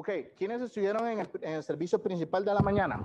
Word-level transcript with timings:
Ok, 0.00 0.10
¿quiénes 0.36 0.62
estuvieron 0.62 1.08
en 1.08 1.28
el, 1.42 1.60
servicio 1.64 2.00
principal 2.00 2.44
de 2.44 2.54
la 2.54 2.60
mañana? 2.60 3.04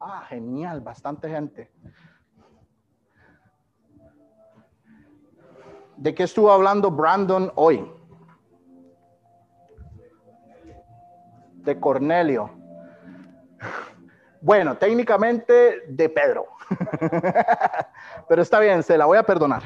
Ah, 0.00 0.24
genial, 0.28 0.80
bastante 0.80 1.28
gente. 1.28 1.70
¿De 5.96 6.12
qué 6.16 6.24
estuvo 6.24 6.50
hablando 6.50 6.90
Brandon 6.90 7.52
hoy? 7.54 7.88
De 11.62 11.78
Cornelio. 11.78 12.50
Bueno, 14.40 14.76
técnicamente 14.76 15.84
de 15.86 16.08
Pedro. 16.08 16.46
Pero 18.28 18.42
está 18.42 18.58
bien, 18.58 18.82
se 18.82 18.98
la 18.98 19.06
voy 19.06 19.18
a 19.18 19.22
perdonar. 19.22 19.62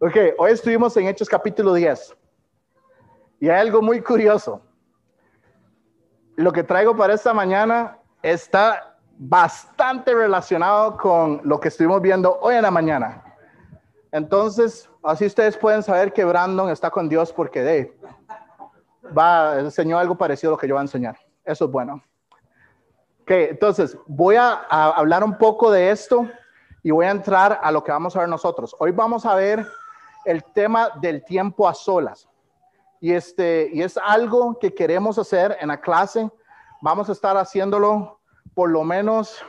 Ok, 0.00 0.16
hoy 0.36 0.50
estuvimos 0.50 0.94
en 0.98 1.06
Hechos 1.06 1.30
capítulo 1.30 1.72
10. 1.72 2.19
Y 3.40 3.48
hay 3.48 3.58
algo 3.58 3.80
muy 3.80 4.02
curioso. 4.02 4.60
Lo 6.36 6.52
que 6.52 6.62
traigo 6.62 6.94
para 6.94 7.14
esta 7.14 7.32
mañana 7.32 7.98
está 8.22 8.98
bastante 9.16 10.14
relacionado 10.14 10.96
con 10.98 11.40
lo 11.44 11.58
que 11.58 11.68
estuvimos 11.68 12.02
viendo 12.02 12.38
hoy 12.40 12.56
en 12.56 12.62
la 12.62 12.70
mañana. 12.70 13.24
Entonces, 14.12 14.88
así 15.02 15.24
ustedes 15.24 15.56
pueden 15.56 15.82
saber 15.82 16.12
que 16.12 16.24
Brandon 16.24 16.68
está 16.68 16.90
con 16.90 17.08
Dios 17.08 17.32
porque 17.32 17.62
de, 17.62 17.98
va, 19.16 19.58
enseñó 19.58 19.98
algo 19.98 20.16
parecido 20.16 20.52
a 20.52 20.54
lo 20.54 20.58
que 20.58 20.68
yo 20.68 20.74
voy 20.74 20.80
a 20.80 20.82
enseñar. 20.82 21.18
Eso 21.44 21.64
es 21.64 21.70
bueno. 21.70 22.02
Ok, 23.22 23.30
entonces 23.30 23.96
voy 24.06 24.36
a, 24.36 24.66
a 24.68 24.90
hablar 24.90 25.24
un 25.24 25.38
poco 25.38 25.70
de 25.70 25.90
esto 25.90 26.28
y 26.82 26.90
voy 26.90 27.06
a 27.06 27.10
entrar 27.10 27.58
a 27.62 27.72
lo 27.72 27.82
que 27.82 27.92
vamos 27.92 28.16
a 28.16 28.20
ver 28.20 28.28
nosotros. 28.28 28.76
Hoy 28.78 28.90
vamos 28.90 29.24
a 29.24 29.34
ver 29.34 29.66
el 30.26 30.44
tema 30.52 30.90
del 31.00 31.24
tiempo 31.24 31.66
a 31.66 31.72
solas. 31.72 32.29
Y, 33.00 33.12
este, 33.12 33.70
y 33.72 33.82
es 33.82 33.98
algo 33.98 34.58
que 34.58 34.74
queremos 34.74 35.18
hacer 35.18 35.56
en 35.60 35.68
la 35.68 35.80
clase. 35.80 36.30
Vamos 36.82 37.08
a 37.08 37.12
estar 37.12 37.36
haciéndolo 37.36 38.20
por 38.54 38.70
lo 38.70 38.84
menos 38.84 39.42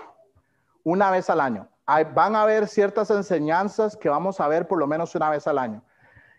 una 0.84 1.12
vez 1.12 1.30
al 1.30 1.42
año. 1.42 1.68
Van 2.14 2.36
a 2.36 2.44
haber 2.44 2.68
ciertas 2.68 3.10
enseñanzas 3.12 3.98
que 3.98 4.08
vamos 4.08 4.40
a 4.40 4.48
ver 4.48 4.68
por 4.68 4.80
lo 4.80 4.88
menos 4.88 5.14
una 5.16 5.30
vez 5.30 5.46
al 5.48 5.58
año. 5.58 5.84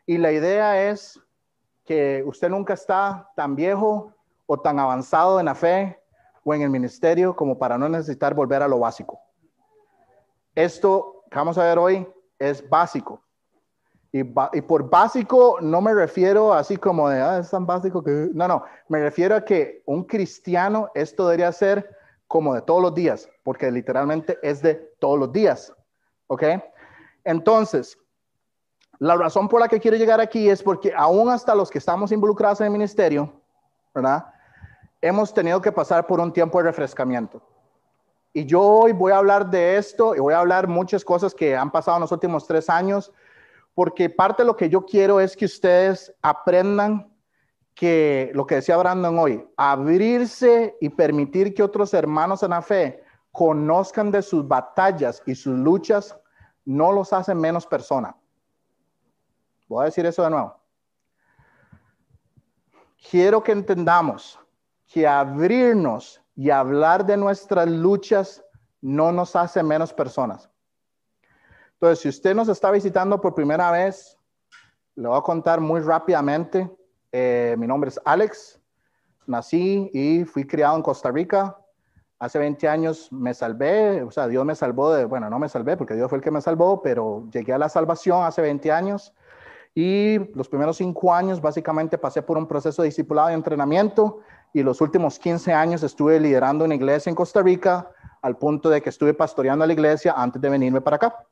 Y 0.06 0.19
la 0.19 0.33
idea 0.33 0.89
es 0.91 1.20
que 1.84 2.23
usted 2.27 2.48
nunca 2.48 2.75
está 2.75 3.31
tan 3.36 3.55
viejo 3.55 4.14
o 4.47 4.58
tan 4.58 4.79
avanzado 4.79 5.39
en 5.39 5.47
la 5.47 5.55
fe 5.55 6.01
o 6.45 6.55
en 6.55 6.62
el 6.62 6.70
ministerio 6.70 7.36
como 7.36 7.58
para 7.58 7.77
no 7.79 7.89
necesitar 7.89 8.34
volver 8.34 8.62
a 8.62 8.69
lo 8.69 8.79
básico. 8.79 9.20
Esto 10.55 11.25
que 11.31 11.36
vamos 11.36 11.58
a 11.58 11.64
ver 11.64 11.79
hoy 11.79 12.08
es 12.39 12.69
básico. 12.69 13.23
Y, 14.12 14.20
y, 14.20 14.60
por 14.60 14.91
básico 14.91 15.56
no 15.62 15.80
me 15.80 15.94
refiero 15.94 16.52
así 16.52 16.77
como 16.77 17.08
de, 17.08 17.20
ah, 17.20 17.38
es 17.38 17.50
tan 17.50 17.64
básico 17.64 18.05
que... 18.05 18.28
No, 18.34 18.46
no, 18.46 18.62
me 18.88 19.00
refiero 19.00 19.34
a 19.34 19.44
que 19.44 19.82
un 19.86 20.05
cristiano 20.05 20.91
esto 20.94 21.27
debería 21.27 21.50
ser 21.50 21.96
como 22.28 22.55
de 22.55 22.60
todos 22.60 22.83
los 22.83 22.94
días, 22.94 23.28
porque 23.42 23.70
literalmente 23.70 24.38
es 24.42 24.60
de 24.60 24.74
todos 24.98 25.18
los 25.18 25.33
días. 25.33 25.72
¿Ok? 26.27 26.44
Entonces, 27.24 27.98
la 28.98 29.16
razón 29.16 29.48
por 29.48 29.60
la 29.60 29.68
que 29.68 29.80
quiero 29.80 29.96
llegar 29.96 30.20
aquí 30.20 30.48
es 30.48 30.62
porque 30.62 30.92
aún 30.96 31.28
hasta 31.28 31.55
los 31.55 31.70
que 31.70 31.78
estamos 31.78 32.12
involucrados 32.12 32.60
en 32.60 32.66
el 32.66 32.72
ministerio, 32.72 33.33
¿verdad? 33.94 34.27
Hemos 35.00 35.34
tenido 35.34 35.60
que 35.60 35.72
pasar 35.72 36.06
por 36.06 36.20
un 36.20 36.33
tiempo 36.33 36.58
de 36.58 36.64
refrescamiento. 36.64 37.42
Y 38.33 38.46
yo 38.46 38.62
hoy 38.62 38.92
voy 38.92 39.12
a 39.12 39.18
hablar 39.18 39.50
de 39.50 39.77
esto 39.77 40.14
y 40.14 40.20
voy 40.20 40.34
a 40.34 40.38
hablar 40.38 40.68
muchas 40.68 41.05
cosas 41.05 41.34
que 41.34 41.56
han 41.56 41.70
pasado 41.70 41.96
en 41.96 42.02
los 42.02 42.12
últimos 42.12 42.46
tres 42.46 42.70
años, 42.70 43.12
porque 43.75 44.11
parte 44.11 44.42
de 44.42 44.47
lo 44.47 44.56
que 44.56 44.69
yo 44.69 44.84
quiero 44.84 45.20
es 45.20 45.37
que 45.37 45.47
ustedes 45.47 46.15
aprendan 46.23 47.12
que 47.75 48.31
lo 48.34 48.47
que 48.47 48.56
decía 48.56 48.77
Brandon 48.77 49.19
hoy, 49.19 49.48
abrirse 49.56 50.77
y 50.81 50.91
permitir 50.91 51.55
que 51.55 51.62
otros 51.62 51.95
hermanos 51.95 52.42
en 52.42 52.51
la 52.51 52.62
fe 52.62 53.03
conozcan 53.31 54.11
de 54.11 54.20
sus 54.20 54.46
batallas 54.46 55.23
y 55.24 55.35
sus 55.35 55.58
luchas, 55.58 56.17
no 56.64 56.92
los 56.92 57.13
hace 57.13 57.35
menos 57.35 57.67
persona. 57.67 58.14
Voy 59.69 59.83
a 59.83 59.86
decir 59.86 60.05
eso 60.05 60.23
de 60.23 60.30
nuevo. 60.30 60.55
Quiero 63.11 63.42
que 63.42 63.52
entendamos 63.52 64.39
que 64.86 65.08
abrirnos 65.08 66.23
y 66.36 66.51
hablar 66.51 67.07
de 67.07 67.17
nuestras 67.17 67.69
luchas 67.69 68.45
no 68.83 69.13
nos 69.13 69.35
hace 69.35 69.63
menos 69.63 69.92
personas. 69.92 70.52
Entonces, 71.83 71.98
si 72.01 72.09
usted 72.11 72.33
nos 72.33 72.48
está 72.48 72.70
visitando 72.70 73.20
por 73.20 73.35
primera 73.35 73.73
vez, 73.73 74.17
le 74.95 75.09
voy 75.09 75.19
a 75.19 75.20
contar 75.20 75.61
muy 75.61 75.81
rápidamente. 75.81 76.70
Eh, 77.11 77.57
mi 77.59 77.67
nombre 77.67 77.89
es 77.89 78.01
Alex, 78.05 78.61
nací 79.27 79.91
y 79.93 80.25
fui 80.25 80.47
criado 80.47 80.77
en 80.77 80.83
Costa 80.83 81.11
Rica. 81.11 81.59
Hace 82.20 82.39
20 82.39 82.69
años 82.69 83.11
me 83.11 83.35
salvé, 83.35 84.01
o 84.05 84.13
sea, 84.13 84.29
Dios 84.29 84.45
me 84.45 84.55
salvó 84.55 84.95
de, 84.95 85.07
bueno, 85.07 85.29
no 85.29 85.41
me 85.41 85.48
salvé 85.48 85.77
porque 85.77 85.95
Dios 85.95 86.09
fue 86.09 86.19
el 86.19 86.23
que 86.23 86.31
me 86.31 86.41
salvó, 86.41 86.83
pero 86.83 87.29
llegué 87.33 87.53
a 87.53 87.59
la 87.59 87.69
salvación 87.69 88.23
hace 88.23 88.43
20 88.43 88.70
años. 88.70 89.13
Y 89.75 90.20
los 90.37 90.49
primeros 90.49 90.77
cinco 90.77 91.13
años 91.13 91.41
básicamente 91.41 91.99
pasé 91.99 92.23
por 92.23 92.39
un 92.39 92.47
proceso 92.47 92.83
de 92.83 92.91
discipulado 92.91 93.33
y 93.33 93.35
entrenamiento 93.35 94.20
y 94.53 94.63
los 94.63 94.81
últimos 94.81 95.19
15 95.19 95.53
años 95.53 95.83
estuve 95.83 96.20
liderando 96.20 96.64
una 96.64 96.77
iglesia 96.77 97.11
en 97.11 97.17
Costa 97.17 97.43
Rica 97.43 97.91
al 98.20 98.37
punto 98.37 98.70
de 98.70 98.81
que 98.81 98.91
estuve 98.91 99.14
pastoreando 99.14 99.64
a 99.64 99.67
la 99.67 99.73
iglesia 99.73 100.14
antes 100.17 100.41
de 100.41 100.49
venirme 100.49 100.81
para 100.81 100.95
acá. 100.95 101.27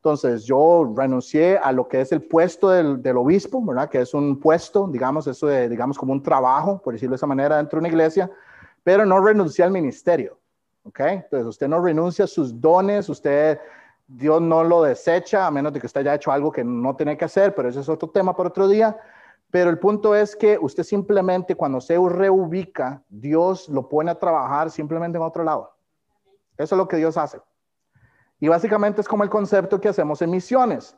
Entonces 0.00 0.44
yo 0.44 0.94
renuncié 0.96 1.58
a 1.58 1.72
lo 1.72 1.86
que 1.86 2.00
es 2.00 2.10
el 2.10 2.22
puesto 2.22 2.70
del, 2.70 3.02
del, 3.02 3.18
obispo, 3.18 3.62
¿verdad? 3.62 3.90
Que 3.90 4.00
es 4.00 4.14
un 4.14 4.40
puesto, 4.40 4.88
digamos, 4.88 5.26
eso 5.26 5.46
de, 5.46 5.68
digamos, 5.68 5.98
como 5.98 6.14
un 6.14 6.22
trabajo, 6.22 6.80
por 6.80 6.94
decirlo 6.94 7.12
de 7.12 7.16
esa 7.16 7.26
manera, 7.26 7.58
dentro 7.58 7.76
de 7.76 7.80
una 7.80 7.88
iglesia, 7.88 8.30
pero 8.82 9.04
no 9.04 9.20
renuncié 9.20 9.62
al 9.62 9.70
ministerio, 9.70 10.38
¿ok? 10.84 11.00
Entonces 11.00 11.46
usted 11.46 11.68
no 11.68 11.82
renuncia 11.82 12.24
a 12.24 12.28
sus 12.28 12.58
dones, 12.58 13.10
usted, 13.10 13.58
Dios 14.06 14.40
no 14.40 14.64
lo 14.64 14.84
desecha, 14.84 15.46
a 15.46 15.50
menos 15.50 15.70
de 15.70 15.80
que 15.80 15.86
usted 15.86 16.00
haya 16.00 16.14
hecho 16.14 16.32
algo 16.32 16.50
que 16.50 16.64
no 16.64 16.96
tiene 16.96 17.18
que 17.18 17.26
hacer, 17.26 17.54
pero 17.54 17.68
ese 17.68 17.80
es 17.80 17.88
otro 17.90 18.08
tema 18.08 18.34
para 18.34 18.48
otro 18.48 18.68
día. 18.68 18.98
Pero 19.50 19.68
el 19.68 19.78
punto 19.78 20.14
es 20.14 20.34
que 20.34 20.56
usted 20.58 20.82
simplemente 20.82 21.54
cuando 21.54 21.78
se 21.80 21.98
reubica, 21.98 23.02
Dios 23.10 23.68
lo 23.68 23.86
pone 23.86 24.12
a 24.12 24.18
trabajar 24.18 24.70
simplemente 24.70 25.18
en 25.18 25.24
otro 25.24 25.44
lado. 25.44 25.74
Eso 26.56 26.74
es 26.74 26.78
lo 26.78 26.88
que 26.88 26.96
Dios 26.96 27.18
hace. 27.18 27.38
Y 28.40 28.48
básicamente 28.48 29.02
es 29.02 29.08
como 29.08 29.22
el 29.22 29.30
concepto 29.30 29.80
que 29.80 29.88
hacemos 29.88 30.22
en 30.22 30.30
misiones. 30.30 30.96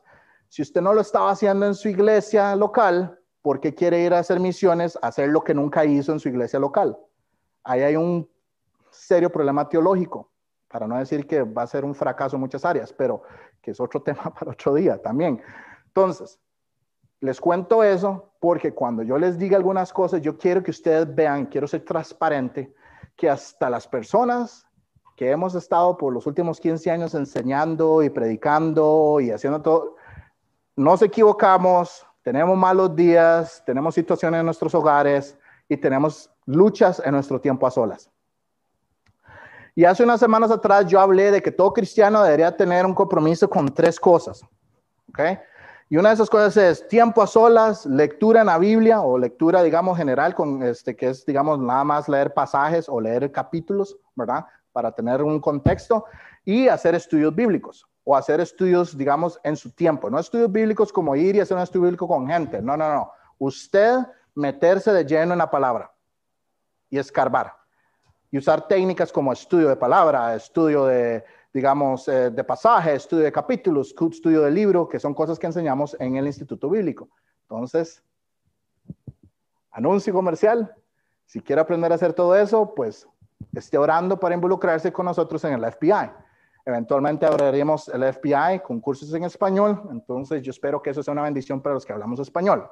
Si 0.49 0.63
usted 0.63 0.81
no 0.81 0.95
lo 0.95 1.01
estaba 1.01 1.31
haciendo 1.31 1.67
en 1.67 1.75
su 1.75 1.89
iglesia 1.89 2.55
local, 2.55 3.19
¿por 3.43 3.61
qué 3.61 3.75
quiere 3.75 4.01
ir 4.01 4.15
a 4.15 4.21
hacer 4.21 4.39
misiones, 4.39 4.99
hacer 5.03 5.29
lo 5.29 5.43
que 5.43 5.53
nunca 5.53 5.85
hizo 5.85 6.13
en 6.13 6.21
su 6.21 6.29
iglesia 6.29 6.61
local? 6.61 6.97
Ahí 7.65 7.83
hay 7.83 7.97
un 7.97 8.29
serio 8.91 9.31
problema 9.31 9.69
teológico, 9.69 10.31
para 10.69 10.87
no 10.87 10.97
decir 10.97 11.27
que 11.27 11.43
va 11.43 11.63
a 11.63 11.67
ser 11.67 11.85
un 11.85 11.95
fracaso 11.95 12.37
en 12.37 12.41
muchas 12.41 12.65
áreas, 12.65 12.93
pero 12.93 13.23
que 13.61 13.73
es 13.73 13.81
otro 13.81 14.01
tema 14.05 14.33
para 14.33 14.53
otro 14.53 14.75
día 14.75 15.01
también. 15.01 15.43
Entonces, 15.87 16.39
les 17.21 17.41
cuento 17.41 17.83
eso 17.83 18.33
porque 18.41 18.73
cuando 18.73 19.03
yo 19.03 19.19
les 19.19 19.39
diga 19.39 19.57
algunas 19.57 19.93
cosas, 19.93 20.21
yo 20.23 20.37
quiero 20.37 20.63
que 20.63 20.71
ustedes 20.71 21.13
vean, 21.15 21.47
quiero 21.47 21.67
ser 21.67 21.85
transparente, 21.85 22.75
que 23.17 23.29
hasta 23.29 23.69
las 23.69 23.87
personas 23.87 24.67
que 25.17 25.31
hemos 25.31 25.55
estado 25.55 25.97
por 25.97 26.13
los 26.13 26.27
últimos 26.27 26.61
15 26.61 26.91
años 26.91 27.15
enseñando 27.15 28.03
y 28.03 28.11
predicando 28.11 29.19
y 29.21 29.31
haciendo 29.31 29.63
todo, 29.63 29.97
nos 30.77 31.03
equivocamos, 31.03 32.07
tenemos 32.23 32.57
malos 32.57 32.95
días, 32.97 33.63
tenemos 33.67 33.95
situaciones 33.95 34.41
en 34.41 34.47
nuestros 34.47 34.75
hogares 34.75 35.37
y 35.69 35.77
tenemos 35.77 36.31
luchas 36.47 37.03
en 37.05 37.13
nuestro 37.13 37.41
tiempo 37.41 37.67
a 37.67 37.71
solas. 37.71 38.11
Y 39.75 39.85
hace 39.85 40.05
unas 40.05 40.21
semanas 40.21 40.51
atrás 40.51 40.87
yo 40.87 41.01
hablé 41.01 41.31
de 41.31 41.43
que 41.43 41.51
todo 41.51 41.73
cristiano 41.73 42.23
debería 42.23 42.55
tener 42.55 42.85
un 42.85 42.95
compromiso 42.95 43.49
con 43.49 43.73
tres 43.73 43.99
cosas. 43.99 44.43
¿okay? 45.09 45.39
Y 45.89 45.97
una 45.97 46.11
de 46.11 46.15
esas 46.15 46.31
cosas 46.31 46.57
es 46.57 46.89
tiempo 46.89 47.23
a 47.23 47.27
solas, 47.27 47.87
lectura 47.87 48.41
en 48.41 48.47
la 48.47 48.59
Biblia 48.59 49.03
o 49.03 49.19
lectura, 49.19 49.63
digamos, 49.63 49.97
general, 49.97 50.35
con 50.35 50.63
este, 50.63 50.97
que 50.97 51.11
es, 51.11 51.25
digamos, 51.25 51.59
nada 51.59 51.85
más 51.85 52.09
leer 52.09 52.33
pasajes 52.33 52.89
o 52.89 53.01
leer 53.01 53.31
capítulos, 53.31 53.99
¿verdad? 54.15 54.47
Para 54.73 54.93
tener 54.93 55.23
un 55.23 55.41
contexto 55.41 56.07
y 56.45 56.69
hacer 56.69 56.95
estudios 56.95 57.35
bíblicos 57.35 57.87
o 58.05 58.17
hacer 58.17 58.41
estudios, 58.41 58.97
digamos, 58.97 59.39
en 59.45 59.57
su 59.57 59.71
tiempo. 59.71 60.11
No 60.11 60.19
estudios 60.19 60.51
bíblicos 60.51 60.93
como 60.93 61.15
ir 61.15 61.37
y 61.37 61.41
hacer 61.41 61.57
un 61.57 61.63
estudio 61.63 61.85
bíblico 61.85 62.09
con 62.09 62.27
gente. 62.27 62.61
No, 62.61 62.77
no, 62.77 62.93
no. 62.93 63.13
Usted 63.39 63.99
meterse 64.35 64.93
de 64.93 65.05
lleno 65.05 65.33
en 65.33 65.39
la 65.39 65.51
palabra 65.51 65.93
y 66.91 66.99
escarbar 66.99 67.55
y 68.31 68.39
usar 68.39 68.67
técnicas 68.67 69.13
como 69.13 69.33
estudio 69.33 69.69
de 69.69 69.77
palabra, 69.77 70.35
estudio 70.35 70.87
de 70.87 71.25
digamos, 71.53 72.09
eh, 72.09 72.31
de 72.31 72.45
pasaje, 72.45 72.95
estudio 72.95 73.25
de 73.25 73.33
capítulos, 73.33 73.95
estudio 74.11 74.43
de 74.43 74.51
libro, 74.51 74.89
que 74.89 74.99
son 74.99 75.13
cosas 75.13 75.39
que 75.39 75.47
enseñamos 75.47 75.95
en 76.01 76.17
el 76.17 76.27
Instituto 76.27 76.71
Bíblico. 76.71 77.11
Entonces, 77.43 78.03
anuncio 79.71 80.13
comercial. 80.15 80.75
Si 81.27 81.41
quiere 81.41 81.61
aprender 81.61 81.93
a 81.93 81.97
hacer 81.97 82.15
todo 82.15 82.35
eso, 82.37 82.75
pues 82.75 83.07
esté 83.55 83.79
orando 83.79 84.19
para 84.19 84.35
involucrarse 84.35 84.93
con 84.93 85.07
nosotros 85.07 85.45
en 85.45 85.55
el 85.55 85.73
FBI. 85.73 86.11
Eventualmente 86.65 87.27
abriremos 87.27 87.89
el 87.89 88.13
FBI 88.13 88.61
con 88.65 88.81
cursos 88.81 89.13
en 89.15 89.25
español, 89.25 89.83
entonces 89.91 90.43
yo 90.43 90.51
espero 90.51 90.81
que 90.81 90.91
eso 90.91 91.03
sea 91.03 91.13
una 91.13 91.23
bendición 91.23 91.61
para 91.61 91.75
los 91.75 91.85
que 91.85 91.93
hablamos 91.93 92.21
español. 92.21 92.69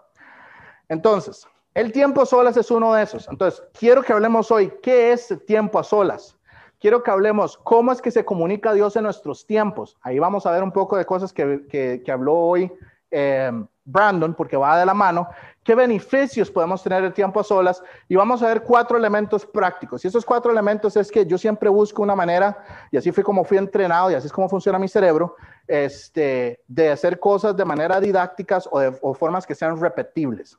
Entonces, 0.89 1.47
El 1.73 1.93
tiempo 1.93 2.23
a 2.23 2.27
solas 2.27 2.57
es 2.57 2.71
uno 2.71 2.95
de 2.95 3.05
esos. 3.05 3.29
Entonces, 3.29 3.63
quiero 3.79 4.03
que 4.03 4.13
hablemos 4.13 4.51
hoy, 4.51 4.73
¿qué 4.83 5.13
es 5.13 5.33
tiempo 5.47 5.79
a 5.79 5.85
solas? 5.85 6.37
Quiero 6.81 7.03
que 7.03 7.11
hablemos 7.11 7.57
cómo 7.59 7.93
es 7.93 8.03
que 8.03 8.11
se 8.11 8.25
comunica 8.25 8.73
Dios 8.73 8.97
en 8.97 9.05
nuestros 9.05 9.47
tiempos. 9.47 9.97
Ahí 10.01 10.19
vamos 10.19 10.47
a 10.47 10.51
ver 10.51 10.63
un 10.65 10.73
poco 10.73 10.97
de 10.97 11.05
cosas 11.05 11.33
que, 11.33 11.67
que, 12.05 12.11
habló 12.11 12.35
hoy 12.35 12.73
eh, 13.11 13.53
Brandon, 13.91 14.35
porque 14.35 14.57
va 14.57 14.79
de 14.79 14.87
la 14.87 14.95
mano. 14.95 15.29
¿Qué 15.63 15.75
beneficios 15.75 16.51
podemos 16.51 16.83
tener 16.83 17.05
el 17.05 17.13
tiempo 17.13 17.41
a 17.41 17.45
solas? 17.45 17.83
Y 18.09 18.17
vamos 18.17 18.43
a 18.43 18.49
ver 18.49 18.63
cuatro 18.63 18.97
elementos 18.97 19.45
prácticos. 19.45 20.05
Y 20.05 20.09
esos 20.09 20.25
cuatro 20.25 20.51
elementos 20.51 20.97
es 20.97 21.11
que 21.11 21.27
yo 21.27 21.37
siempre 21.37 21.69
busco 21.69 22.03
una 22.03 22.17
manera, 22.17 22.65
y 22.91 22.97
así 22.97 23.13
fue 23.13 23.23
como 23.23 23.45
fui 23.45 23.59
entrenado, 23.59 24.11
y 24.11 24.15
así 24.15 24.27
es 24.27 24.33
como 24.33 24.49
funciona 24.49 24.79
mi 24.79 24.89
cerebro, 24.89 25.37
este, 25.67 26.61
de 26.67 26.91
hacer 26.91 27.19
cosas 27.21 27.57
de 27.57 27.65
manera 27.65 28.01
didácticas 28.01 28.69
o 28.71 28.79
de 28.79 28.97
o 29.03 29.15
formas 29.15 29.47
que 29.47 29.55
sean 29.55 29.81
repetibles. 29.81 30.59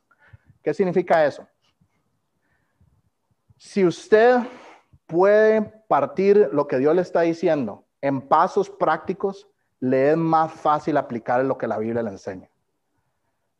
¿Qué 0.62 0.72
significa 0.72 1.24
eso? 1.24 1.46
Si 3.56 3.84
usted 3.84 4.40
puede 5.06 5.62
partir 5.88 6.48
lo 6.52 6.66
que 6.66 6.78
Dios 6.78 6.94
le 6.94 7.02
está 7.02 7.20
diciendo 7.20 7.84
en 8.00 8.20
pasos 8.20 8.70
prácticos, 8.70 9.48
le 9.78 10.12
es 10.12 10.16
más 10.16 10.52
fácil 10.52 10.96
aplicar 10.96 11.44
lo 11.44 11.58
que 11.58 11.66
la 11.66 11.78
Biblia 11.78 12.02
le 12.02 12.10
enseña. 12.10 12.48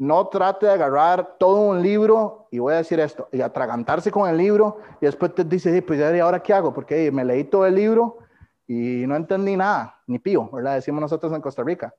No 0.03 0.27
trate 0.27 0.67
de 0.67 0.73
agarrar 0.73 1.37
todo 1.39 1.61
un 1.61 1.81
libro, 1.81 2.49
y 2.51 2.59
voy 2.59 2.75
a 2.75 2.79
decir 2.79 2.99
esto, 2.99 3.29
y 3.31 3.41
atragantarse 3.41 4.11
con 4.11 4.29
el 4.29 4.37
libro, 4.37 4.79
y 5.01 5.07
después 5.07 5.33
te 5.33 5.45
dice, 5.45 5.81
pues 5.83 6.01
ya, 6.01 6.25
ahora 6.25 6.43
qué 6.43 6.53
hago? 6.53 6.75
Porque 6.75 7.13
me 7.13 7.25
leí 7.25 7.45
todo 7.45 7.67
el 7.67 7.77
libro 7.77 8.19
y 8.67 9.05
no 9.07 9.15
entendí 9.15 9.57
nada, 9.57 10.01
ni 10.09 10.19
pío, 10.19 10.51
¿verdad? 10.51 10.75
Decimos 10.75 11.03
nosotros 11.03 11.33
en 11.33 11.41
Costa 11.41 11.63
Rica. 11.63 11.95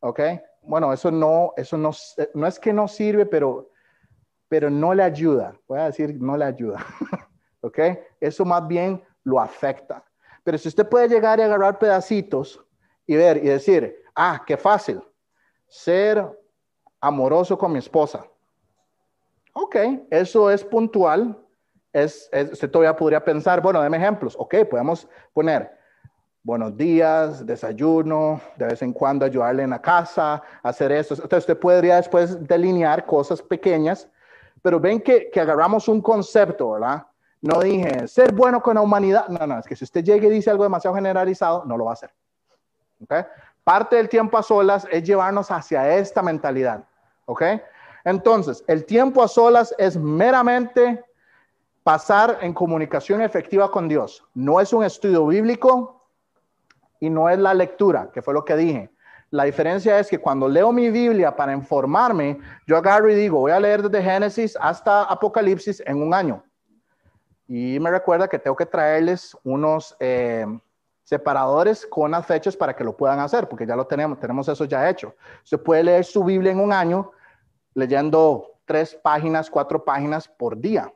¿Ok? 0.00 0.20
Bueno, 0.62 0.94
eso 0.94 1.10
no, 1.10 1.52
eso 1.56 1.76
no, 1.76 1.90
no 2.32 2.46
es 2.46 2.58
que 2.58 2.72
no 2.72 2.88
sirve, 2.88 3.26
pero 3.26 3.68
pero 4.48 4.70
no 4.70 4.94
le 4.94 5.02
ayuda. 5.02 5.54
Voy 5.68 5.78
a 5.78 5.84
decir, 5.84 6.14
no 6.20 6.36
le 6.36 6.46
ayuda. 6.46 6.84
¿Ok? 7.60 7.78
Eso 8.18 8.46
más 8.46 8.66
bien 8.66 9.02
lo 9.24 9.38
afecta. 9.38 10.04
Pero 10.42 10.56
si 10.56 10.68
usted 10.68 10.88
puede 10.88 11.08
llegar 11.08 11.38
y 11.38 11.42
agarrar 11.42 11.78
pedacitos 11.78 12.62
y 13.06 13.16
ver 13.16 13.36
y 13.38 13.48
decir, 13.48 13.94
ah, 14.14 14.42
qué 14.46 14.56
fácil, 14.56 15.02
ser 15.68 16.41
amoroso 17.02 17.58
con 17.58 17.72
mi 17.72 17.78
esposa. 17.78 18.24
Ok, 19.52 19.76
eso 20.10 20.50
es 20.50 20.64
puntual. 20.64 21.38
Es, 21.92 22.30
usted 22.50 22.70
todavía 22.70 22.96
podría 22.96 23.22
pensar, 23.22 23.60
bueno, 23.60 23.82
deme 23.82 23.98
ejemplos. 23.98 24.34
Ok, 24.38 24.54
podemos 24.70 25.06
poner 25.34 25.78
buenos 26.42 26.74
días, 26.74 27.44
desayuno, 27.44 28.40
de 28.56 28.64
vez 28.64 28.80
en 28.80 28.94
cuando 28.94 29.26
ayudarle 29.26 29.64
en 29.64 29.70
la 29.70 29.82
casa, 29.82 30.42
hacer 30.62 30.90
eso. 30.92 31.12
Entonces 31.12 31.40
usted 31.40 31.58
podría 31.58 31.96
después 31.96 32.42
delinear 32.48 33.04
cosas 33.04 33.42
pequeñas 33.42 34.08
pero 34.62 34.78
ven 34.78 35.00
que, 35.00 35.28
que 35.28 35.40
agarramos 35.40 35.88
un 35.88 36.00
concepto, 36.00 36.70
¿verdad? 36.70 37.04
No 37.40 37.60
dije 37.60 38.06
ser 38.06 38.32
bueno 38.32 38.62
con 38.62 38.76
la 38.76 38.80
humanidad. 38.80 39.26
No, 39.28 39.44
no, 39.46 39.58
es 39.58 39.66
que 39.66 39.74
si 39.74 39.84
usted 39.84 40.04
llega 40.04 40.28
y 40.28 40.30
dice 40.30 40.48
algo 40.48 40.62
demasiado 40.62 40.94
generalizado, 40.94 41.64
no 41.64 41.76
lo 41.76 41.86
va 41.86 41.90
a 41.90 41.94
hacer. 41.94 42.14
¿Ok? 43.02 43.12
Parte 43.64 43.96
del 43.96 44.08
tiempo 44.08 44.38
a 44.38 44.42
solas 44.42 44.86
es 44.90 45.02
llevarnos 45.02 45.50
hacia 45.50 45.96
esta 45.96 46.22
mentalidad. 46.22 46.84
¿Ok? 47.26 47.42
Entonces, 48.04 48.64
el 48.66 48.84
tiempo 48.84 49.22
a 49.22 49.28
solas 49.28 49.74
es 49.78 49.96
meramente 49.96 51.04
pasar 51.82 52.38
en 52.42 52.52
comunicación 52.52 53.22
efectiva 53.22 53.70
con 53.70 53.88
Dios. 53.88 54.24
No 54.34 54.60
es 54.60 54.72
un 54.72 54.84
estudio 54.84 55.26
bíblico 55.26 56.04
y 57.00 57.10
no 57.10 57.28
es 57.28 57.38
la 57.38 57.54
lectura, 57.54 58.10
que 58.12 58.22
fue 58.22 58.34
lo 58.34 58.44
que 58.44 58.56
dije. 58.56 58.90
La 59.30 59.44
diferencia 59.44 59.98
es 59.98 60.08
que 60.08 60.18
cuando 60.18 60.46
leo 60.48 60.72
mi 60.72 60.90
Biblia 60.90 61.34
para 61.34 61.54
informarme, 61.54 62.38
yo 62.66 62.76
agarro 62.76 63.10
y 63.10 63.14
digo, 63.14 63.38
voy 63.38 63.52
a 63.52 63.60
leer 63.60 63.82
desde 63.82 64.04
Génesis 64.04 64.58
hasta 64.60 65.04
Apocalipsis 65.04 65.82
en 65.86 66.02
un 66.02 66.12
año. 66.12 66.44
Y 67.48 67.80
me 67.80 67.90
recuerda 67.90 68.28
que 68.28 68.38
tengo 68.38 68.56
que 68.56 68.66
traerles 68.66 69.36
unos 69.42 69.96
eh, 70.00 70.46
separadores 71.04 71.86
con 71.86 72.10
las 72.12 72.26
fechas 72.26 72.56
para 72.56 72.74
que 72.74 72.84
lo 72.84 72.96
puedan 72.96 73.18
hacer, 73.18 73.48
porque 73.48 73.66
ya 73.66 73.76
lo 73.76 73.86
tenemos, 73.86 74.18
tenemos 74.18 74.48
eso 74.48 74.64
ya 74.64 74.88
hecho. 74.88 75.14
Se 75.42 75.58
puede 75.58 75.84
leer 75.84 76.04
su 76.04 76.24
Biblia 76.24 76.52
en 76.52 76.60
un 76.60 76.72
año 76.72 77.10
leyendo 77.74 78.52
tres 78.64 78.94
páginas, 78.94 79.50
cuatro 79.50 79.84
páginas 79.84 80.28
por 80.28 80.58
día. 80.58 80.92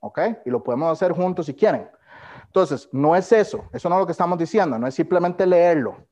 ¿Ok? 0.00 0.20
Y 0.44 0.50
lo 0.50 0.62
podemos 0.62 0.92
hacer 0.92 1.12
juntos 1.12 1.46
si 1.46 1.54
quieren. 1.54 1.88
Entonces, 2.46 2.88
no 2.92 3.14
es 3.14 3.30
eso, 3.32 3.64
eso 3.72 3.88
no 3.88 3.96
es 3.96 4.00
lo 4.00 4.06
que 4.06 4.12
estamos 4.12 4.38
diciendo, 4.38 4.78
no 4.78 4.86
es 4.86 4.94
simplemente 4.94 5.46
leerlo. 5.46 6.07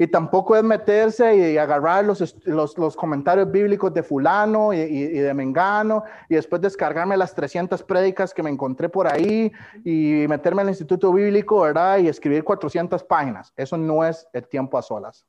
Y 0.00 0.06
tampoco 0.06 0.54
es 0.54 0.62
meterse 0.62 1.36
y 1.36 1.58
agarrar 1.58 2.04
los, 2.04 2.36
los, 2.46 2.96
comentarios 2.96 3.50
bíblicos 3.50 3.92
de 3.92 4.04
fulano 4.04 4.72
y, 4.72 4.78
y, 4.78 5.08
de 5.08 5.34
mengano 5.34 6.04
y 6.28 6.36
después 6.36 6.62
descargarme 6.62 7.16
las 7.16 7.34
300 7.34 7.82
prédicas 7.82 8.32
que 8.32 8.44
me 8.44 8.50
encontré 8.50 8.88
por 8.88 9.12
ahí 9.12 9.50
y 9.84 10.24
meterme 10.28 10.62
al 10.62 10.68
instituto 10.68 11.12
bíblico, 11.12 11.62
¿verdad? 11.62 11.98
Y 11.98 12.06
escribir 12.06 12.44
400 12.44 13.02
páginas. 13.02 13.52
Eso 13.56 13.76
no 13.76 14.04
es 14.04 14.28
el 14.32 14.46
tiempo 14.46 14.78
a 14.78 14.82
solas. 14.82 15.26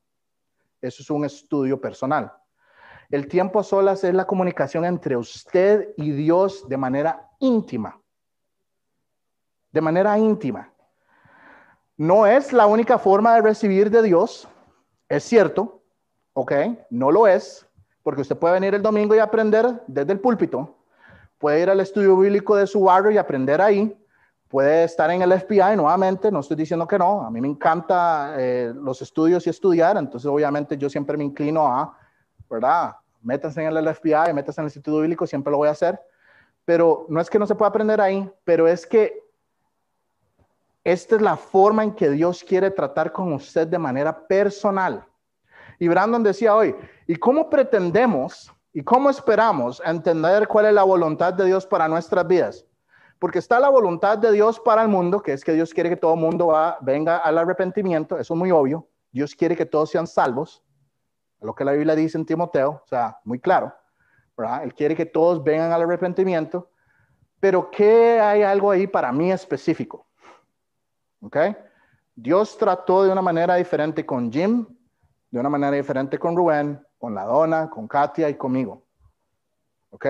Eso 0.81 1.01
es 1.01 1.09
un 1.09 1.25
estudio 1.25 1.81
personal. 1.81 2.31
El 3.09 3.27
tiempo 3.27 3.59
a 3.59 3.63
solas 3.63 4.03
es 4.03 4.13
la 4.13 4.27
comunicación 4.27 4.85
entre 4.85 5.17
usted 5.17 5.93
y 5.97 6.11
Dios 6.11 6.69
de 6.69 6.77
manera 6.77 7.27
íntima. 7.39 7.99
De 9.71 9.81
manera 9.81 10.17
íntima. 10.19 10.71
No 11.97 12.27
es 12.27 12.53
la 12.53 12.67
única 12.67 12.99
forma 12.99 13.33
de 13.33 13.41
recibir 13.41 13.89
de 13.89 14.03
Dios, 14.03 14.47
es 15.09 15.23
cierto, 15.23 15.81
¿ok? 16.33 16.53
No 16.91 17.11
lo 17.11 17.27
es, 17.27 17.67
porque 18.03 18.21
usted 18.21 18.37
puede 18.37 18.53
venir 18.53 18.75
el 18.75 18.81
domingo 18.81 19.15
y 19.15 19.19
aprender 19.19 19.83
desde 19.87 20.13
el 20.13 20.19
púlpito, 20.19 20.77
puede 21.39 21.61
ir 21.61 21.69
al 21.69 21.79
estudio 21.79 22.15
bíblico 22.15 22.55
de 22.55 22.67
su 22.67 22.81
barrio 22.81 23.11
y 23.11 23.17
aprender 23.17 23.59
ahí, 23.59 23.95
puede 24.47 24.83
estar 24.83 25.09
en 25.11 25.21
el 25.21 25.31
FBI 25.39 25.75
nuevamente, 25.75 26.31
no 26.31 26.39
estoy 26.39 26.57
diciendo 26.57 26.87
que 26.87 26.97
no, 26.97 27.23
a 27.23 27.29
mí 27.29 27.41
me 27.41 27.47
encanta 27.47 28.35
eh, 28.37 28.71
los 28.75 29.01
estudios 29.01 29.45
y 29.47 29.49
estudiar, 29.49 29.97
entonces 29.97 30.27
obviamente 30.27 30.77
yo 30.77 30.89
siempre 30.89 31.17
me 31.17 31.23
inclino 31.23 31.67
a, 31.67 31.97
¿verdad? 32.49 32.95
Métanse 33.21 33.63
en 33.63 33.75
el 33.75 33.95
FBI, 33.95 34.33
métanse 34.33 34.61
en 34.61 34.65
el 34.65 34.67
Instituto 34.67 35.01
Bíblico, 35.01 35.27
siempre 35.27 35.51
lo 35.51 35.57
voy 35.57 35.67
a 35.67 35.71
hacer, 35.71 35.99
pero 36.65 37.05
no 37.09 37.19
es 37.19 37.29
que 37.29 37.39
no 37.39 37.47
se 37.47 37.55
pueda 37.55 37.69
aprender 37.69 37.99
ahí, 37.99 38.29
pero 38.43 38.67
es 38.67 38.85
que 38.85 39.28
esta 40.91 41.15
es 41.15 41.21
la 41.21 41.37
forma 41.37 41.83
en 41.83 41.91
que 41.93 42.09
Dios 42.09 42.43
quiere 42.43 42.71
tratar 42.71 43.11
con 43.11 43.33
usted 43.33 43.67
de 43.67 43.77
manera 43.77 44.27
personal. 44.27 45.05
Y 45.77 45.87
Brandon 45.87 46.23
decía 46.23 46.55
hoy, 46.55 46.75
¿y 47.07 47.15
cómo 47.15 47.49
pretendemos 47.49 48.51
y 48.73 48.83
cómo 48.83 49.09
esperamos 49.09 49.81
entender 49.85 50.47
cuál 50.47 50.65
es 50.65 50.73
la 50.73 50.83
voluntad 50.83 51.33
de 51.33 51.45
Dios 51.45 51.65
para 51.65 51.87
nuestras 51.87 52.27
vidas? 52.27 52.65
Porque 53.19 53.39
está 53.39 53.59
la 53.59 53.69
voluntad 53.69 54.17
de 54.17 54.31
Dios 54.31 54.59
para 54.59 54.81
el 54.81 54.87
mundo, 54.87 55.21
que 55.21 55.33
es 55.33 55.43
que 55.43 55.53
Dios 55.53 55.73
quiere 55.73 55.89
que 55.89 55.97
todo 55.97 56.13
el 56.15 56.19
mundo 56.19 56.53
venga 56.81 57.17
al 57.17 57.37
arrepentimiento, 57.37 58.17
eso 58.17 58.33
es 58.33 58.37
muy 58.37 58.51
obvio. 58.51 58.87
Dios 59.11 59.35
quiere 59.35 59.55
que 59.55 59.65
todos 59.65 59.89
sean 59.89 60.07
salvos, 60.07 60.63
lo 61.41 61.53
que 61.53 61.65
la 61.65 61.73
Biblia 61.73 61.95
dice 61.95 62.17
en 62.17 62.25
Timoteo, 62.25 62.81
o 62.83 62.87
sea, 62.87 63.19
muy 63.23 63.39
claro. 63.39 63.73
¿verdad? 64.37 64.63
Él 64.63 64.73
quiere 64.73 64.95
que 64.95 65.05
todos 65.05 65.43
vengan 65.43 65.71
al 65.71 65.81
arrepentimiento, 65.81 66.69
pero 67.39 67.69
¿qué 67.69 68.19
hay 68.19 68.41
algo 68.41 68.71
ahí 68.71 68.87
para 68.87 69.11
mí 69.11 69.31
específico? 69.31 70.08
¿Ok? 71.21 71.37
Dios 72.15 72.57
trató 72.57 73.03
de 73.03 73.11
una 73.11 73.21
manera 73.21 73.55
diferente 73.55 74.05
con 74.05 74.31
Jim, 74.31 74.65
de 75.31 75.39
una 75.39 75.49
manera 75.49 75.75
diferente 75.75 76.17
con 76.17 76.35
Rubén, 76.35 76.85
con 76.97 77.15
la 77.15 77.23
dona, 77.23 77.69
con 77.69 77.87
Katia 77.87 78.29
y 78.29 78.35
conmigo. 78.35 78.85
¿Ok? 79.91 80.05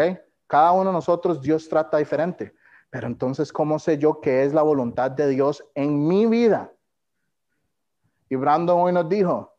Cada 0.47 0.71
uno 0.71 0.85
de 0.85 0.93
nosotros 0.93 1.41
Dios 1.41 1.69
trata 1.69 1.97
diferente. 1.97 2.55
Pero 2.89 3.05
entonces, 3.05 3.53
¿cómo 3.53 3.77
sé 3.77 3.97
yo 3.97 4.19
qué 4.19 4.43
es 4.43 4.53
la 4.53 4.63
voluntad 4.63 5.11
de 5.11 5.27
Dios 5.27 5.63
en 5.75 6.07
mi 6.07 6.25
vida? 6.25 6.71
Y 8.29 8.35
Brandon 8.35 8.79
hoy 8.79 8.91
nos 8.91 9.07
dijo, 9.07 9.55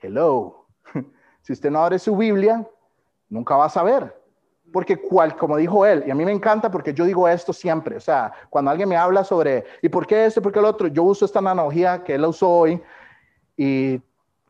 hello, 0.00 0.66
si 1.42 1.52
usted 1.52 1.70
no 1.70 1.82
abre 1.82 1.98
su 1.98 2.16
Biblia, 2.16 2.68
nunca 3.28 3.56
va 3.56 3.66
a 3.66 3.70
saber 3.70 4.19
porque 4.72 4.96
cual, 4.96 5.36
como 5.36 5.56
dijo 5.56 5.84
él, 5.84 6.04
y 6.06 6.10
a 6.10 6.14
mí 6.14 6.24
me 6.24 6.32
encanta 6.32 6.70
porque 6.70 6.94
yo 6.94 7.04
digo 7.04 7.28
esto 7.28 7.52
siempre, 7.52 7.96
o 7.96 8.00
sea, 8.00 8.32
cuando 8.48 8.70
alguien 8.70 8.88
me 8.88 8.96
habla 8.96 9.24
sobre, 9.24 9.64
¿y 9.82 9.88
por 9.88 10.06
qué 10.06 10.26
este, 10.26 10.40
por 10.40 10.52
qué 10.52 10.58
el 10.58 10.64
otro? 10.64 10.88
Yo 10.88 11.02
uso 11.02 11.24
esta 11.24 11.38
analogía 11.40 12.02
que 12.04 12.14
él 12.14 12.24
usó 12.24 12.48
hoy 12.48 12.82
y 13.56 14.00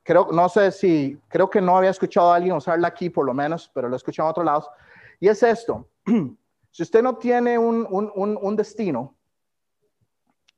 creo, 0.03 0.29
no 0.33 0.49
sé 0.49 0.73
si, 0.73 1.19
creo 1.29 1.49
que 1.49 1.61
no 1.61 1.77
había 1.77 1.91
escuchado 1.91 2.33
a 2.33 2.37
alguien 2.37 2.55
usarla 2.55 2.89
aquí 2.89 3.11
por 3.11 3.25
lo 3.25 3.35
menos, 3.35 3.71
pero 3.75 3.89
lo 3.89 3.95
he 3.95 3.97
escuchado 3.97 4.29
en 4.29 4.31
otros 4.31 4.47
lados, 4.47 4.71
y 5.19 5.29
es 5.29 5.43
esto, 5.43 5.89
si 6.71 6.83
usted 6.83 7.03
no 7.03 7.17
tiene 7.17 7.59
un, 7.59 7.87
un, 7.91 8.39
un 8.41 8.57
destino, 8.57 9.15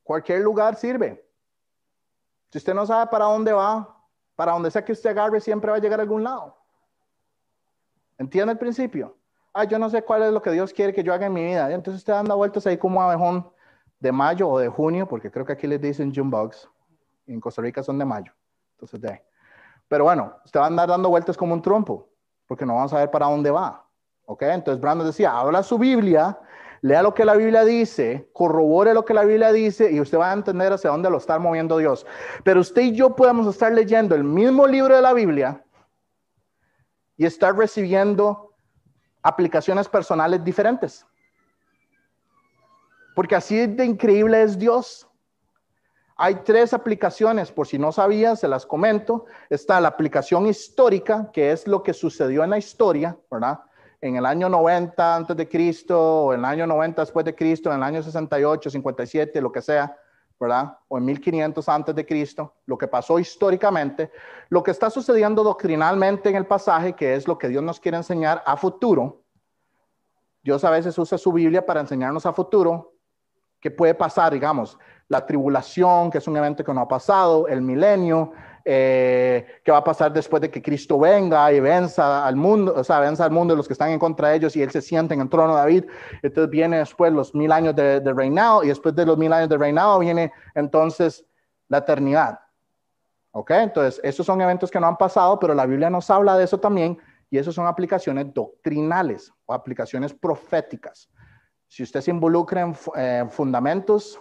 cualquier 0.03 0.41
lugar 0.41 0.77
sirve. 0.77 1.25
Si 2.51 2.59
usted 2.59 2.75
no 2.75 2.85
sabe 2.85 3.11
para 3.11 3.25
dónde 3.25 3.53
va, 3.53 3.97
para 4.37 4.53
donde 4.53 4.71
sea 4.71 4.85
que 4.85 4.93
usted 4.93 5.11
agarre, 5.11 5.41
siempre 5.41 5.71
va 5.71 5.77
a 5.77 5.81
llegar 5.81 6.01
a 6.01 6.03
algún 6.03 6.23
lado. 6.23 6.57
¿Entiende 8.19 8.53
el 8.53 8.59
principio? 8.59 9.17
Ah, 9.55 9.65
yo 9.65 9.79
no 9.79 9.91
sé 9.91 10.03
cuál 10.03 10.23
es 10.23 10.33
lo 10.33 10.43
que 10.43 10.51
Dios 10.51 10.73
quiere 10.73 10.93
que 10.93 11.03
yo 11.03 11.13
haga 11.13 11.27
en 11.27 11.33
mi 11.33 11.45
vida. 11.45 11.71
entonces 11.73 12.01
usted 12.01 12.13
anda 12.13 12.35
vueltas 12.35 12.67
ahí 12.67 12.79
como 12.79 13.03
abejón 13.03 13.51
de 14.01 14.13
mayo 14.13 14.49
o 14.49 14.59
de 14.59 14.69
junio, 14.69 15.07
porque 15.07 15.31
creo 15.31 15.47
que 15.47 15.53
aquí 15.53 15.67
les 15.67 15.81
dicen 15.81 16.13
June 16.15 16.31
bugs. 16.31 16.69
En 17.27 17.41
Costa 17.41 17.63
Rica 17.63 17.83
son 17.83 17.99
de 17.99 18.05
mayo. 18.05 18.33
Entonces, 18.73 19.01
de 19.01 19.23
Pero 19.87 20.05
bueno, 20.05 20.35
usted 20.45 20.59
va 20.59 20.65
a 20.65 20.67
andar 20.67 20.89
dando 20.89 21.09
vueltas 21.09 21.37
como 21.37 21.55
un 21.55 21.63
trompo, 21.63 22.09
porque 22.47 22.67
no 22.67 22.75
vamos 22.75 22.93
a 22.93 22.99
ver 22.99 23.11
para 23.11 23.27
dónde 23.27 23.51
va. 23.51 23.87
¿Ok? 24.25 24.43
Entonces 24.43 24.81
Brandon 24.81 25.07
decía, 25.07 25.39
habla 25.39 25.63
su 25.63 25.79
Biblia, 25.79 26.39
lea 26.81 27.03
lo 27.03 27.15
que 27.15 27.25
la 27.25 27.35
Biblia 27.35 27.65
dice, 27.65 28.29
corrobore 28.33 28.93
lo 28.93 29.05
que 29.05 29.15
la 29.15 29.25
Biblia 29.25 29.53
dice 29.53 29.91
y 29.91 30.01
usted 30.01 30.19
va 30.19 30.31
a 30.31 30.35
entender 30.35 30.73
hacia 30.73 30.91
dónde 30.91 31.09
lo 31.09 31.19
está 31.19 31.39
moviendo 31.39 31.79
Dios. 31.79 32.05
Pero 32.43 32.61
usted 32.61 32.83
y 32.83 32.93
yo 32.93 33.15
podemos 33.15 33.47
estar 33.47 33.73
leyendo 33.73 34.15
el 34.17 34.25
mismo 34.25 34.67
libro 34.67 34.97
de 34.97 35.03
la 35.03 35.13
Biblia 35.13 35.65
y 37.17 37.25
estar 37.25 37.57
recibiendo 37.57 38.52
aplicaciones 39.23 39.89
personales 39.89 40.43
diferentes. 40.45 41.07
Porque 43.15 43.37
así 43.37 43.67
de 43.67 43.85
increíble 43.85 44.43
es 44.43 44.59
Dios. 44.59 45.09
Hay 46.17 46.37
tres 46.37 46.73
aplicaciones, 46.73 47.51
por 47.51 47.67
si 47.67 47.79
no 47.79 47.91
sabías, 47.93 48.41
se 48.41 48.49
las 48.49 48.67
comento. 48.67 49.27
Está 49.51 49.81
la 49.81 49.89
aplicación 49.89 50.47
histórica, 50.47 51.31
que 51.33 51.53
es 51.53 51.67
lo 51.67 51.83
que 51.83 51.93
sucedió 51.93 52.45
en 52.45 52.51
la 52.51 52.59
historia, 52.59 53.17
¿verdad? 53.31 53.61
En 54.01 54.17
el 54.17 54.27
año 54.27 54.49
90 54.49 55.17
antes 55.17 55.37
de 55.37 55.49
Cristo, 55.49 56.25
o 56.27 56.33
en 56.33 56.41
el 56.41 56.45
año 56.45 56.67
90 56.67 57.03
después 57.03 57.25
de 57.25 57.35
Cristo, 57.35 57.71
en 57.71 57.77
el 57.77 57.83
año 57.83 58.03
68, 58.03 58.71
57, 58.71 59.41
lo 59.41 59.53
que 59.53 59.63
sea, 59.63 59.97
¿verdad? 60.43 60.77
O 60.89 60.99
en 60.99 61.05
1500 61.05 61.69
antes 61.69 61.95
de 61.95 62.05
Cristo, 62.05 62.55
lo 62.67 62.77
que 62.77 62.89
pasó 62.89 63.21
históricamente, 63.21 64.11
lo 64.49 64.61
que 64.61 64.73
está 64.73 64.91
sucediendo 64.91 65.45
doctrinalmente 65.45 66.29
en 66.31 66.35
el 66.35 66.47
pasaje, 66.47 66.95
que 66.95 67.15
es 67.15 67.29
lo 67.29 67.39
que 67.39 67.47
Dios 67.47 67.63
nos 67.63 67.79
quiere 67.79 67.97
enseñar 67.97 68.43
a 68.45 68.57
futuro. 68.57 69.23
Dios 70.43 70.65
a 70.65 70.71
veces 70.71 70.99
usa 70.99 71.17
su 71.17 71.33
Biblia 71.33 71.65
para 71.65 71.81
enseñarnos 71.81 72.27
a 72.27 72.33
futuro 72.33 72.95
qué 73.61 73.71
puede 73.71 73.95
pasar, 73.95 74.33
digamos, 74.33 74.77
la 75.07 75.25
tribulación, 75.25 76.11
que 76.11 76.19
es 76.19 76.27
un 76.27 76.37
evento 76.37 76.65
que 76.65 76.75
no 76.75 76.81
ha 76.81 76.89
pasado, 76.89 77.47
el 77.47 77.63
milenio, 77.63 78.33
eh, 78.65 79.47
que 79.65 79.73
va 79.73 79.79
a 79.79 79.85
pasar 79.85 80.13
después 80.13 80.41
de 80.41 80.51
que 80.51 80.63
Cristo 80.63 80.99
venga 80.99 81.53
y 81.53 81.61
venza 81.61 82.27
al 82.27 82.37
mundo, 82.37 82.75
o 82.77 82.85
sea, 82.85 83.01
venza 83.01 83.25
al 83.25 83.31
mundo 83.31 83.55
de 83.55 83.57
los 83.57 83.67
que 83.67 83.75
están 83.75 83.91
en 83.91 83.99
contra 83.99 84.29
de 84.29 84.37
ellos 84.37 84.57
y 84.57 84.63
él 84.63 84.71
se 84.71 84.81
siente 84.81 85.15
en 85.15 85.21
el 85.21 85.29
trono 85.29 85.55
de 85.55 85.61
David. 85.61 85.85
Entonces 86.23 86.51
viene 86.51 86.79
después 86.79 87.13
los 87.13 87.35
mil 87.35 87.51
años 87.53 87.75
de, 87.75 88.01
de 88.01 88.13
reinado 88.13 88.65
y 88.65 88.69
después 88.69 88.95
de 88.95 89.07
los 89.07 89.19
mil 89.19 89.33
años 89.33 89.49
de 89.49 89.59
reinado 89.59 89.99
viene 89.99 90.33
entonces 90.55 91.25
la 91.69 91.79
eternidad. 91.79 92.39
¿Ok? 93.33 93.51
Entonces, 93.53 94.01
esos 94.05 94.27
son 94.27 94.41
eventos 94.43 94.71
que 94.71 94.79
no 94.79 94.87
han 94.87 94.99
pasado, 94.99 95.39
pero 95.39 95.55
la 95.55 95.65
Biblia 95.65 95.89
nos 95.89 96.11
habla 96.11 96.37
de 96.37 96.45
eso 96.45 96.61
también 96.61 96.99
y 97.31 97.39
esos 97.39 97.55
son 97.55 97.67
aplicaciones 97.67 98.33
doctrinales 98.35 99.33
o 99.47 99.55
aplicaciones 99.55 100.13
proféticas. 100.13 101.09
Si 101.67 101.83
usted 101.83 102.03
se 102.03 102.11
involucra 102.11 102.61
en 102.61 102.77
eh, 102.95 103.25
fundamentos, 103.31 104.21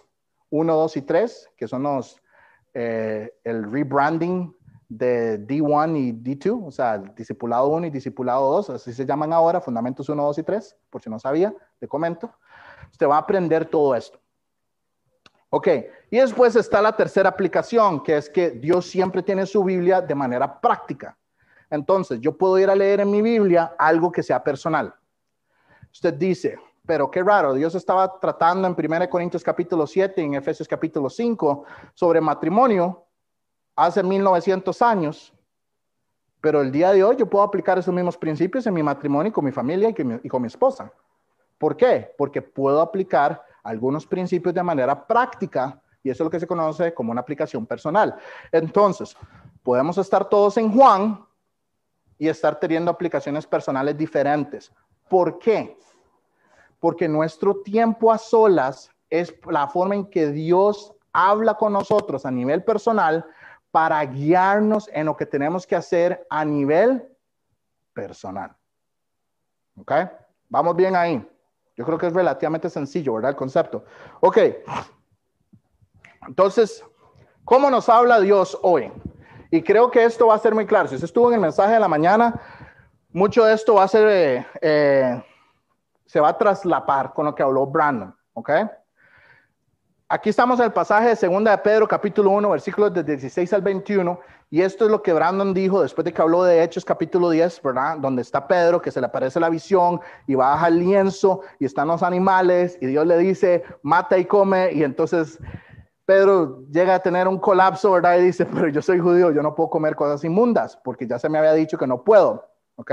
1, 0.50 0.74
2 0.74 0.98
y 0.98 1.02
3, 1.02 1.50
que 1.58 1.68
son 1.68 1.84
los, 1.84 2.21
eh, 2.74 3.34
el 3.44 3.72
rebranding 3.72 4.56
de 4.88 5.40
D1 5.48 5.98
y 5.98 6.12
D2, 6.12 6.68
o 6.68 6.72
sea, 6.72 6.98
discipulado 6.98 7.70
1 7.70 7.88
y 7.88 7.90
discipulado 7.90 8.52
2, 8.52 8.72
así 8.72 8.94
se 8.94 9.06
llaman 9.06 9.32
ahora, 9.32 9.62
fundamentos 9.62 10.10
1, 10.10 10.22
2 10.22 10.38
y 10.40 10.44
3, 10.44 10.78
por 10.90 11.02
si 11.02 11.10
no 11.10 11.18
sabía, 11.18 11.54
te 11.80 11.88
comento. 11.88 12.34
Usted 12.92 13.08
va 13.08 13.16
a 13.16 13.20
aprender 13.20 13.66
todo 13.66 13.96
esto. 13.96 14.20
Ok, 15.50 15.68
y 16.10 16.18
después 16.18 16.56
está 16.56 16.82
la 16.82 16.96
tercera 16.96 17.30
aplicación, 17.30 18.04
que 18.04 18.18
es 18.18 18.30
que 18.30 18.52
Dios 18.52 18.86
siempre 18.86 19.22
tiene 19.22 19.46
su 19.46 19.64
Biblia 19.64 20.02
de 20.02 20.16
manera 20.16 20.60
práctica. 20.60 21.18
Entonces, 21.70 22.20
yo 22.20 22.38
puedo 22.38 22.60
ir 22.60 22.70
a 22.70 22.76
leer 22.76 23.02
en 23.02 23.12
mi 23.12 23.22
Biblia 23.22 23.76
algo 23.78 24.12
que 24.12 24.24
sea 24.24 24.44
personal. 24.44 24.94
Usted 25.92 26.14
dice, 26.14 26.58
pero 26.86 27.12
qué 27.12 27.24
raro, 27.24 27.54
Dios 27.54 27.76
estaba 27.76 28.20
tratando 28.20 28.68
en 28.68 28.76
1 28.78 29.10
Corintios 29.10 29.44
capítulo 29.44 29.86
7 29.86 30.22
y 30.22 30.26
en 30.26 30.34
Efesios 30.36 30.68
capítulo 30.68 31.10
5 31.10 31.64
sobre 31.94 32.20
matrimonio 32.20 33.06
hace 33.76 34.04
1900 34.04 34.82
años, 34.82 35.34
pero 36.42 36.62
el 36.62 36.72
día 36.72 36.92
de 36.92 37.04
hoy 37.04 37.16
yo 37.18 37.30
puedo 37.30 37.44
aplicar 37.44 37.78
esos 37.78 37.94
mismos 37.94 38.18
principios 38.18 38.66
en 38.66 38.74
mi 38.74 38.84
matrimonio 38.84 39.30
y 39.30 39.34
con 39.34 39.46
mi 39.46 39.52
familia 39.52 39.90
y 39.90 39.94
con 39.94 40.08
mi, 40.08 40.20
y 40.24 40.28
con 40.28 40.42
mi 40.42 40.48
esposa. 40.48 40.92
¿Por 41.58 41.78
qué? 41.78 42.14
Porque 42.18 42.42
puedo 42.42 42.82
aplicar 42.82 43.42
algunos 43.64 44.08
principios 44.08 44.56
de 44.56 44.64
manera 44.64 45.06
práctica 45.06 45.80
y 46.04 46.10
eso 46.10 46.24
es 46.24 46.26
lo 46.26 46.32
que 46.32 46.40
se 46.40 46.48
conoce 46.48 46.94
como 46.94 47.12
una 47.12 47.22
aplicación 47.22 47.68
personal. 47.68 48.16
Entonces, 48.52 49.16
podemos 49.62 49.98
estar 50.00 50.28
todos 50.28 50.58
en 50.58 50.72
Juan 50.72 51.24
y 52.18 52.28
estar 52.28 52.60
teniendo 52.60 52.90
aplicaciones 52.90 53.46
personales 53.46 53.96
diferentes. 53.96 54.72
¿Por 55.08 55.38
qué? 55.38 55.78
Porque 56.82 57.08
nuestro 57.08 57.58
tiempo 57.58 58.12
a 58.12 58.18
solas 58.18 58.92
es 59.10 59.34
la 59.48 59.68
forma 59.68 59.94
en 59.94 60.10
que 60.10 60.32
Dios 60.32 60.94
habla 61.14 61.54
con 61.54 61.74
nosotros 61.74 62.26
a 62.26 62.32
nivel 62.32 62.64
personal 62.64 63.24
para 63.70 64.04
guiarnos 64.04 64.90
en 64.92 65.06
lo 65.06 65.16
que 65.16 65.28
tenemos 65.28 65.68
que 65.68 65.76
hacer 65.76 66.26
a 66.30 66.44
nivel 66.44 67.08
personal. 67.94 68.56
¿Ok? 69.78 69.92
Vamos 70.50 70.76
bien 70.76 70.96
ahí. 70.96 71.24
Yo 71.78 71.86
creo 71.86 72.00
que 72.00 72.08
es 72.08 72.14
relativamente 72.14 72.68
sencillo, 72.68 73.14
¿verdad? 73.14 73.32
El 73.32 73.38
concepto. 73.38 73.86
Ok. 74.20 74.40
Entonces, 76.28 76.84
¿cómo 77.46 77.70
nos 77.70 77.90
habla 77.90 78.20
Dios 78.20 78.58
hoy? 78.64 78.92
Y 79.52 79.62
creo 79.62 79.92
que 79.92 80.04
esto 80.04 80.28
va 80.28 80.36
a 80.36 80.40
ser 80.40 80.56
muy 80.56 80.66
claro. 80.66 80.88
Si 80.88 80.96
usted 80.96 81.06
estuvo 81.06 81.28
en 81.30 81.36
el 81.36 81.42
mensaje 81.42 81.74
de 81.74 81.80
la 81.80 81.88
mañana, 81.88 82.42
mucho 83.12 83.46
de 83.46 83.54
esto 83.54 83.76
va 83.76 83.84
a 83.84 83.88
ser 83.88 84.08
eh, 84.10 84.48
eh, 84.62 85.24
se 86.12 86.20
va 86.20 86.28
a 86.28 86.38
traslapar 86.38 87.14
con 87.14 87.26
lo 87.26 87.34
que 87.34 87.42
habló 87.42 87.66
Brandon, 87.66 88.14
¿ok? 88.34 88.50
Aquí 90.10 90.30
estamos 90.30 90.60
en 90.60 90.66
el 90.66 90.74
pasaje 90.74 91.08
de 91.08 91.16
Segunda 91.16 91.52
de 91.52 91.58
Pedro, 91.60 91.88
capítulo 91.88 92.32
1, 92.32 92.50
versículos 92.50 92.94
de 92.94 93.02
16 93.02 93.54
al 93.54 93.62
21, 93.62 94.20
y 94.50 94.62
esto 94.62 94.84
es 94.84 94.92
lo 94.92 95.02
que 95.02 95.14
Brandon 95.14 95.54
dijo 95.54 95.82
después 95.82 96.04
de 96.04 96.12
que 96.12 96.22
habló 96.22 96.44
de 96.44 96.62
Hechos, 96.62 96.84
capítulo 96.84 97.30
10, 97.30 97.62
¿verdad? 97.62 97.98
Donde 97.98 98.24
está 98.24 98.46
Pedro, 98.46 98.82
que 98.82 98.92
se 98.92 99.00
le 99.00 99.06
aparece 99.06 99.40
la 99.40 99.48
visión 99.48 100.02
y 100.28 100.36
baja 100.36 100.68
el 100.68 100.80
lienzo 100.80 101.44
y 101.60 101.66
están 101.66 101.88
los 101.88 102.04
animales, 102.04 102.78
y 102.82 102.88
Dios 102.88 103.08
le 103.08 103.18
dice, 103.18 103.64
mata 103.82 104.18
y 104.18 104.26
come, 104.26 104.74
y 104.74 104.84
entonces 104.84 105.40
Pedro 106.04 106.66
llega 106.72 106.96
a 106.96 107.00
tener 107.00 107.26
un 107.30 107.40
colapso, 107.40 107.90
¿verdad? 107.90 108.18
Y 108.18 108.24
dice, 108.24 108.46
pero 108.46 108.68
yo 108.68 108.82
soy 108.82 109.00
judío, 109.00 109.32
yo 109.32 109.42
no 109.42 109.56
puedo 109.56 109.70
comer 109.70 109.96
cosas 109.96 110.22
inmundas, 110.26 110.76
porque 110.84 111.08
ya 111.08 111.18
se 111.18 111.30
me 111.30 111.38
había 111.38 111.54
dicho 111.54 111.78
que 111.78 111.88
no 111.88 112.04
puedo, 112.04 112.50
¿ok? 112.76 112.92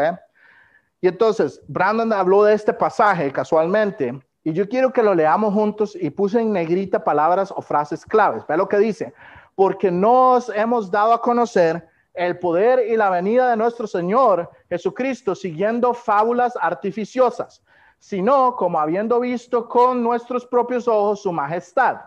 Y 1.00 1.08
entonces, 1.08 1.60
Brandon 1.68 2.12
habló 2.12 2.44
de 2.44 2.54
este 2.54 2.72
pasaje 2.72 3.32
casualmente, 3.32 4.20
y 4.44 4.52
yo 4.52 4.68
quiero 4.68 4.92
que 4.92 5.02
lo 5.02 5.14
leamos 5.14 5.52
juntos 5.52 5.96
y 6.00 6.10
puse 6.10 6.40
en 6.40 6.52
negrita 6.52 7.04
palabras 7.04 7.52
o 7.54 7.60
frases 7.60 8.06
claves. 8.06 8.46
Ve 8.46 8.56
lo 8.56 8.68
que 8.68 8.78
dice, 8.78 9.12
porque 9.54 9.90
nos 9.90 10.48
hemos 10.48 10.90
dado 10.90 11.12
a 11.12 11.20
conocer 11.20 11.86
el 12.14 12.38
poder 12.38 12.88
y 12.88 12.96
la 12.96 13.10
venida 13.10 13.50
de 13.50 13.56
nuestro 13.56 13.86
Señor 13.86 14.50
Jesucristo 14.68 15.34
siguiendo 15.34 15.92
fábulas 15.94 16.54
artificiosas, 16.60 17.62
sino 17.98 18.56
como 18.56 18.80
habiendo 18.80 19.20
visto 19.20 19.68
con 19.68 20.02
nuestros 20.02 20.46
propios 20.46 20.88
ojos 20.88 21.22
su 21.22 21.32
majestad. 21.32 21.98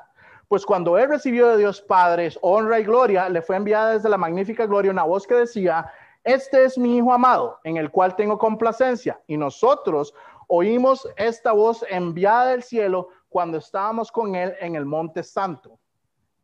Pues 0.48 0.66
cuando 0.66 0.98
él 0.98 1.10
recibió 1.10 1.48
de 1.48 1.58
Dios 1.58 1.82
Padre 1.82 2.30
honra 2.42 2.80
y 2.80 2.84
gloria, 2.84 3.30
le 3.30 3.42
fue 3.42 3.56
enviada 3.56 3.92
desde 3.92 4.10
la 4.10 4.18
magnífica 4.18 4.66
gloria 4.66 4.92
una 4.92 5.04
voz 5.04 5.26
que 5.26 5.36
decía, 5.36 5.90
este 6.24 6.64
es 6.64 6.78
mi 6.78 6.98
Hijo 6.98 7.14
amado, 7.14 7.60
en 7.64 7.78
el 7.78 7.90
cual 7.90 8.16
tengo 8.16 8.38
complacencia. 8.38 9.22
Y 9.28 9.38
nosotros 9.38 10.14
oímos 10.48 11.08
esta 11.16 11.52
voz 11.52 11.84
enviada 11.90 12.48
del 12.48 12.64
cielo 12.64 13.10
cuando 13.30 13.58
estábamos 13.58 14.12
con 14.12 14.36
Él 14.36 14.54
en 14.60 14.76
el 14.76 14.86
Monte 14.86 15.24
Santo. 15.24 15.80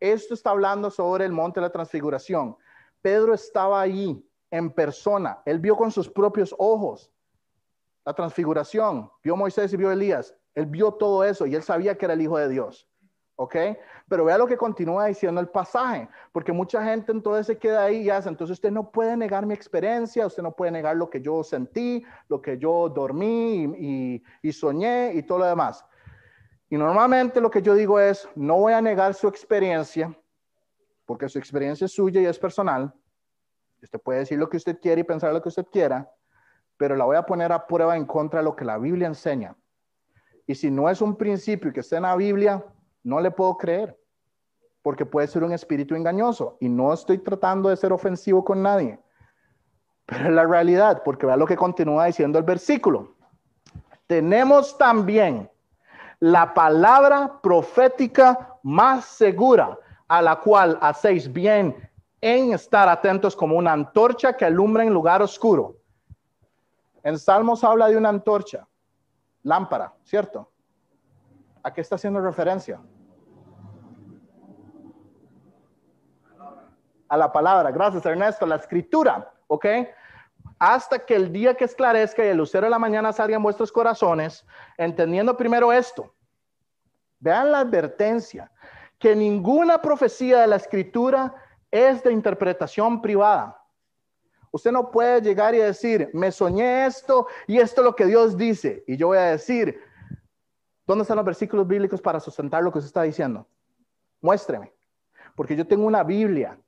Esto 0.00 0.34
está 0.34 0.50
hablando 0.50 0.90
sobre 0.90 1.24
el 1.24 1.32
Monte 1.32 1.60
de 1.60 1.66
la 1.66 1.72
Transfiguración. 1.72 2.56
Pedro 3.02 3.34
estaba 3.34 3.80
ahí 3.80 4.24
en 4.50 4.70
persona. 4.72 5.42
Él 5.44 5.58
vio 5.58 5.76
con 5.76 5.90
sus 5.90 6.08
propios 6.08 6.54
ojos 6.58 7.12
la 8.04 8.14
transfiguración. 8.14 9.10
Vio 9.22 9.36
Moisés 9.36 9.72
y 9.72 9.76
vio 9.76 9.92
Elías. 9.92 10.34
Él 10.54 10.66
vio 10.66 10.92
todo 10.92 11.22
eso 11.24 11.46
y 11.46 11.54
él 11.54 11.62
sabía 11.62 11.96
que 11.96 12.06
era 12.06 12.14
el 12.14 12.22
Hijo 12.22 12.38
de 12.38 12.48
Dios. 12.48 12.87
¿Ok? 13.40 13.54
Pero 14.08 14.24
vea 14.24 14.36
lo 14.36 14.48
que 14.48 14.56
continúa 14.56 15.06
diciendo 15.06 15.40
el 15.40 15.48
pasaje, 15.48 16.08
porque 16.32 16.50
mucha 16.50 16.82
gente 16.82 17.12
entonces 17.12 17.46
se 17.46 17.56
queda 17.56 17.84
ahí 17.84 17.98
y 17.98 18.10
hace, 18.10 18.28
entonces 18.28 18.54
usted 18.54 18.72
no 18.72 18.90
puede 18.90 19.16
negar 19.16 19.46
mi 19.46 19.54
experiencia, 19.54 20.26
usted 20.26 20.42
no 20.42 20.50
puede 20.50 20.72
negar 20.72 20.96
lo 20.96 21.08
que 21.08 21.20
yo 21.20 21.44
sentí, 21.44 22.04
lo 22.28 22.42
que 22.42 22.58
yo 22.58 22.88
dormí 22.88 24.20
y, 24.42 24.52
soñé 24.52 25.12
y 25.14 25.22
todo 25.22 25.38
lo 25.38 25.44
demás. 25.44 25.84
Y 26.68 26.76
normalmente 26.76 27.40
lo 27.40 27.48
que 27.48 27.62
yo 27.62 27.76
digo 27.76 28.00
es, 28.00 28.28
no 28.34 28.56
voy 28.56 28.72
a 28.72 28.80
negar 28.80 29.14
su 29.14 29.28
experiencia, 29.28 30.12
porque 31.06 31.28
su 31.28 31.38
experiencia 31.38 31.84
es 31.84 31.92
suya 31.92 32.20
y 32.20 32.26
es 32.26 32.40
personal. 32.40 32.92
Usted 33.80 34.00
puede 34.00 34.18
decir 34.18 34.36
lo 34.36 34.48
que 34.48 34.56
usted 34.56 34.80
quiere 34.80 35.02
y 35.02 35.04
pensar 35.04 35.32
lo 35.32 35.40
que 35.40 35.50
usted 35.50 35.66
quiera, 35.70 36.10
pero 36.76 36.96
la 36.96 37.04
voy 37.04 37.16
a 37.16 37.24
poner 37.24 37.52
a 37.52 37.64
prueba 37.64 37.96
en 37.96 38.04
contra 38.04 38.40
de 38.40 38.44
lo 38.44 38.56
que 38.56 38.64
la 38.64 38.78
Biblia 38.78 39.06
enseña. 39.06 39.56
Y 40.44 40.56
si 40.56 40.72
no 40.72 40.90
es 40.90 41.00
un 41.00 41.14
principio 41.14 41.72
que 41.72 41.80
esté 41.80 41.96
en 41.96 42.02
la 42.02 42.16
Biblia, 42.16 42.64
no 43.08 43.20
le 43.20 43.30
puedo 43.30 43.56
creer, 43.56 43.98
porque 44.82 45.06
puede 45.06 45.26
ser 45.28 45.42
un 45.42 45.52
espíritu 45.52 45.94
engañoso 45.94 46.58
y 46.60 46.68
no 46.68 46.92
estoy 46.92 47.16
tratando 47.16 47.70
de 47.70 47.76
ser 47.76 47.90
ofensivo 47.90 48.44
con 48.44 48.62
nadie. 48.62 48.98
Pero 50.04 50.26
es 50.26 50.32
la 50.32 50.44
realidad, 50.44 51.02
porque 51.02 51.24
vea 51.24 51.36
lo 51.36 51.46
que 51.46 51.56
continúa 51.56 52.04
diciendo 52.04 52.38
el 52.38 52.44
versículo. 52.44 53.14
Tenemos 54.06 54.76
también 54.76 55.50
la 56.20 56.52
palabra 56.52 57.40
profética 57.42 58.58
más 58.62 59.06
segura, 59.06 59.78
a 60.06 60.20
la 60.20 60.36
cual 60.36 60.78
hacéis 60.82 61.32
bien 61.32 61.74
en 62.20 62.52
estar 62.52 62.90
atentos 62.90 63.34
como 63.34 63.56
una 63.56 63.72
antorcha 63.72 64.36
que 64.36 64.44
alumbra 64.44 64.82
en 64.82 64.92
lugar 64.92 65.22
oscuro 65.22 65.76
En 67.02 67.18
Salmos 67.18 67.64
habla 67.64 67.88
de 67.88 67.96
una 67.96 68.10
antorcha, 68.10 68.66
lámpara, 69.44 69.94
¿cierto? 70.04 70.50
¿A 71.62 71.72
qué 71.72 71.80
está 71.80 71.94
haciendo 71.94 72.20
referencia? 72.20 72.80
A 77.08 77.16
la 77.16 77.32
palabra. 77.32 77.70
Gracias, 77.70 78.04
Ernesto. 78.04 78.46
La 78.46 78.56
escritura, 78.56 79.32
¿ok? 79.46 79.66
Hasta 80.58 80.98
que 80.98 81.14
el 81.14 81.32
día 81.32 81.54
que 81.54 81.64
esclarezca 81.64 82.24
y 82.24 82.28
el 82.28 82.36
lucero 82.36 82.66
de 82.66 82.70
la 82.70 82.78
mañana 82.78 83.12
salga 83.12 83.36
en 83.36 83.42
vuestros 83.42 83.72
corazones, 83.72 84.44
entendiendo 84.76 85.36
primero 85.36 85.72
esto. 85.72 86.14
Vean 87.20 87.52
la 87.52 87.60
advertencia, 87.60 88.50
que 88.98 89.14
ninguna 89.14 89.80
profecía 89.80 90.40
de 90.40 90.46
la 90.48 90.56
escritura 90.56 91.34
es 91.70 92.02
de 92.02 92.12
interpretación 92.12 93.00
privada. 93.00 93.58
Usted 94.50 94.72
no 94.72 94.90
puede 94.90 95.20
llegar 95.20 95.54
y 95.54 95.58
decir, 95.58 96.10
me 96.12 96.32
soñé 96.32 96.86
esto 96.86 97.26
y 97.46 97.58
esto 97.58 97.82
es 97.82 97.84
lo 97.84 97.94
que 97.94 98.06
Dios 98.06 98.36
dice. 98.36 98.82
Y 98.86 98.96
yo 98.96 99.08
voy 99.08 99.18
a 99.18 99.32
decir, 99.32 99.80
¿dónde 100.86 101.02
están 101.02 101.16
los 101.16 101.26
versículos 101.26 101.66
bíblicos 101.66 102.00
para 102.00 102.18
sustentar 102.18 102.62
lo 102.62 102.72
que 102.72 102.78
usted 102.78 102.88
está 102.88 103.02
diciendo? 103.02 103.46
Muéstreme. 104.20 104.72
Porque 105.34 105.54
yo 105.54 105.66
tengo 105.66 105.86
una 105.86 106.02
Biblia, 106.02 106.58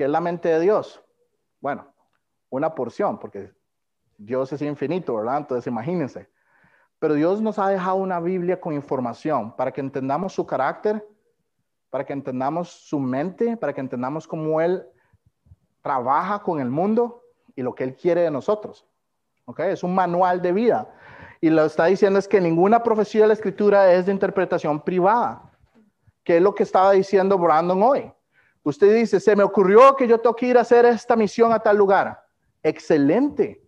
que 0.00 0.04
es 0.04 0.10
la 0.10 0.22
mente 0.22 0.48
de 0.48 0.60
Dios. 0.60 1.04
Bueno, 1.60 1.86
una 2.48 2.74
porción, 2.74 3.18
porque 3.18 3.52
Dios 4.16 4.50
es 4.50 4.62
infinito, 4.62 5.14
¿verdad? 5.14 5.36
Entonces 5.36 5.66
imagínense. 5.66 6.26
Pero 6.98 7.12
Dios 7.12 7.42
nos 7.42 7.58
ha 7.58 7.68
dejado 7.68 7.96
una 7.96 8.18
Biblia 8.18 8.58
con 8.58 8.72
información 8.72 9.54
para 9.54 9.72
que 9.72 9.82
entendamos 9.82 10.32
su 10.32 10.46
carácter, 10.46 11.06
para 11.90 12.06
que 12.06 12.14
entendamos 12.14 12.70
su 12.70 12.98
mente, 12.98 13.58
para 13.58 13.74
que 13.74 13.82
entendamos 13.82 14.26
cómo 14.26 14.62
Él 14.62 14.86
trabaja 15.82 16.42
con 16.42 16.60
el 16.60 16.70
mundo 16.70 17.22
y 17.54 17.60
lo 17.60 17.74
que 17.74 17.84
Él 17.84 17.94
quiere 17.94 18.22
de 18.22 18.30
nosotros. 18.30 18.86
¿Ok? 19.44 19.60
Es 19.60 19.82
un 19.82 19.94
manual 19.94 20.40
de 20.40 20.52
vida. 20.52 20.94
Y 21.42 21.50
lo 21.50 21.66
está 21.66 21.84
diciendo 21.84 22.18
es 22.18 22.26
que 22.26 22.40
ninguna 22.40 22.82
profecía 22.82 23.20
de 23.20 23.28
la 23.28 23.34
escritura 23.34 23.92
es 23.92 24.06
de 24.06 24.12
interpretación 24.12 24.80
privada, 24.80 25.52
que 26.24 26.38
es 26.38 26.42
lo 26.42 26.54
que 26.54 26.62
estaba 26.62 26.92
diciendo 26.92 27.36
Brandon 27.36 27.82
hoy. 27.82 28.10
Usted 28.62 28.94
dice, 28.94 29.20
se 29.20 29.34
me 29.34 29.42
ocurrió 29.42 29.96
que 29.96 30.06
yo 30.06 30.18
tengo 30.18 30.36
que 30.36 30.46
ir 30.46 30.58
a 30.58 30.62
hacer 30.62 30.84
esta 30.84 31.16
misión 31.16 31.52
a 31.52 31.60
tal 31.60 31.76
lugar. 31.76 32.22
Excelente. 32.62 33.62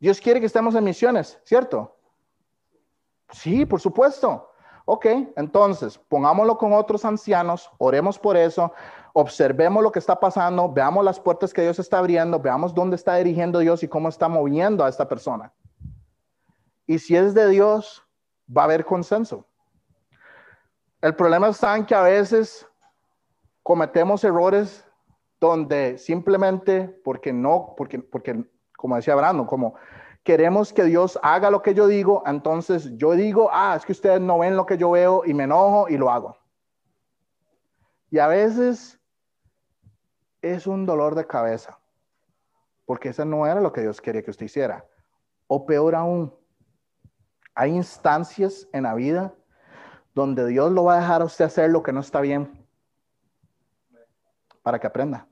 Dios 0.00 0.20
quiere 0.20 0.40
que 0.40 0.46
estemos 0.46 0.74
en 0.74 0.84
misiones, 0.84 1.38
¿cierto? 1.44 1.96
Sí, 3.30 3.64
por 3.64 3.80
supuesto. 3.80 4.50
Ok, 4.84 5.06
entonces 5.36 5.96
pongámoslo 6.08 6.58
con 6.58 6.72
otros 6.72 7.04
ancianos, 7.04 7.70
oremos 7.78 8.18
por 8.18 8.36
eso, 8.36 8.72
observemos 9.12 9.80
lo 9.80 9.92
que 9.92 10.00
está 10.00 10.18
pasando, 10.18 10.72
veamos 10.72 11.04
las 11.04 11.20
puertas 11.20 11.52
que 11.54 11.62
Dios 11.62 11.78
está 11.78 11.98
abriendo, 11.98 12.40
veamos 12.40 12.74
dónde 12.74 12.96
está 12.96 13.14
dirigiendo 13.14 13.60
Dios 13.60 13.84
y 13.84 13.88
cómo 13.88 14.08
está 14.08 14.28
moviendo 14.28 14.84
a 14.84 14.88
esta 14.88 15.08
persona. 15.08 15.52
Y 16.84 16.98
si 16.98 17.16
es 17.16 17.32
de 17.32 17.48
Dios, 17.48 18.04
va 18.54 18.62
a 18.62 18.64
haber 18.64 18.84
consenso. 18.84 19.46
El 21.00 21.14
problema 21.14 21.48
está 21.48 21.76
en 21.76 21.86
que 21.86 21.94
a 21.94 22.02
veces 22.02 22.66
cometemos 23.62 24.24
errores 24.24 24.84
donde 25.40 25.98
simplemente 25.98 26.88
porque 27.04 27.32
no, 27.32 27.74
porque, 27.76 27.98
porque 27.98 28.44
como 28.76 28.96
decía 28.96 29.14
Brando, 29.14 29.46
como 29.46 29.74
queremos 30.22 30.72
que 30.72 30.84
Dios 30.84 31.18
haga 31.22 31.50
lo 31.50 31.62
que 31.62 31.74
yo 31.74 31.86
digo, 31.86 32.22
entonces 32.26 32.96
yo 32.96 33.12
digo, 33.12 33.50
ah, 33.52 33.74
es 33.76 33.84
que 33.84 33.92
ustedes 33.92 34.20
no 34.20 34.38
ven 34.38 34.56
lo 34.56 34.66
que 34.66 34.78
yo 34.78 34.92
veo 34.92 35.24
y 35.24 35.34
me 35.34 35.44
enojo 35.44 35.88
y 35.88 35.96
lo 35.96 36.10
hago. 36.10 36.36
Y 38.10 38.18
a 38.18 38.28
veces 38.28 39.00
es 40.42 40.66
un 40.66 40.86
dolor 40.86 41.14
de 41.14 41.26
cabeza, 41.26 41.78
porque 42.84 43.08
eso 43.08 43.24
no 43.24 43.46
era 43.46 43.60
lo 43.60 43.72
que 43.72 43.80
Dios 43.80 44.00
quería 44.00 44.22
que 44.22 44.30
usted 44.30 44.46
hiciera. 44.46 44.84
O 45.46 45.66
peor 45.66 45.94
aún, 45.94 46.32
hay 47.54 47.72
instancias 47.72 48.68
en 48.72 48.84
la 48.84 48.94
vida 48.94 49.34
donde 50.14 50.46
Dios 50.46 50.70
lo 50.70 50.84
va 50.84 50.94
a 50.94 51.00
dejar 51.00 51.22
a 51.22 51.24
usted 51.24 51.46
hacer 51.46 51.70
lo 51.70 51.82
que 51.82 51.92
no 51.92 52.00
está 52.00 52.20
bien 52.20 52.61
para 54.62 54.78
que 54.78 54.86
aprenda. 54.86 55.26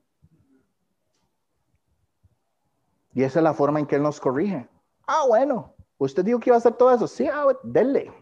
Y 3.12 3.22
esa 3.22 3.40
es 3.40 3.42
la 3.42 3.54
forma 3.54 3.80
en 3.80 3.86
que 3.86 3.96
Él 3.96 4.02
nos 4.02 4.20
corrige. 4.20 4.68
Ah, 5.06 5.24
bueno, 5.26 5.74
usted 5.98 6.24
dijo 6.24 6.38
que 6.38 6.50
iba 6.50 6.56
a 6.56 6.58
hacer 6.58 6.74
todo 6.74 6.94
eso. 6.94 7.06
Sí, 7.08 7.26
ah, 7.26 7.46
dele. 7.62 8.12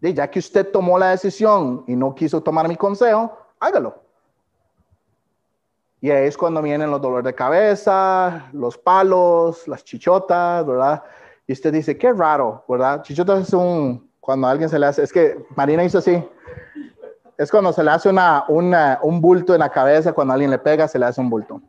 Y 0.00 0.14
ya 0.14 0.30
que 0.30 0.38
usted 0.38 0.70
tomó 0.70 0.98
la 0.98 1.10
decisión 1.10 1.84
y 1.88 1.96
no 1.96 2.14
quiso 2.14 2.40
tomar 2.40 2.68
mi 2.68 2.76
consejo, 2.76 3.36
hágalo. 3.58 4.02
Y 6.00 6.10
ahí 6.10 6.28
es 6.28 6.36
cuando 6.36 6.62
vienen 6.62 6.90
los 6.90 7.00
dolores 7.00 7.24
de 7.24 7.34
cabeza, 7.34 8.48
los 8.52 8.78
palos, 8.78 9.66
las 9.66 9.82
chichotas, 9.82 10.64
¿verdad? 10.64 11.02
Y 11.46 11.52
usted 11.52 11.72
dice, 11.72 11.98
qué 11.98 12.12
raro, 12.12 12.64
¿verdad? 12.68 13.02
Chichotas 13.02 13.48
es 13.48 13.52
un, 13.52 14.08
cuando 14.20 14.46
a 14.46 14.52
alguien 14.52 14.68
se 14.68 14.78
le 14.78 14.86
hace, 14.86 15.02
es 15.02 15.12
que 15.12 15.44
Marina 15.56 15.82
hizo 15.82 15.98
así. 15.98 16.22
Es 17.38 17.52
cuando 17.52 17.72
se 17.72 17.84
le 17.84 17.92
hace 17.92 18.08
una, 18.08 18.44
una, 18.48 18.98
un 19.00 19.20
bulto 19.20 19.54
en 19.54 19.60
la 19.60 19.70
cabeza, 19.70 20.12
cuando 20.12 20.34
alguien 20.34 20.50
le 20.50 20.58
pega, 20.58 20.88
se 20.88 20.98
le 20.98 21.06
hace 21.06 21.20
un 21.20 21.30
bulto. 21.30 21.62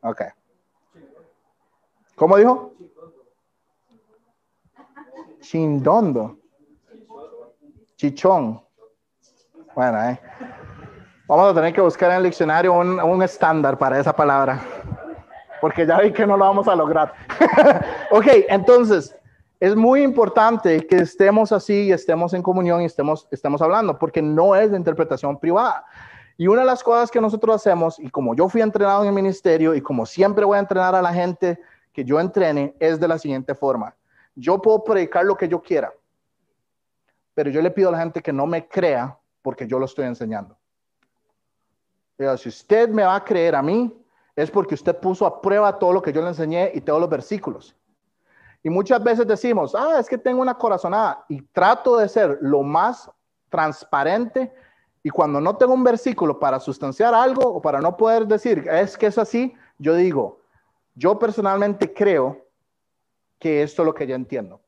Ok. 0.00 0.22
¿Cómo 2.14 2.36
dijo? 2.36 2.72
Chindondo. 5.40 6.38
Chichón. 7.96 8.62
Bueno, 9.74 10.04
eh. 10.04 10.20
Vamos 11.26 11.50
a 11.50 11.54
tener 11.54 11.74
que 11.74 11.80
buscar 11.80 12.12
en 12.12 12.18
el 12.18 12.22
diccionario 12.22 12.74
un, 12.74 13.00
un 13.00 13.22
estándar 13.24 13.76
para 13.76 13.98
esa 13.98 14.14
palabra. 14.14 14.60
Porque 15.60 15.84
ya 15.84 15.98
vi 15.98 16.12
que 16.12 16.26
no 16.26 16.36
lo 16.36 16.44
vamos 16.44 16.68
a 16.68 16.76
lograr. 16.76 17.12
ok, 18.12 18.26
entonces, 18.48 19.16
es 19.64 19.74
muy 19.74 20.02
importante 20.02 20.86
que 20.86 20.96
estemos 20.96 21.50
así 21.50 21.84
y 21.84 21.92
estemos 21.92 22.34
en 22.34 22.42
comunión 22.42 22.82
y 22.82 22.84
estemos, 22.84 23.26
estemos 23.30 23.62
hablando, 23.62 23.98
porque 23.98 24.20
no 24.20 24.54
es 24.54 24.70
de 24.70 24.76
interpretación 24.76 25.38
privada. 25.38 25.86
Y 26.36 26.48
una 26.48 26.60
de 26.60 26.66
las 26.66 26.82
cosas 26.82 27.10
que 27.10 27.18
nosotros 27.18 27.56
hacemos, 27.56 27.98
y 27.98 28.10
como 28.10 28.34
yo 28.34 28.46
fui 28.50 28.60
entrenado 28.60 29.00
en 29.00 29.08
el 29.08 29.14
ministerio 29.14 29.74
y 29.74 29.80
como 29.80 30.04
siempre 30.04 30.44
voy 30.44 30.58
a 30.58 30.60
entrenar 30.60 30.94
a 30.94 31.00
la 31.00 31.14
gente 31.14 31.58
que 31.94 32.04
yo 32.04 32.20
entrene 32.20 32.74
es 32.78 33.00
de 33.00 33.08
la 33.08 33.18
siguiente 33.18 33.54
forma. 33.54 33.96
Yo 34.34 34.60
puedo 34.60 34.84
predicar 34.84 35.24
lo 35.24 35.34
que 35.34 35.48
yo 35.48 35.62
quiera, 35.62 35.94
pero 37.32 37.48
yo 37.48 37.62
le 37.62 37.70
pido 37.70 37.88
a 37.88 37.92
la 37.92 38.00
gente 38.00 38.20
que 38.20 38.34
no 38.34 38.46
me 38.46 38.68
crea 38.68 39.18
porque 39.40 39.66
yo 39.66 39.78
lo 39.78 39.86
estoy 39.86 40.04
enseñando. 40.04 40.58
Pero 42.16 42.36
si 42.36 42.50
usted 42.50 42.90
me 42.90 43.04
va 43.04 43.16
a 43.16 43.24
creer 43.24 43.54
a 43.54 43.62
mí, 43.62 43.90
es 44.36 44.50
porque 44.50 44.74
usted 44.74 44.94
puso 44.94 45.24
a 45.24 45.40
prueba 45.40 45.78
todo 45.78 45.94
lo 45.94 46.02
que 46.02 46.12
yo 46.12 46.20
le 46.20 46.28
enseñé 46.28 46.70
y 46.74 46.82
todos 46.82 47.00
los 47.00 47.08
versículos. 47.08 47.74
Y 48.64 48.70
muchas 48.70 49.04
veces 49.04 49.26
decimos, 49.26 49.74
ah, 49.74 50.00
es 50.00 50.08
que 50.08 50.16
tengo 50.16 50.40
una 50.40 50.54
corazonada 50.54 51.24
y 51.28 51.42
trato 51.42 51.98
de 51.98 52.08
ser 52.08 52.38
lo 52.40 52.62
más 52.62 53.10
transparente 53.50 54.52
y 55.02 55.10
cuando 55.10 55.38
no 55.38 55.54
tengo 55.54 55.74
un 55.74 55.84
versículo 55.84 56.40
para 56.40 56.58
sustanciar 56.58 57.14
algo 57.14 57.42
o 57.42 57.60
para 57.60 57.82
no 57.82 57.94
poder 57.94 58.26
decir, 58.26 58.66
es 58.70 58.96
que 58.96 59.06
es 59.06 59.18
así, 59.18 59.54
yo 59.78 59.94
digo, 59.94 60.40
yo 60.94 61.18
personalmente 61.18 61.92
creo 61.92 62.42
que 63.38 63.62
esto 63.62 63.82
es 63.82 63.86
lo 63.86 63.94
que 63.94 64.06
yo 64.06 64.14
entiendo, 64.14 64.62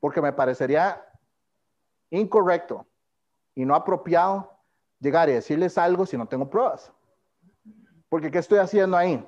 porque 0.00 0.20
me 0.20 0.32
parecería 0.32 1.00
incorrecto 2.10 2.84
y 3.54 3.64
no 3.64 3.76
apropiado 3.76 4.50
llegar 4.98 5.28
y 5.28 5.34
decirles 5.34 5.78
algo 5.78 6.04
si 6.04 6.18
no 6.18 6.26
tengo 6.26 6.50
pruebas. 6.50 6.90
Porque 8.08 8.32
¿qué 8.32 8.38
estoy 8.38 8.58
haciendo 8.58 8.96
ahí? 8.96 9.24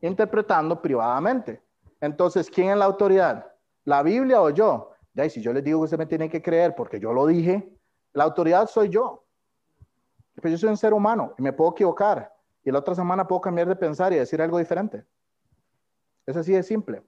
Interpretando 0.00 0.80
privadamente. 0.80 1.62
Entonces, 2.00 2.50
¿quién 2.50 2.70
es 2.70 2.76
la 2.76 2.86
autoridad? 2.86 3.46
¿La 3.84 4.02
Biblia 4.02 4.40
o 4.40 4.50
yo? 4.50 4.90
Ya, 5.14 5.28
si 5.28 5.42
yo 5.42 5.52
les 5.52 5.64
digo 5.64 5.80
que 5.80 5.84
usted 5.84 5.98
me 5.98 6.06
tiene 6.06 6.28
que 6.28 6.40
creer 6.40 6.74
porque 6.74 6.98
yo 6.98 7.12
lo 7.12 7.26
dije, 7.26 7.68
la 8.12 8.24
autoridad 8.24 8.68
soy 8.68 8.88
yo. 8.88 9.24
Pues 10.40 10.52
yo 10.52 10.58
soy 10.58 10.70
un 10.70 10.76
ser 10.76 10.94
humano 10.94 11.34
y 11.36 11.42
me 11.42 11.52
puedo 11.52 11.72
equivocar. 11.72 12.32
Y 12.64 12.70
la 12.70 12.78
otra 12.78 12.94
semana 12.94 13.26
puedo 13.26 13.40
cambiar 13.40 13.68
de 13.68 13.76
pensar 13.76 14.12
y 14.12 14.16
decir 14.16 14.40
algo 14.40 14.58
diferente. 14.58 15.04
Es 16.26 16.36
así 16.36 16.52
de 16.52 16.62
simple. 16.62 17.02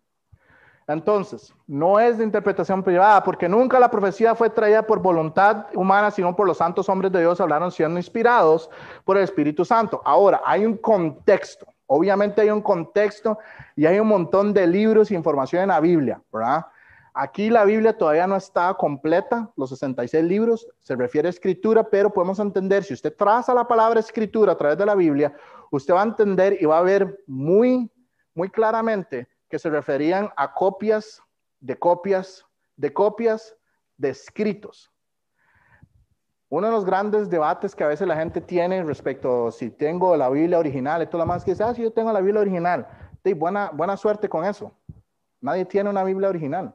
Entonces, 0.86 1.54
no 1.66 2.00
es 2.00 2.18
de 2.18 2.24
interpretación 2.24 2.82
privada, 2.82 3.22
porque 3.22 3.48
nunca 3.48 3.78
la 3.78 3.90
profecía 3.90 4.34
fue 4.34 4.50
traída 4.50 4.82
por 4.82 5.00
voluntad 5.00 5.66
humana, 5.74 6.10
sino 6.10 6.34
por 6.34 6.46
los 6.46 6.58
santos 6.58 6.88
hombres 6.88 7.12
de 7.12 7.20
Dios 7.20 7.40
hablaron 7.40 7.70
siendo 7.70 7.98
inspirados 7.98 8.68
por 9.04 9.16
el 9.16 9.22
Espíritu 9.22 9.64
Santo. 9.64 10.02
Ahora, 10.04 10.42
hay 10.44 10.66
un 10.66 10.76
contexto, 10.76 11.66
obviamente 11.86 12.40
hay 12.40 12.50
un 12.50 12.62
contexto 12.62 13.38
y 13.76 13.86
hay 13.86 13.98
un 13.98 14.08
montón 14.08 14.52
de 14.52 14.66
libros 14.66 15.10
e 15.10 15.14
información 15.14 15.62
en 15.62 15.68
la 15.68 15.80
Biblia, 15.80 16.22
¿verdad? 16.32 16.66
Aquí 17.14 17.50
la 17.50 17.64
Biblia 17.64 17.96
todavía 17.96 18.26
no 18.26 18.36
está 18.36 18.72
completa, 18.74 19.50
los 19.56 19.68
66 19.68 20.24
libros, 20.24 20.66
se 20.80 20.96
refiere 20.96 21.28
a 21.28 21.30
escritura, 21.30 21.84
pero 21.84 22.10
podemos 22.10 22.38
entender, 22.38 22.84
si 22.84 22.94
usted 22.94 23.14
traza 23.14 23.52
la 23.52 23.68
palabra 23.68 24.00
escritura 24.00 24.52
a 24.52 24.56
través 24.56 24.78
de 24.78 24.86
la 24.86 24.94
Biblia, 24.94 25.34
usted 25.70 25.92
va 25.92 26.00
a 26.00 26.04
entender 26.04 26.56
y 26.60 26.64
va 26.64 26.78
a 26.78 26.82
ver 26.82 27.22
muy 27.26 27.90
muy 28.34 28.48
claramente 28.48 29.28
que 29.48 29.58
se 29.58 29.70
referían 29.70 30.30
a 30.36 30.52
copias 30.54 31.22
de 31.60 31.78
copias 31.78 32.44
de 32.76 32.92
copias 32.92 33.56
de 33.96 34.10
escritos. 34.10 34.91
Uno 36.52 36.66
de 36.66 36.72
los 36.74 36.84
grandes 36.84 37.30
debates 37.30 37.74
que 37.74 37.82
a 37.82 37.86
veces 37.86 38.06
la 38.06 38.14
gente 38.14 38.38
tiene 38.38 38.84
respecto 38.84 39.46
a 39.46 39.52
si 39.52 39.70
tengo 39.70 40.14
la 40.18 40.28
Biblia 40.28 40.58
original 40.58 41.02
y 41.02 41.06
todo 41.06 41.22
lo 41.22 41.26
más 41.26 41.42
que 41.42 41.52
dice, 41.52 41.64
ah, 41.64 41.72
si 41.72 41.80
yo 41.80 41.90
tengo 41.90 42.12
la 42.12 42.20
Biblia 42.20 42.42
original, 42.42 42.86
buena, 43.36 43.70
buena 43.72 43.96
suerte 43.96 44.28
con 44.28 44.44
eso. 44.44 44.70
Nadie 45.40 45.64
tiene 45.64 45.88
una 45.88 46.04
Biblia 46.04 46.28
original. 46.28 46.74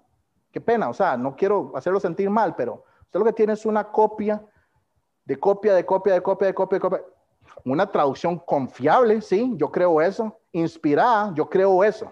Qué 0.52 0.60
pena, 0.60 0.90
o 0.90 0.96
sea, 0.96 1.16
no 1.16 1.36
quiero 1.36 1.74
hacerlo 1.76 2.00
sentir 2.00 2.28
mal, 2.28 2.56
pero 2.56 2.86
usted 3.04 3.20
lo 3.20 3.26
que 3.28 3.34
tiene 3.34 3.54
es 3.54 3.68
una 3.68 3.84
copia 3.84 4.44
de 5.26 5.38
copia, 5.38 5.76
de 5.76 5.86
copia, 5.86 6.16
de 6.16 6.24
copia, 6.24 6.48
de 6.48 6.54
copia, 6.56 6.76
de 6.78 6.82
copia. 6.82 7.02
Una 7.64 7.86
traducción 7.86 8.40
confiable, 8.40 9.22
sí, 9.22 9.54
yo 9.58 9.72
creo 9.72 10.02
eso. 10.02 10.40
Inspirada, 10.54 11.32
yo 11.36 11.48
creo 11.48 11.84
eso. 11.84 12.12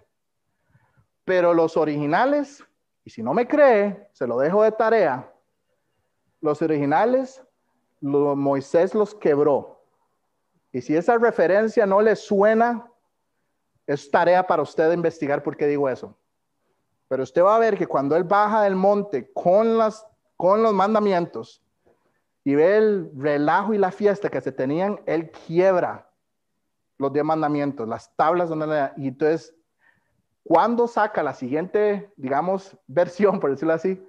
Pero 1.23 1.51
los 1.51 1.75
originales, 1.77 2.63
y 3.03 3.09
si 3.09 3.23
no 3.23 3.33
me 3.33 3.47
cree, 3.47 4.07
se 4.13 4.27
lo 4.27 4.37
dejo 4.37 4.61
de 4.61 4.71
tarea. 4.71 5.31
Los 6.41 6.61
originales, 6.61 7.41
Moisés 8.05 8.93
los 8.93 9.15
quebró. 9.15 9.81
Y 10.71 10.81
si 10.81 10.95
esa 10.95 11.17
referencia 11.17 11.85
no 11.85 12.01
le 12.01 12.15
suena, 12.15 12.91
es 13.87 14.09
tarea 14.11 14.45
para 14.45 14.61
usted 14.61 14.91
investigar 14.91 15.41
por 15.41 15.55
qué 15.57 15.67
digo 15.67 15.89
eso. 15.89 16.17
Pero 17.07 17.23
usted 17.23 17.43
va 17.43 17.55
a 17.55 17.59
ver 17.59 17.77
que 17.77 17.87
cuando 17.87 18.15
él 18.15 18.23
baja 18.23 18.63
del 18.63 18.75
monte 18.75 19.31
con, 19.33 19.77
las, 19.77 20.05
con 20.35 20.63
los 20.63 20.73
mandamientos 20.73 21.63
y 22.43 22.55
ve 22.55 22.77
el 22.77 23.11
relajo 23.15 23.73
y 23.73 23.77
la 23.77 23.91
fiesta 23.91 24.29
que 24.29 24.41
se 24.41 24.51
tenían, 24.51 24.99
él 25.05 25.31
quiebra 25.31 26.09
los 26.97 27.11
diez 27.11 27.25
mandamientos, 27.25 27.87
las 27.87 28.15
tablas 28.15 28.49
donde 28.49 28.91
y 28.97 29.09
entonces 29.09 29.55
cuando 30.43 30.87
saca 30.87 31.23
la 31.23 31.33
siguiente, 31.33 32.11
digamos, 32.17 32.77
versión, 32.87 33.39
por 33.39 33.51
decirlo 33.51 33.73
así, 33.73 34.07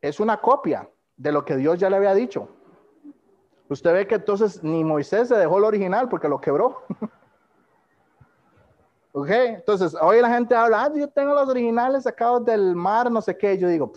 es 0.00 0.20
una 0.20 0.40
copia 0.40 0.88
de 1.16 1.32
lo 1.32 1.44
que 1.44 1.56
Dios 1.56 1.78
ya 1.78 1.90
le 1.90 1.96
había 1.96 2.14
dicho. 2.14 2.48
Usted 3.68 3.92
ve 3.92 4.06
que 4.06 4.16
entonces 4.16 4.62
ni 4.62 4.84
Moisés 4.84 5.28
se 5.28 5.36
dejó 5.36 5.58
el 5.58 5.64
original 5.64 6.08
porque 6.08 6.28
lo 6.28 6.40
quebró. 6.40 6.82
ok, 9.12 9.30
entonces 9.30 9.96
hoy 10.00 10.20
la 10.20 10.28
gente 10.28 10.54
habla, 10.54 10.84
ah, 10.84 10.92
yo 10.94 11.08
tengo 11.08 11.34
los 11.34 11.48
originales 11.48 12.02
sacados 12.02 12.44
del 12.44 12.74
mar, 12.74 13.10
no 13.10 13.22
sé 13.22 13.36
qué. 13.36 13.56
Yo 13.56 13.68
digo, 13.68 13.92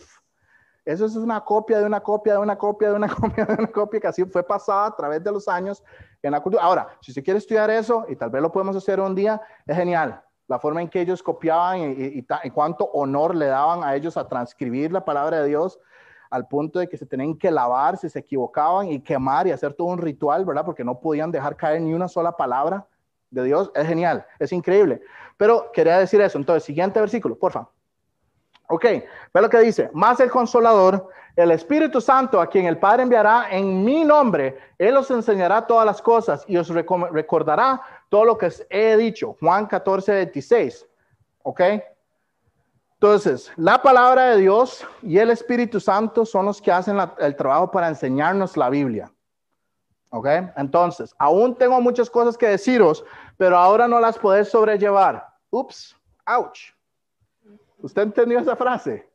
eso 0.85 1.05
es 1.05 1.15
una 1.15 1.43
copia 1.43 1.79
de 1.79 1.85
una 1.85 1.99
copia 1.99 2.33
de 2.33 2.39
una 2.39 2.57
copia 2.57 2.89
de 2.89 2.95
una 2.95 3.09
copia 3.15 3.45
de 3.45 3.53
una 3.53 3.67
copia 3.67 3.99
que 3.99 4.07
así 4.07 4.23
fue 4.25 4.43
pasada 4.43 4.87
a 4.87 4.95
través 4.95 5.23
de 5.23 5.31
los 5.31 5.47
años 5.47 5.83
en 6.21 6.31
la 6.31 6.41
cultura. 6.41 6.63
Ahora, 6.63 6.87
si 7.01 7.11
usted 7.11 7.23
quiere 7.23 7.39
estudiar 7.39 7.69
eso, 7.69 8.05
y 8.07 8.15
tal 8.15 8.29
vez 8.29 8.41
lo 8.41 8.51
podemos 8.51 8.75
hacer 8.75 8.99
un 8.99 9.13
día, 9.13 9.41
es 9.65 9.75
genial 9.75 10.23
la 10.47 10.59
forma 10.59 10.81
en 10.81 10.87
que 10.87 11.01
ellos 11.01 11.21
copiaban 11.21 11.95
y, 11.97 12.23
cuánto 12.51 12.85
honor 12.85 13.35
le 13.35 13.47
daban 13.47 13.83
a 13.83 13.95
ellos 13.95 14.17
a 14.17 14.27
transcribir 14.27 14.91
la 14.91 15.03
palabra 15.03 15.41
de 15.41 15.49
Dios 15.49 15.79
al 16.29 16.47
punto 16.47 16.79
de 16.79 16.87
que 16.87 16.97
se 16.97 17.05
tenían 17.05 17.37
que 17.37 17.51
lavar 17.51 17.97
si 17.97 18.09
se 18.09 18.19
equivocaban 18.19 18.91
y 18.91 18.99
quemar 18.99 19.47
y 19.47 19.51
hacer 19.51 19.73
todo 19.73 19.87
un 19.87 19.97
ritual, 19.97 20.45
¿verdad? 20.45 20.65
Porque 20.65 20.83
no 20.83 20.99
podían 20.99 21.31
dejar 21.31 21.55
caer 21.55 21.81
ni 21.81 21.93
una 21.93 22.07
sola 22.07 22.31
palabra 22.35 22.85
de 23.29 23.43
Dios. 23.43 23.71
Es 23.75 23.87
genial, 23.87 24.25
es 24.39 24.51
increíble. 24.51 25.01
Pero 25.37 25.71
quería 25.71 25.99
decir 25.99 26.21
eso. 26.21 26.37
Entonces, 26.37 26.63
siguiente 26.63 26.99
versículo, 26.99 27.37
por 27.37 27.51
favor. 27.51 27.69
Ok, 28.69 28.83
ve 28.83 29.41
lo 29.41 29.49
que 29.49 29.59
dice. 29.59 29.89
Más 29.93 30.19
el 30.19 30.29
consolador, 30.29 31.09
el 31.37 31.51
Espíritu 31.51 32.01
Santo, 32.01 32.41
a 32.41 32.47
quien 32.47 32.65
el 32.65 32.77
Padre 32.77 33.03
enviará 33.03 33.47
en 33.49 33.83
mi 33.83 34.03
nombre, 34.03 34.57
Él 34.77 34.97
os 34.97 35.09
enseñará 35.09 35.65
todas 35.65 35.85
las 35.85 36.01
cosas 36.01 36.43
y 36.47 36.57
os 36.57 36.67
recordará 36.69 37.81
todo 38.09 38.25
lo 38.25 38.37
que 38.37 38.51
he 38.69 38.97
dicho. 38.97 39.37
Juan 39.39 39.67
14, 39.67 40.11
26. 40.11 40.85
Ok. 41.43 41.61
Entonces, 42.99 43.51
la 43.57 43.79
palabra 43.79 44.31
de 44.31 44.37
Dios 44.37 44.83
y 45.03 45.19
el 45.19 45.29
Espíritu 45.29 45.79
Santo 45.79 46.25
son 46.25 46.47
los 46.47 46.59
que 46.59 46.71
hacen 46.71 46.97
el 47.19 47.35
trabajo 47.35 47.69
para 47.69 47.89
enseñarnos 47.89 48.57
la 48.57 48.71
Biblia. 48.71 49.13
¿Ok? 50.09 50.25
Entonces, 50.55 51.13
aún 51.19 51.55
tengo 51.55 51.79
muchas 51.79 52.09
cosas 52.09 52.35
que 52.35 52.47
deciros, 52.47 53.05
pero 53.37 53.55
ahora 53.55 53.87
no 53.87 53.99
las 53.99 54.17
podés 54.17 54.49
sobrellevar. 54.49 55.27
Ups, 55.51 55.95
ouch. 56.25 56.71
¿Usted 57.83 58.01
entendió 58.01 58.39
esa 58.39 58.55
frase? 58.55 59.07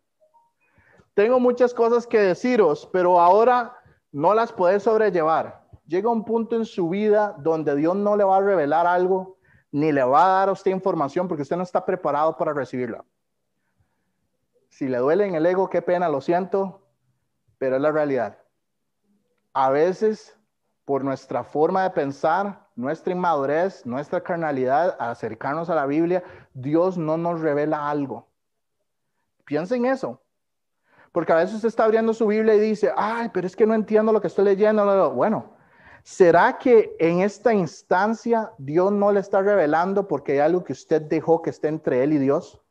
Tengo 1.14 1.40
muchas 1.40 1.74
cosas 1.74 2.06
que 2.06 2.20
deciros, 2.20 2.88
pero 2.92 3.18
ahora 3.18 3.76
no 4.12 4.32
las 4.32 4.52
puede 4.52 4.78
sobrellevar. 4.78 5.60
Llega 5.88 6.08
un 6.08 6.24
punto 6.24 6.54
en 6.54 6.66
su 6.66 6.88
vida 6.88 7.34
donde 7.36 7.74
Dios 7.74 7.96
no 7.96 8.16
le 8.16 8.22
va 8.22 8.36
a 8.36 8.40
revelar 8.42 8.86
algo, 8.86 9.38
ni 9.72 9.90
le 9.90 10.04
va 10.04 10.24
a 10.24 10.38
dar 10.38 10.50
a 10.50 10.52
usted 10.52 10.70
información 10.70 11.26
porque 11.26 11.42
usted 11.42 11.56
no 11.56 11.64
está 11.64 11.84
preparado 11.84 12.36
para 12.36 12.52
recibirla. 12.52 13.04
Si 14.72 14.88
le 14.88 14.96
duele 14.96 15.26
en 15.26 15.34
el 15.34 15.44
ego, 15.44 15.68
qué 15.68 15.82
pena, 15.82 16.08
lo 16.08 16.22
siento, 16.22 16.80
pero 17.58 17.76
es 17.76 17.82
la 17.82 17.92
realidad. 17.92 18.38
A 19.52 19.68
veces, 19.68 20.34
por 20.86 21.04
nuestra 21.04 21.44
forma 21.44 21.82
de 21.82 21.90
pensar, 21.90 22.66
nuestra 22.74 23.12
inmadurez, 23.12 23.84
nuestra 23.84 24.22
carnalidad, 24.22 24.96
acercarnos 24.98 25.68
a 25.68 25.74
la 25.74 25.84
Biblia, 25.84 26.24
Dios 26.54 26.96
no 26.96 27.18
nos 27.18 27.42
revela 27.42 27.90
algo. 27.90 28.26
Piensen 29.44 29.84
en 29.84 29.92
eso. 29.92 30.22
Porque 31.12 31.34
a 31.34 31.36
veces 31.36 31.56
usted 31.56 31.68
está 31.68 31.84
abriendo 31.84 32.14
su 32.14 32.26
Biblia 32.26 32.54
y 32.54 32.60
dice, 32.60 32.94
ay, 32.96 33.28
pero 33.30 33.46
es 33.46 33.54
que 33.54 33.66
no 33.66 33.74
entiendo 33.74 34.10
lo 34.10 34.22
que 34.22 34.28
estoy 34.28 34.46
leyendo. 34.46 35.10
Bueno, 35.10 35.54
¿será 36.02 36.56
que 36.56 36.96
en 36.98 37.20
esta 37.20 37.52
instancia 37.52 38.50
Dios 38.56 38.90
no 38.90 39.12
le 39.12 39.20
está 39.20 39.42
revelando 39.42 40.08
porque 40.08 40.32
hay 40.32 40.38
algo 40.38 40.64
que 40.64 40.72
usted 40.72 41.02
dejó 41.02 41.42
que 41.42 41.50
esté 41.50 41.68
entre 41.68 42.02
él 42.02 42.14
y 42.14 42.18
Dios? 42.18 42.61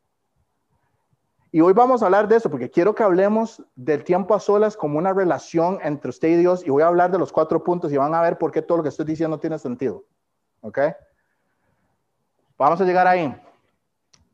Y 1.53 1.59
hoy 1.59 1.73
vamos 1.73 2.01
a 2.01 2.05
hablar 2.05 2.29
de 2.29 2.37
eso 2.37 2.49
porque 2.49 2.69
quiero 2.69 2.95
que 2.95 3.03
hablemos 3.03 3.61
del 3.75 4.05
tiempo 4.05 4.33
a 4.33 4.39
solas 4.39 4.77
como 4.77 4.97
una 4.97 5.11
relación 5.13 5.79
entre 5.83 6.09
usted 6.09 6.29
y 6.29 6.37
Dios 6.37 6.65
y 6.65 6.69
voy 6.69 6.81
a 6.81 6.87
hablar 6.87 7.11
de 7.11 7.19
los 7.19 7.33
cuatro 7.33 7.61
puntos 7.61 7.91
y 7.91 7.97
van 7.97 8.15
a 8.15 8.21
ver 8.21 8.37
por 8.37 8.51
qué 8.51 8.61
todo 8.61 8.77
lo 8.77 8.83
que 8.83 8.89
estoy 8.89 9.05
diciendo 9.05 9.37
tiene 9.37 9.59
sentido. 9.59 10.05
¿Ok? 10.61 10.79
Vamos 12.57 12.79
a 12.79 12.85
llegar 12.85 13.05
ahí. 13.05 13.35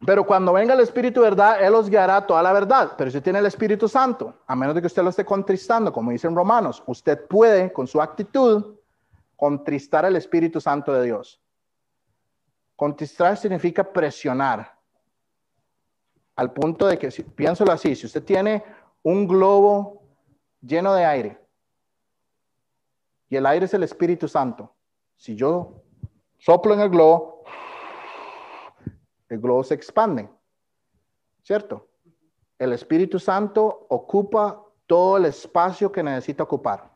Pero 0.06 0.28
cuando 0.28 0.54
venga 0.54 0.76
el 0.76 0.80
Espíritu 0.82 1.22
verdad, 1.22 1.64
Él 1.64 1.74
os 1.74 1.90
guiará 1.90 2.28
toda 2.28 2.44
la 2.44 2.54
verdad. 2.54 2.92
Pero 2.96 3.10
si 3.10 3.20
tiene 3.20 3.40
el 3.40 3.48
Espíritu 3.48 3.88
Santo, 3.88 4.36
a 4.46 4.56
menos 4.56 4.76
de 4.76 4.82
que 4.82 4.88
usted 4.88 5.02
lo 5.02 5.10
esté 5.10 5.26
contristando, 5.26 5.92
como 5.92 6.12
dicen 6.12 6.36
Romanos, 6.36 6.84
usted 6.86 7.26
puede 7.28 7.74
con 7.74 7.88
su 7.88 8.00
actitud 8.00 8.76
contristar 9.36 10.06
al 10.06 10.16
Espíritu 10.16 10.62
Santo 10.62 10.94
de 10.94 11.06
Dios. 11.06 11.42
Contristar 12.76 13.38
significa 13.38 13.84
presionar. 13.84 14.77
Al 16.38 16.54
punto 16.54 16.88
de 16.88 16.98
que, 16.98 17.12
si, 17.12 17.24
piénselo 17.24 17.72
así, 17.72 17.96
si 17.96 18.06
usted 18.06 18.24
tiene 18.24 18.64
un 19.04 19.28
globo 19.28 20.04
lleno 20.62 20.94
de 20.94 21.04
aire 21.04 21.40
y 23.30 23.36
el 23.36 23.46
aire 23.46 23.66
es 23.66 23.74
el 23.74 23.84
Espíritu 23.84 24.28
Santo, 24.28 24.74
si 25.18 25.36
yo 25.36 25.84
soplo 26.38 26.74
en 26.74 26.80
el 26.80 26.90
globo, 26.90 27.44
el 29.30 29.40
globo 29.40 29.64
se 29.64 29.74
expande, 29.74 30.30
¿cierto? 31.44 31.88
El 32.58 32.72
Espíritu 32.72 33.20
Santo 33.20 33.86
ocupa 33.90 34.64
todo 34.86 35.18
el 35.18 35.26
espacio 35.26 35.92
que 35.92 36.02
necesita 36.02 36.44
ocupar. 36.44 36.96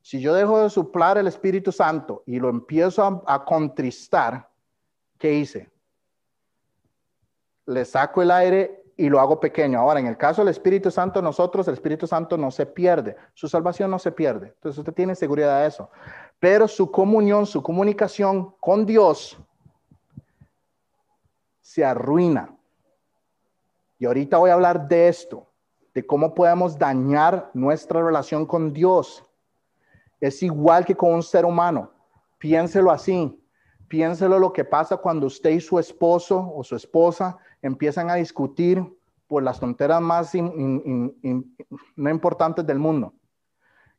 Si 0.00 0.20
yo 0.20 0.32
dejo 0.34 0.62
de 0.62 0.70
soplar 0.70 1.18
el 1.18 1.26
Espíritu 1.26 1.70
Santo 1.70 2.22
y 2.24 2.38
lo 2.38 2.48
empiezo 2.48 3.22
a, 3.26 3.44
contristar, 3.44 4.48
¿qué 5.18 5.34
hice? 5.34 5.70
Le 7.68 7.84
saco 7.84 8.22
el 8.22 8.30
aire 8.30 8.82
y 8.96 9.10
lo 9.10 9.20
hago 9.20 9.38
pequeño. 9.38 9.78
Ahora, 9.78 10.00
en 10.00 10.06
el 10.06 10.16
caso 10.16 10.40
del 10.40 10.48
Espíritu 10.48 10.90
Santo, 10.90 11.20
nosotros, 11.20 11.68
el 11.68 11.74
Espíritu 11.74 12.06
Santo 12.06 12.38
no 12.38 12.50
se 12.50 12.64
pierde, 12.64 13.14
su 13.34 13.46
salvación 13.46 13.90
no 13.90 13.98
se 13.98 14.10
pierde. 14.10 14.48
Entonces 14.48 14.78
usted 14.78 14.94
tiene 14.94 15.14
seguridad 15.14 15.60
de 15.60 15.68
eso. 15.68 15.90
Pero 16.40 16.66
su 16.66 16.90
comunión, 16.90 17.44
su 17.44 17.62
comunicación 17.62 18.54
con 18.58 18.86
Dios 18.86 19.38
se 21.60 21.84
arruina. 21.84 22.56
Y 23.98 24.06
ahorita 24.06 24.38
voy 24.38 24.48
a 24.48 24.54
hablar 24.54 24.88
de 24.88 25.08
esto, 25.08 25.46
de 25.92 26.06
cómo 26.06 26.34
podemos 26.34 26.78
dañar 26.78 27.50
nuestra 27.52 28.02
relación 28.02 28.46
con 28.46 28.72
Dios. 28.72 29.24
Es 30.20 30.42
igual 30.42 30.86
que 30.86 30.96
con 30.96 31.12
un 31.12 31.22
ser 31.22 31.44
humano. 31.44 31.92
Piénselo 32.38 32.90
así. 32.90 33.38
Piénselo 33.88 34.38
lo 34.38 34.52
que 34.52 34.64
pasa 34.64 34.96
cuando 34.96 35.26
usted 35.26 35.50
y 35.50 35.60
su 35.60 35.78
esposo 35.78 36.52
o 36.54 36.64
su 36.64 36.74
esposa 36.74 37.38
empiezan 37.62 38.10
a 38.10 38.14
discutir 38.14 38.82
por 39.26 39.42
las 39.42 39.60
tonteras 39.60 40.00
más 40.00 40.34
no 40.34 42.10
importantes 42.10 42.66
del 42.66 42.78
mundo. 42.78 43.12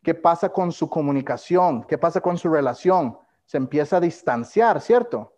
¿Qué 0.02 0.13
pasa 0.13 0.50
con 0.50 0.72
su 0.72 0.89
comunicación? 0.89 1.84
¿Qué 1.84 1.98
pasa 1.98 2.22
con 2.22 2.38
su 2.38 2.50
relación? 2.50 3.17
Se 3.45 3.58
empieza 3.58 3.98
a 3.98 4.00
distanciar, 4.00 4.80
¿cierto? 4.82 5.34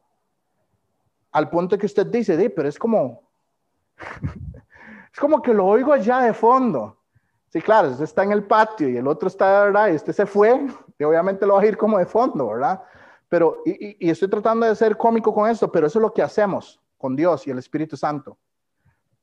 al 1.31 1.49
punto 1.49 1.77
que 1.77 1.86
usted 1.86 2.05
dice, 2.07 2.49
pero 2.49 2.67
es 2.67 2.77
como, 2.77 3.21
es 5.13 5.19
como 5.19 5.41
que 5.41 5.53
lo 5.53 5.65
oigo 5.65 5.93
allá 5.93 6.19
de 6.19 6.34
fondo. 6.34 6.97
Sí, 7.49 7.62
claro, 7.62 7.89
usted 7.89 8.03
está 8.03 8.23
en 8.23 8.31
el 8.31 8.43
patio 8.43 8.88
y 8.89 8.97
el 8.97 9.07
otro 9.07 9.27
está, 9.27 9.65
¿verdad? 9.65 9.89
Y 9.89 9.95
este 9.95 10.13
se 10.13 10.25
fue, 10.25 10.67
y 10.99 11.03
obviamente 11.03 11.45
lo 11.45 11.55
va 11.55 11.62
a 11.62 11.65
ir 11.65 11.77
como 11.77 11.97
de 11.97 12.05
fondo, 12.05 12.47
¿verdad? 12.47 12.81
Pero, 13.29 13.62
y, 13.65 14.07
y 14.07 14.10
estoy 14.10 14.29
tratando 14.29 14.65
de 14.65 14.75
ser 14.75 14.97
cómico 14.97 15.34
con 15.34 15.49
esto, 15.49 15.71
pero 15.71 15.88
eso 15.88 15.99
es 15.99 16.03
lo 16.03 16.13
que 16.13 16.21
hacemos 16.21 16.80
con 17.01 17.15
Dios 17.15 17.47
y 17.47 17.51
el 17.51 17.57
Espíritu 17.57 17.97
Santo. 17.97 18.37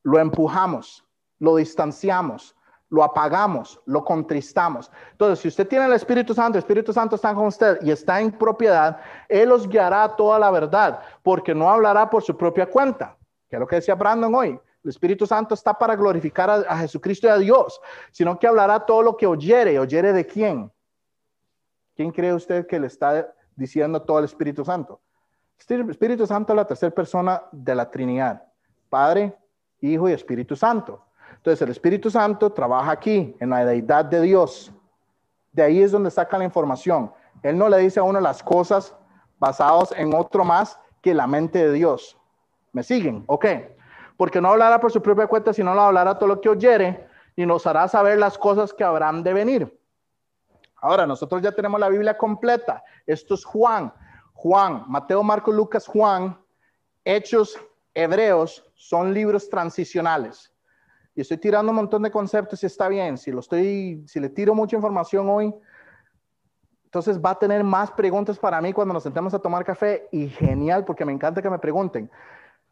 Lo 0.03 0.19
empujamos, 0.19 1.07
lo 1.39 1.57
distanciamos, 1.57 2.57
lo 2.91 3.05
apagamos, 3.05 3.81
lo 3.87 4.05
contristamos. 4.05 4.91
Entonces, 5.13 5.39
si 5.39 5.49
usted 5.49 5.69
tiene 5.69 5.87
el 5.87 5.93
Espíritu 5.93 6.35
Santo, 6.35 6.59
el 6.59 6.65
Espíritu 6.65 6.93
Santo 6.93 7.15
está 7.15 7.33
con 7.35 7.47
usted 7.47 7.79
y 7.83 7.91
está 7.93 8.21
en 8.21 8.33
propiedad, 8.33 9.01
Él 9.29 9.53
os 9.53 9.69
guiará 9.69 10.17
toda 10.17 10.39
la 10.39 10.51
verdad, 10.51 11.01
porque 11.23 11.55
no 11.55 11.71
hablará 11.71 12.11
por 12.11 12.23
su 12.23 12.37
propia 12.37 12.67
cuenta. 12.67 13.17
que 13.49 13.57
es 13.57 13.61
lo 13.61 13.67
que 13.67 13.77
decía 13.77 13.95
Brandon 13.95 14.35
hoy. 14.35 14.61
El 14.85 14.91
Espíritu 14.91 15.27
Santo 15.27 15.55
está 15.55 15.75
para 15.75 15.97
glorificar 15.97 16.51
a, 16.51 16.55
a 16.69 16.79
Jesucristo 16.79 17.27
y 17.27 17.31
a 17.31 17.39
Dios, 17.39 17.81
sino 18.11 18.39
que 18.39 18.47
hablará 18.47 18.85
todo 18.85 19.03
lo 19.03 19.17
que 19.17 19.27
oyere. 19.27 19.79
¿Oyere 19.79 20.13
de 20.13 20.27
quién? 20.27 20.73
¿Quién 21.95 22.11
cree 22.11 22.33
usted 22.33 22.67
que 22.67 22.79
le 22.79 22.87
está 22.87 23.33
diciendo 23.57 24.01
todo 24.01 24.19
el 24.19 24.25
Espíritu 24.25 24.65
Santo? 24.65 25.01
Espíritu 25.59 26.27
Santo 26.27 26.53
es 26.53 26.57
la 26.57 26.67
tercera 26.67 26.95
persona 26.95 27.43
de 27.53 27.75
la 27.75 27.91
Trinidad, 27.91 28.43
Padre, 28.89 29.37
Hijo 29.81 30.09
y 30.09 30.13
Espíritu 30.13 30.57
Santo. 30.57 31.05
Entonces 31.37 31.63
el 31.63 31.71
Espíritu 31.71 32.11
Santo 32.11 32.51
trabaja 32.51 32.91
aquí, 32.91 33.37
en 33.39 33.51
la 33.51 33.65
deidad 33.65 34.05
de 34.05 34.21
Dios. 34.23 34.73
De 35.53 35.63
ahí 35.63 35.83
es 35.83 35.93
donde 35.93 36.11
saca 36.11 36.39
la 36.39 36.45
información. 36.45 37.13
Él 37.43 37.57
no 37.59 37.69
le 37.69 37.79
dice 37.79 38.01
a 38.01 38.03
uno 38.03 38.21
las 38.21 38.43
cosas 38.43 38.95
basadas 39.39 39.93
en 39.97 40.15
otro 40.15 40.45
más 40.45 40.79
que 41.01 41.15
la 41.15 41.27
mente 41.27 41.67
de 41.67 41.73
Dios. 41.73 42.17
¿Me 42.73 42.83
siguen? 42.83 43.25
Ok. 43.27 43.47
Porque 44.17 44.41
no 44.41 44.49
hablará 44.49 44.81
por 44.81 44.91
su 44.91 45.01
propia 45.01 45.27
cuenta, 45.27 45.53
sino 45.53 45.75
lo 45.75 45.83
hablará 45.83 46.19
todo 46.19 46.29
lo 46.29 46.41
que 46.41 46.49
oyere 46.49 47.07
y 47.37 47.47
nos 47.47 47.67
hará 47.67 47.87
saber 47.87 48.19
las 48.19 48.37
cosas 48.37 48.73
que 48.73 48.83
habrán 48.83 49.23
de 49.23 49.33
venir. 49.33 49.81
Ahora, 50.81 51.07
nosotros 51.07 51.41
ya 51.43 51.53
tenemos 51.53 51.79
la 51.79 51.89
Biblia 51.89 52.17
completa. 52.17 52.83
Esto 53.07 53.35
es 53.35 53.45
Juan. 53.45 53.93
Juan, 54.41 54.85
Mateo, 54.87 55.21
Marco, 55.25 55.51
Lucas, 55.51 55.85
Juan, 55.89 56.39
Hechos, 57.05 57.59
Hebreos 57.93 58.65
son 58.77 59.13
libros 59.13 59.51
transicionales. 59.51 60.55
Y 61.17 61.23
estoy 61.23 61.39
tirando 61.39 61.73
un 61.73 61.77
montón 61.77 62.05
de 62.05 62.11
conceptos 62.13 62.63
y 62.63 62.67
está 62.67 62.87
bien. 62.87 63.19
Si 63.19 63.33
lo 63.33 63.41
estoy, 63.41 64.05
si 64.07 64.21
le 64.21 64.29
tiro 64.29 64.55
mucha 64.55 64.77
información 64.77 65.29
hoy, 65.29 65.53
entonces 66.85 67.21
va 67.21 67.31
a 67.31 67.39
tener 67.39 67.65
más 67.65 67.91
preguntas 67.91 68.39
para 68.39 68.61
mí 68.61 68.73
cuando 68.73 68.95
nos 68.95 69.03
sentemos 69.03 69.35
a 69.35 69.41
tomar 69.41 69.65
café 69.65 70.09
y 70.13 70.29
genial 70.29 70.85
porque 70.85 71.05
me 71.05 71.13
encanta 71.13 71.43
que 71.43 71.51
me 71.51 71.59
pregunten. 71.59 72.09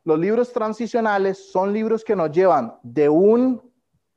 Los 0.05 0.21
libros 0.21 0.53
transicionales 0.53 1.51
son 1.51 1.73
libros 1.73 2.05
que 2.05 2.15
nos 2.15 2.31
llevan 2.31 2.77
de 2.85 3.09
un 3.09 3.61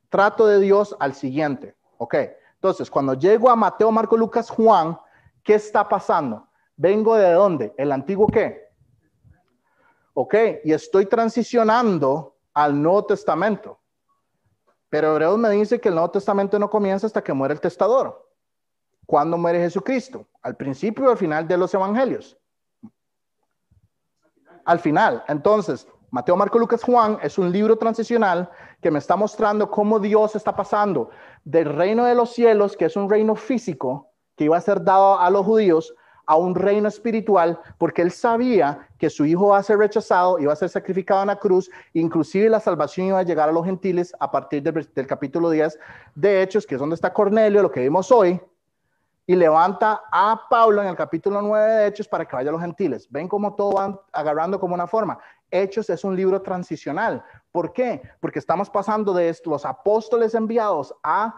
trato 0.08 0.46
de 0.46 0.60
Dios 0.60 0.96
al 1.00 1.14
siguiente. 1.14 1.74
¿Ok? 1.98 2.14
Entonces, 2.54 2.88
cuando 2.88 3.14
llego 3.14 3.50
a 3.50 3.56
Mateo, 3.56 3.90
Marco, 3.90 4.16
Lucas, 4.16 4.50
Juan, 4.50 4.96
¿qué 5.42 5.54
está 5.54 5.88
pasando? 5.88 6.46
¿Vengo 6.80 7.14
de 7.14 7.30
dónde? 7.32 7.74
¿El 7.76 7.92
antiguo 7.92 8.26
qué? 8.26 8.70
Ok, 10.14 10.34
y 10.64 10.72
estoy 10.72 11.04
transicionando 11.04 12.38
al 12.54 12.80
Nuevo 12.80 13.04
Testamento. 13.04 13.78
Pero 14.88 15.12
Hebreos 15.12 15.36
me 15.36 15.50
dice 15.50 15.78
que 15.78 15.90
el 15.90 15.94
Nuevo 15.94 16.10
Testamento 16.10 16.58
no 16.58 16.70
comienza 16.70 17.06
hasta 17.06 17.22
que 17.22 17.34
muere 17.34 17.52
el 17.52 17.60
testador. 17.60 18.26
¿Cuándo 19.04 19.36
muere 19.36 19.58
Jesucristo? 19.58 20.26
¿Al 20.40 20.56
principio 20.56 21.08
o 21.08 21.10
al 21.10 21.18
final 21.18 21.46
de 21.46 21.58
los 21.58 21.74
evangelios? 21.74 22.38
Al 24.64 24.78
final. 24.78 25.22
Entonces, 25.28 25.86
Mateo, 26.10 26.34
Marco, 26.34 26.58
Lucas, 26.58 26.82
Juan 26.82 27.18
es 27.22 27.36
un 27.36 27.52
libro 27.52 27.76
transicional 27.76 28.50
que 28.80 28.90
me 28.90 29.00
está 29.00 29.16
mostrando 29.16 29.70
cómo 29.70 30.00
Dios 30.00 30.34
está 30.34 30.56
pasando 30.56 31.10
del 31.44 31.66
reino 31.66 32.06
de 32.06 32.14
los 32.14 32.32
cielos, 32.32 32.74
que 32.74 32.86
es 32.86 32.96
un 32.96 33.10
reino 33.10 33.34
físico 33.34 34.14
que 34.34 34.44
iba 34.44 34.56
a 34.56 34.62
ser 34.62 34.82
dado 34.82 35.20
a 35.20 35.28
los 35.28 35.44
judíos, 35.44 35.94
a 36.30 36.36
un 36.36 36.54
reino 36.54 36.86
espiritual, 36.86 37.58
porque 37.76 38.02
él 38.02 38.12
sabía 38.12 38.86
que 38.98 39.10
su 39.10 39.24
hijo 39.24 39.48
va 39.48 39.58
a 39.58 39.64
ser 39.64 39.78
rechazado, 39.78 40.38
iba 40.38 40.52
a 40.52 40.56
ser 40.56 40.68
sacrificado 40.68 41.22
en 41.22 41.26
la 41.26 41.34
cruz, 41.34 41.68
inclusive 41.92 42.48
la 42.48 42.60
salvación 42.60 43.08
iba 43.08 43.18
a 43.18 43.24
llegar 43.24 43.48
a 43.48 43.52
los 43.52 43.64
gentiles 43.64 44.14
a 44.20 44.30
partir 44.30 44.62
del, 44.62 44.88
del 44.94 45.06
capítulo 45.08 45.50
10 45.50 45.76
de 46.14 46.40
Hechos, 46.40 46.64
que 46.64 46.76
es 46.76 46.78
donde 46.78 46.94
está 46.94 47.12
Cornelio, 47.12 47.62
lo 47.62 47.72
que 47.72 47.80
vimos 47.80 48.12
hoy, 48.12 48.40
y 49.26 49.34
levanta 49.34 50.02
a 50.12 50.40
Pablo 50.48 50.80
en 50.80 50.86
el 50.86 50.94
capítulo 50.94 51.42
9 51.42 51.72
de 51.72 51.86
Hechos 51.88 52.06
para 52.06 52.24
que 52.24 52.36
vaya 52.36 52.50
a 52.50 52.52
los 52.52 52.60
gentiles. 52.60 53.08
Ven 53.10 53.26
cómo 53.26 53.56
todo 53.56 53.72
va 53.72 54.00
agarrando 54.12 54.60
como 54.60 54.74
una 54.74 54.86
forma. 54.86 55.18
Hechos 55.50 55.90
es 55.90 56.04
un 56.04 56.14
libro 56.14 56.40
transicional. 56.42 57.24
¿Por 57.50 57.72
qué? 57.72 58.02
Porque 58.20 58.38
estamos 58.38 58.70
pasando 58.70 59.12
de 59.12 59.36
los 59.46 59.66
apóstoles 59.66 60.36
enviados 60.36 60.94
a 61.02 61.34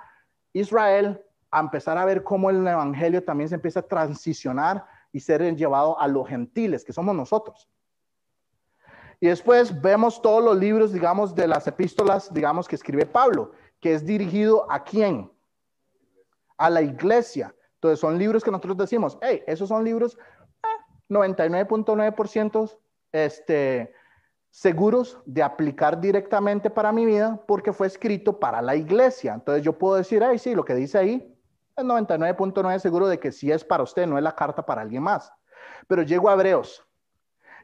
Israel 0.53 1.25
a 1.53 1.61
empezar 1.61 1.99
a 1.99 2.05
ver 2.07 2.25
cómo 2.25 2.49
el 2.51 2.67
evangelio 2.67 3.23
también 3.23 3.49
se 3.49 3.57
empieza 3.57 3.81
a 3.81 3.87
transicionar 3.87 4.87
y 5.13 5.21
ser 5.21 5.43
llevado 5.55 6.01
a 6.01 6.09
los 6.09 6.27
gentiles, 6.27 6.83
que 6.83 6.95
somos 6.95 7.15
nosotros. 7.15 7.69
Y 9.21 9.29
después 9.29 9.81
vemos 9.81 10.21
todos 10.21 10.43
los 10.43 10.57
libros, 10.57 10.93
digamos, 10.93 11.35
de 11.35 11.47
las 11.47 11.67
epístolas, 11.67 12.33
digamos, 12.33 12.67
que 12.67 12.75
escribe 12.75 13.05
Pablo, 13.05 13.53
que 13.81 13.93
es 13.95 14.05
dirigido 14.05 14.67
a 14.73 14.83
quién? 14.83 15.31
A 16.57 16.71
la 16.71 16.81
iglesia. 16.81 17.55
Entonces 17.75 18.01
son 18.01 18.19
libros 18.19 18.43
que 18.43 18.51
nosotros 18.51 18.79
decimos, 18.79 19.19
hey, 19.21 19.43
esos 19.47 19.69
son 19.69 19.85
libros 19.85 20.19
99.9% 21.11 22.71
eh, 23.13 23.27
este, 23.27 23.93
seguros 24.51 25.19
de 25.27 25.43
aplicar 25.43 26.01
directamente 26.01 26.71
para 26.71 26.93
mi 26.93 27.05
vida 27.05 27.39
porque 27.47 27.75
fue 27.75 27.89
escrito 27.89 28.41
para 28.41 28.63
la 28.63 28.75
iglesia. 28.75 29.35
Entonces 29.35 29.63
yo 29.63 29.79
puedo 29.79 29.97
decir, 29.97 30.25
ay, 30.25 30.39
sí, 30.39 30.55
lo 30.55 30.65
que 30.65 30.75
dice 30.75 30.97
ahí 30.97 31.32
es 31.77 31.85
99.9 31.85 32.79
seguro 32.79 33.09
de 33.09 33.19
que 33.19 33.33
sí 33.33 33.51
es 33.51 33.65
para 33.65 33.83
usted, 33.83 34.07
no 34.07 34.19
es 34.19 34.25
la 34.25 34.35
carta 34.35 34.65
para 34.65 34.83
alguien 34.83 35.03
más. 35.03 35.33
Pero 35.89 36.03
llego 36.03 36.29
a 36.29 36.35
Hebreos. 36.35 36.85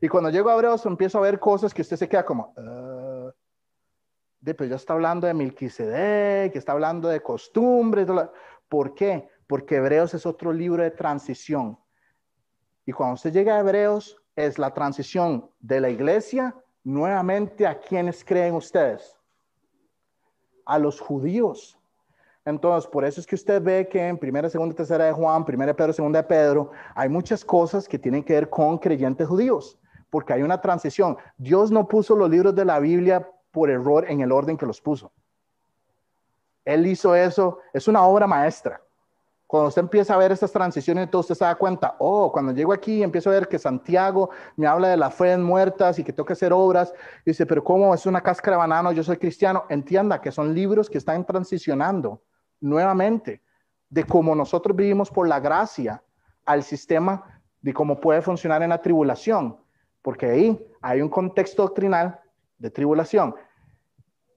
Y 0.01 0.09
cuando 0.09 0.31
llego 0.31 0.51
a 0.51 0.55
Hebreos 0.55 0.85
empiezo 0.87 1.19
a 1.19 1.23
ver 1.23 1.39
cosas 1.39 1.75
que 1.75 1.83
usted 1.83 1.97
se 1.97 2.09
queda 2.09 2.25
como, 2.25 2.55
uh, 2.57 3.31
de, 4.41 4.69
ya 4.69 4.77
está 4.77 4.93
hablando 4.93 5.27
de 5.27 5.35
Melquisedec, 5.35 6.53
que 6.53 6.59
está 6.59 6.73
hablando 6.73 7.09
de 7.09 7.21
costumbres. 7.21 8.07
¿Por 8.69 8.95
qué? 8.95 9.29
Porque 9.47 9.77
Hebreos 9.77 10.15
es 10.15 10.25
otro 10.27 10.53
libro 10.53 10.83
de 10.83 10.91
transición. 10.91 11.79
Y 12.87 12.93
cuando 12.93 13.15
usted 13.15 13.33
llega 13.33 13.57
a 13.57 13.61
Hebreos, 13.61 14.17
es 14.37 14.59
la 14.59 14.73
transición 14.73 15.51
de 15.59 15.81
la 15.81 15.91
iglesia 15.91 16.55
nuevamente 16.85 17.67
a 17.67 17.79
quienes 17.79 18.25
creen 18.25 18.55
ustedes? 18.55 19.17
A 20.65 20.79
los 20.79 21.01
judíos. 21.01 21.78
Entonces, 22.45 22.89
por 22.91 23.05
eso 23.05 23.21
es 23.21 23.27
que 23.27 23.35
usted 23.35 23.63
ve 23.63 23.89
que 23.89 24.09
en 24.09 24.17
primera, 24.17 24.49
segunda, 24.49 24.75
tercera 24.75 25.05
de 25.05 25.13
Juan, 25.13 25.45
primera 25.45 25.73
de 25.73 25.75
Pedro, 25.75 25.93
segunda 25.93 26.23
de 26.23 26.29
Pedro, 26.29 26.71
hay 26.95 27.09
muchas 27.09 27.45
cosas 27.45 27.87
que 27.87 27.99
tienen 27.99 28.25
que 28.25 28.33
ver 28.33 28.49
con 28.49 28.79
creyentes 28.79 29.29
judíos, 29.29 29.79
porque 30.09 30.33
hay 30.33 30.43
una 30.43 30.61
transición. 30.61 31.19
Dios 31.37 31.71
no 31.71 31.87
puso 31.87 32.17
los 32.17 32.31
libros 32.31 32.55
de 32.55 32.65
la 32.65 32.79
Biblia 32.79 33.29
por 33.51 33.71
error 33.71 34.07
en 34.09 34.21
el 34.21 34.33
orden 34.33 34.57
que 34.57 34.67
los 34.67 34.81
puso. 34.81 35.13
Él 36.65 36.87
hizo 36.87 37.15
eso, 37.15 37.59
es 37.73 37.89
una 37.89 38.03
obra 38.03 38.27
maestra. 38.27 38.81
Cuando 39.47 39.69
usted 39.69 39.81
empieza 39.81 40.13
a 40.13 40.19
ver 40.19 40.31
estas 40.31 40.53
transiciones, 40.53 41.05
entonces 41.05 41.31
usted 41.31 41.43
se 41.43 41.49
da 41.49 41.55
cuenta, 41.55 41.97
oh, 41.99 42.31
cuando 42.31 42.53
llego 42.53 42.71
aquí 42.71 43.03
empiezo 43.03 43.31
a 43.31 43.33
ver 43.33 43.49
que 43.49 43.59
Santiago 43.59 44.29
me 44.57 44.67
habla 44.67 44.89
de 44.89 44.99
la 44.99 45.11
fe 45.11 45.33
en 45.33 45.43
muertas 45.43 45.99
y 45.99 46.05
que 46.05 46.13
tengo 46.13 46.27
que 46.27 46.35
hacer 46.35 46.53
obras. 46.53 46.93
Y 47.25 47.31
dice, 47.31 47.47
pero 47.47 47.65
¿cómo 47.65 47.95
es 47.95 48.05
una 48.05 48.21
cáscara 48.21 48.57
de 48.57 48.59
banano? 48.59 48.93
Yo 48.93 49.03
soy 49.03 49.17
cristiano. 49.17 49.65
Entienda 49.71 50.21
que 50.21 50.31
son 50.31 50.53
libros 50.53 50.91
que 50.91 50.99
están 50.99 51.25
transicionando 51.25 52.21
nuevamente 52.61 53.43
de 53.89 54.05
cómo 54.05 54.35
nosotros 54.35 54.77
vivimos 54.77 55.11
por 55.11 55.29
la 55.29 55.41
gracia 55.41 56.03
al 56.45 56.63
sistema 56.63 57.41
de 57.61 57.73
cómo 57.73 58.01
puede 58.01 58.23
funcionar 58.23 58.63
en 58.63 58.71
la 58.71 58.81
tribulación. 58.81 59.57
Porque 60.03 60.27
ahí 60.27 60.67
hay 60.81 61.01
un 61.01 61.09
contexto 61.09 61.63
doctrinal 61.63 62.21
de 62.59 62.71
tribulación. 62.71 63.35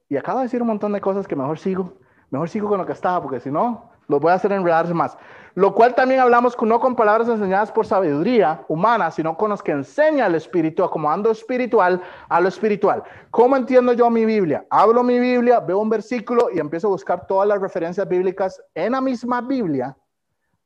Y 0.09 0.17
acabo 0.17 0.39
de 0.39 0.45
decir 0.45 0.61
un 0.61 0.67
montón 0.67 0.91
de 0.91 1.01
cosas 1.01 1.27
que 1.27 1.35
mejor 1.35 1.59
sigo, 1.59 1.97
mejor 2.29 2.49
sigo 2.49 2.67
con 2.67 2.79
lo 2.79 2.85
que 2.85 2.93
estaba, 2.93 3.21
porque 3.21 3.39
si 3.39 3.51
no, 3.51 3.90
lo 4.11 4.19
voy 4.19 4.31
a 4.31 4.35
hacer 4.35 4.51
enredarse 4.51 4.93
más. 4.93 5.17
Lo 5.53 5.73
cual 5.73 5.95
también 5.95 6.21
hablamos 6.21 6.55
no 6.61 6.79
con 6.79 6.95
palabras 6.95 7.27
enseñadas 7.27 7.71
por 7.71 7.85
sabiduría 7.85 8.63
humana, 8.69 9.11
sino 9.11 9.35
con 9.35 9.49
los 9.49 9.61
que 9.61 9.71
enseña 9.71 10.27
el 10.27 10.35
espíritu, 10.35 10.83
acomodando 10.83 11.31
espiritual 11.31 12.01
a 12.29 12.39
lo 12.39 12.47
espiritual. 12.47 13.03
¿Cómo 13.31 13.57
entiendo 13.57 13.91
yo 13.91 14.09
mi 14.09 14.25
Biblia? 14.25 14.65
Hablo 14.69 15.03
mi 15.03 15.19
Biblia, 15.19 15.59
veo 15.59 15.79
un 15.79 15.89
versículo 15.89 16.49
y 16.53 16.59
empiezo 16.59 16.87
a 16.87 16.91
buscar 16.91 17.27
todas 17.27 17.47
las 17.47 17.59
referencias 17.59 18.07
bíblicas 18.07 18.61
en 18.75 18.93
la 18.93 19.01
misma 19.01 19.41
Biblia 19.41 19.97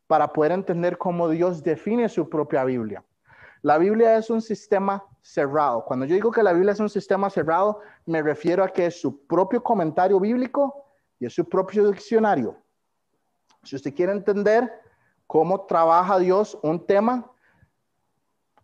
para 0.05 0.31
poder 0.31 0.51
entender 0.51 0.97
cómo 0.99 1.29
Dios 1.29 1.63
define 1.63 2.07
su 2.07 2.29
propia 2.29 2.63
Biblia. 2.63 3.03
La 3.63 3.79
Biblia 3.79 4.17
es 4.17 4.29
un 4.29 4.41
sistema 4.41 5.03
cerrado. 5.21 5.83
Cuando 5.85 6.05
yo 6.05 6.13
digo 6.13 6.29
que 6.29 6.43
la 6.43 6.53
Biblia 6.53 6.73
es 6.73 6.79
un 6.79 6.89
sistema 6.89 7.31
cerrado, 7.31 7.79
me 8.05 8.21
refiero 8.21 8.63
a 8.63 8.69
que 8.69 8.85
es 8.85 9.01
su 9.01 9.25
propio 9.25 9.63
comentario 9.63 10.19
bíblico 10.19 10.85
y 11.19 11.25
es 11.25 11.33
su 11.33 11.49
propio 11.49 11.89
diccionario. 11.89 12.55
Si 13.65 13.75
usted 13.75 13.93
quiere 13.93 14.11
entender 14.11 14.71
cómo 15.27 15.65
trabaja 15.65 16.19
Dios 16.19 16.57
un 16.61 16.85
tema, 16.85 17.29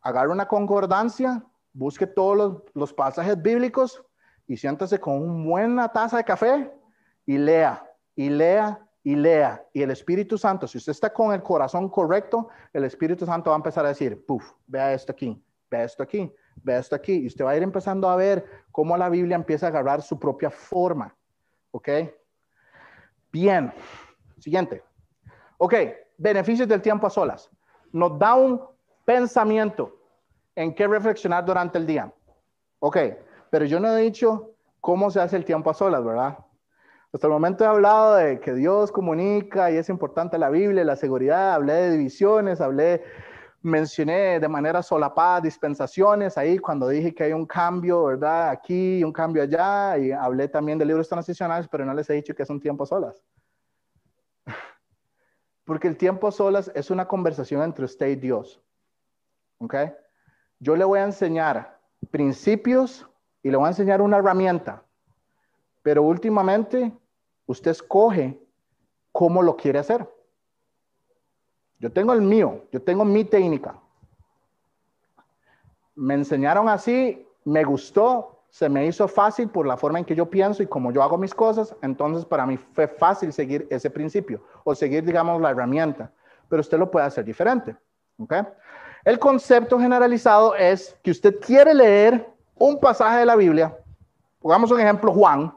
agarre 0.01 0.29
una 0.29 0.47
concordancia, 0.47 1.43
busque 1.73 2.05
todos 2.07 2.63
los, 2.73 2.93
pasajes 2.93 3.41
bíblicos 3.41 4.03
y 4.47 4.57
siéntase 4.57 4.99
con 4.99 5.21
una 5.21 5.45
buena 5.45 5.91
taza 5.91 6.17
de 6.17 6.23
café 6.23 6.71
y 7.25 7.37
lea, 7.37 7.83
y 8.15 8.29
lea, 8.29 8.79
y 9.03 9.15
lea. 9.15 9.65
Y 9.73 9.81
el 9.81 9.91
Espíritu 9.91 10.37
Santo, 10.37 10.67
si 10.67 10.77
usted 10.77 10.91
está 10.91 11.11
con 11.11 11.33
el 11.33 11.41
corazón 11.41 11.89
correcto, 11.89 12.49
el 12.71 12.83
Espíritu 12.83 13.25
Santo 13.25 13.49
va 13.49 13.55
a 13.55 13.59
empezar 13.59 13.85
a 13.85 13.89
decir, 13.89 14.23
puf, 14.25 14.53
vea 14.67 14.93
esto 14.93 15.11
aquí, 15.11 15.43
vea 15.69 15.83
esto 15.83 16.03
aquí, 16.03 16.31
vea 16.57 16.79
esto 16.79 16.95
aquí. 16.95 17.13
Y 17.13 17.27
usted 17.27 17.45
va 17.45 17.51
a 17.51 17.57
ir 17.57 17.63
empezando 17.63 18.09
a 18.09 18.15
ver 18.15 18.45
cómo 18.71 18.97
la 18.97 19.09
Biblia 19.09 19.35
empieza 19.35 19.65
a 19.65 19.69
agarrar 19.69 20.01
su 20.01 20.19
propia 20.19 20.51
forma. 20.51 21.15
¿Ok? 21.71 21.89
Bien. 23.31 23.73
Siguiente. 24.37 24.83
Ok, 25.63 25.75
beneficios 26.17 26.67
del 26.67 26.81
tiempo 26.81 27.05
a 27.05 27.11
solas. 27.11 27.47
Nos 27.91 28.17
da 28.17 28.33
un 28.33 28.59
pensamiento 29.05 29.95
en 30.55 30.73
qué 30.73 30.87
reflexionar 30.87 31.45
durante 31.45 31.77
el 31.77 31.85
día. 31.85 32.11
Ok, 32.79 32.97
Pero 33.51 33.65
yo 33.65 33.79
no 33.79 33.95
he 33.95 34.01
dicho 34.01 34.55
cómo 34.79 35.11
se 35.11 35.19
hace 35.19 35.37
el 35.37 35.45
tiempo 35.45 35.69
a 35.69 35.75
solas, 35.75 36.03
¿verdad? 36.03 36.35
Hasta 37.13 37.27
el 37.27 37.33
momento 37.33 37.63
he 37.63 37.67
hablado 37.67 38.15
de 38.15 38.39
que 38.39 38.55
Dios 38.55 38.91
comunica 38.91 39.69
y 39.69 39.77
es 39.77 39.87
importante 39.89 40.39
la 40.39 40.49
Biblia, 40.49 40.83
la 40.83 40.95
seguridad, 40.95 41.53
hablé 41.53 41.73
de 41.73 41.91
divisiones, 41.91 42.59
hablé, 42.59 43.03
mencioné 43.61 44.39
de 44.39 44.47
manera 44.47 44.81
solapada 44.81 45.41
dispensaciones 45.41 46.39
ahí 46.39 46.57
cuando 46.57 46.87
dije 46.87 47.13
que 47.13 47.25
hay 47.25 47.33
un 47.33 47.45
cambio, 47.45 48.05
¿verdad? 48.05 48.49
Aquí 48.49 49.03
un 49.03 49.13
cambio 49.13 49.43
allá, 49.43 49.95
y 49.99 50.11
hablé 50.11 50.47
también 50.47 50.79
de 50.79 50.85
libros 50.85 51.07
transicionales, 51.07 51.67
pero 51.67 51.85
no 51.85 51.93
les 51.93 52.09
he 52.09 52.13
dicho 52.13 52.33
que 52.33 52.41
es 52.41 52.49
un 52.49 52.59
tiempo 52.59 52.85
a 52.85 52.87
solas. 52.87 53.21
Porque 55.65 55.87
el 55.87 55.97
tiempo 55.97 56.27
a 56.27 56.31
solas 56.31 56.71
es 56.75 56.89
una 56.89 57.07
conversación 57.07 57.61
entre 57.61 57.85
usted 57.85 58.07
y 58.07 58.15
Dios. 58.15 58.61
¿Ok? 59.59 59.75
Yo 60.59 60.75
le 60.75 60.83
voy 60.83 60.99
a 60.99 61.05
enseñar 61.05 61.79
principios 62.09 63.07
y 63.43 63.51
le 63.51 63.57
voy 63.57 63.65
a 63.65 63.69
enseñar 63.69 64.01
una 64.01 64.17
herramienta. 64.17 64.83
Pero 65.83 66.03
últimamente 66.03 66.91
usted 67.45 67.71
escoge 67.71 68.39
cómo 69.11 69.41
lo 69.41 69.55
quiere 69.55 69.79
hacer. 69.79 70.07
Yo 71.79 71.91
tengo 71.91 72.13
el 72.13 72.21
mío, 72.21 72.65
yo 72.71 72.81
tengo 72.81 73.03
mi 73.03 73.25
técnica. 73.25 73.79
Me 75.95 76.13
enseñaron 76.13 76.69
así, 76.69 77.27
me 77.43 77.63
gustó, 77.63 78.40
se 78.51 78.67
me 78.67 78.85
hizo 78.85 79.07
fácil 79.07 79.47
por 79.47 79.65
la 79.65 79.77
forma 79.77 79.97
en 79.97 80.03
que 80.03 80.13
yo 80.13 80.29
pienso 80.29 80.61
y 80.61 80.67
como 80.67 80.91
yo 80.91 81.01
hago 81.01 81.17
mis 81.17 81.33
cosas, 81.33 81.73
entonces 81.81 82.25
para 82.25 82.45
mí 82.45 82.57
fue 82.57 82.85
fácil 82.85 83.31
seguir 83.31 83.65
ese 83.69 83.89
principio 83.89 84.43
o 84.65 84.75
seguir, 84.75 85.05
digamos, 85.05 85.41
la 85.41 85.51
herramienta. 85.51 86.11
Pero 86.49 86.59
usted 86.59 86.77
lo 86.77 86.91
puede 86.91 87.05
hacer 87.05 87.23
diferente. 87.23 87.77
¿okay? 88.19 88.41
El 89.05 89.17
concepto 89.19 89.79
generalizado 89.79 90.53
es 90.53 90.99
que 91.01 91.11
usted 91.11 91.39
quiere 91.39 91.73
leer 91.73 92.29
un 92.55 92.77
pasaje 92.77 93.19
de 93.19 93.25
la 93.25 93.37
Biblia, 93.37 93.75
pongamos 94.41 94.69
un 94.69 94.81
ejemplo, 94.81 95.13
Juan, 95.13 95.55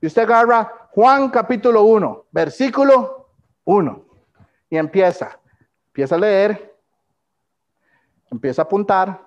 y 0.00 0.06
usted 0.06 0.22
agarra 0.22 0.88
Juan 0.92 1.28
capítulo 1.28 1.82
1, 1.82 2.24
versículo 2.30 3.28
1, 3.64 4.02
y 4.70 4.78
empieza, 4.78 5.38
empieza 5.88 6.14
a 6.14 6.18
leer, 6.18 6.74
empieza 8.30 8.62
a 8.62 8.64
apuntar, 8.64 9.20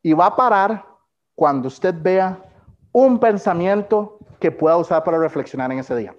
y 0.00 0.12
va 0.12 0.26
a 0.26 0.36
parar 0.36 0.93
cuando 1.34 1.68
usted 1.68 1.94
vea 2.00 2.42
un 2.92 3.18
pensamiento 3.18 4.18
que 4.38 4.52
pueda 4.52 4.76
usar 4.76 5.02
para 5.02 5.18
reflexionar 5.18 5.70
en 5.72 5.80
ese 5.80 5.96
día. 5.96 6.14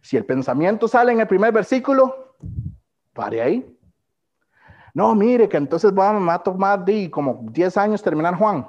Si 0.00 0.16
el 0.16 0.24
pensamiento 0.24 0.86
sale 0.86 1.12
en 1.12 1.20
el 1.20 1.26
primer 1.26 1.52
versículo, 1.52 2.36
pare 3.12 3.42
ahí. 3.42 3.78
No, 4.94 5.14
mire, 5.14 5.48
que 5.48 5.56
entonces 5.56 5.92
vamos 5.92 6.32
a 6.32 6.38
tomar 6.38 6.84
de 6.84 7.10
como 7.10 7.40
10 7.50 7.76
años 7.76 8.02
terminar 8.02 8.36
Juan. 8.36 8.68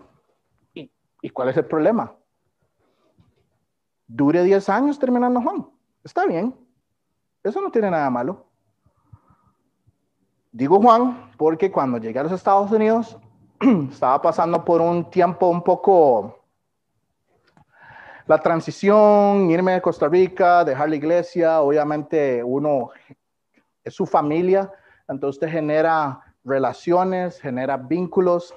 ¿Y, 0.73 0.91
¿Y 1.21 1.29
cuál 1.29 1.49
es 1.49 1.57
el 1.57 1.65
problema? 1.65 2.13
Dure 4.07 4.43
10 4.43 4.69
años 4.69 4.97
terminando 4.97 5.41
Juan. 5.41 5.69
Está 6.03 6.25
bien. 6.25 6.55
Eso 7.43 7.61
no 7.61 7.71
tiene 7.71 7.91
nada 7.91 8.09
malo. 8.09 8.47
Digo 10.51 10.81
Juan 10.81 11.31
porque 11.37 11.71
cuando 11.71 11.97
llegué 11.97 12.19
a 12.19 12.23
los 12.23 12.31
Estados 12.31 12.71
Unidos 12.71 13.17
estaba 13.91 14.21
pasando 14.21 14.63
por 14.63 14.81
un 14.81 15.09
tiempo 15.09 15.47
un 15.47 15.63
poco 15.63 16.43
la 18.27 18.37
transición, 18.39 19.49
irme 19.49 19.73
de 19.73 19.81
Costa 19.81 20.07
Rica, 20.07 20.63
dejar 20.63 20.89
la 20.89 20.95
iglesia, 20.95 21.61
obviamente 21.61 22.43
uno 22.43 22.91
es 23.83 23.93
su 23.93 24.05
familia, 24.05 24.71
entonces 25.07 25.37
usted 25.37 25.49
genera 25.49 26.21
relaciones, 26.43 27.39
genera 27.39 27.77
vínculos 27.77 28.53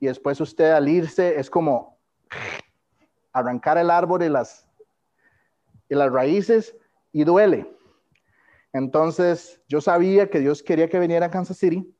y 0.00 0.06
después 0.06 0.40
usted 0.40 0.72
al 0.72 0.88
irse 0.88 1.38
es 1.38 1.48
como 1.48 1.98
arrancar 3.32 3.78
el 3.78 3.90
árbol 3.90 4.22
y 4.24 4.28
las, 4.28 4.66
y 5.88 5.94
las 5.94 6.10
raíces 6.10 6.74
y 7.12 7.24
duele. 7.24 7.70
Entonces 8.72 9.60
yo 9.68 9.80
sabía 9.80 10.30
que 10.30 10.40
Dios 10.40 10.62
quería 10.62 10.88
que 10.88 10.98
viniera 10.98 11.26
a 11.26 11.30
Kansas 11.30 11.58
City 11.58 11.94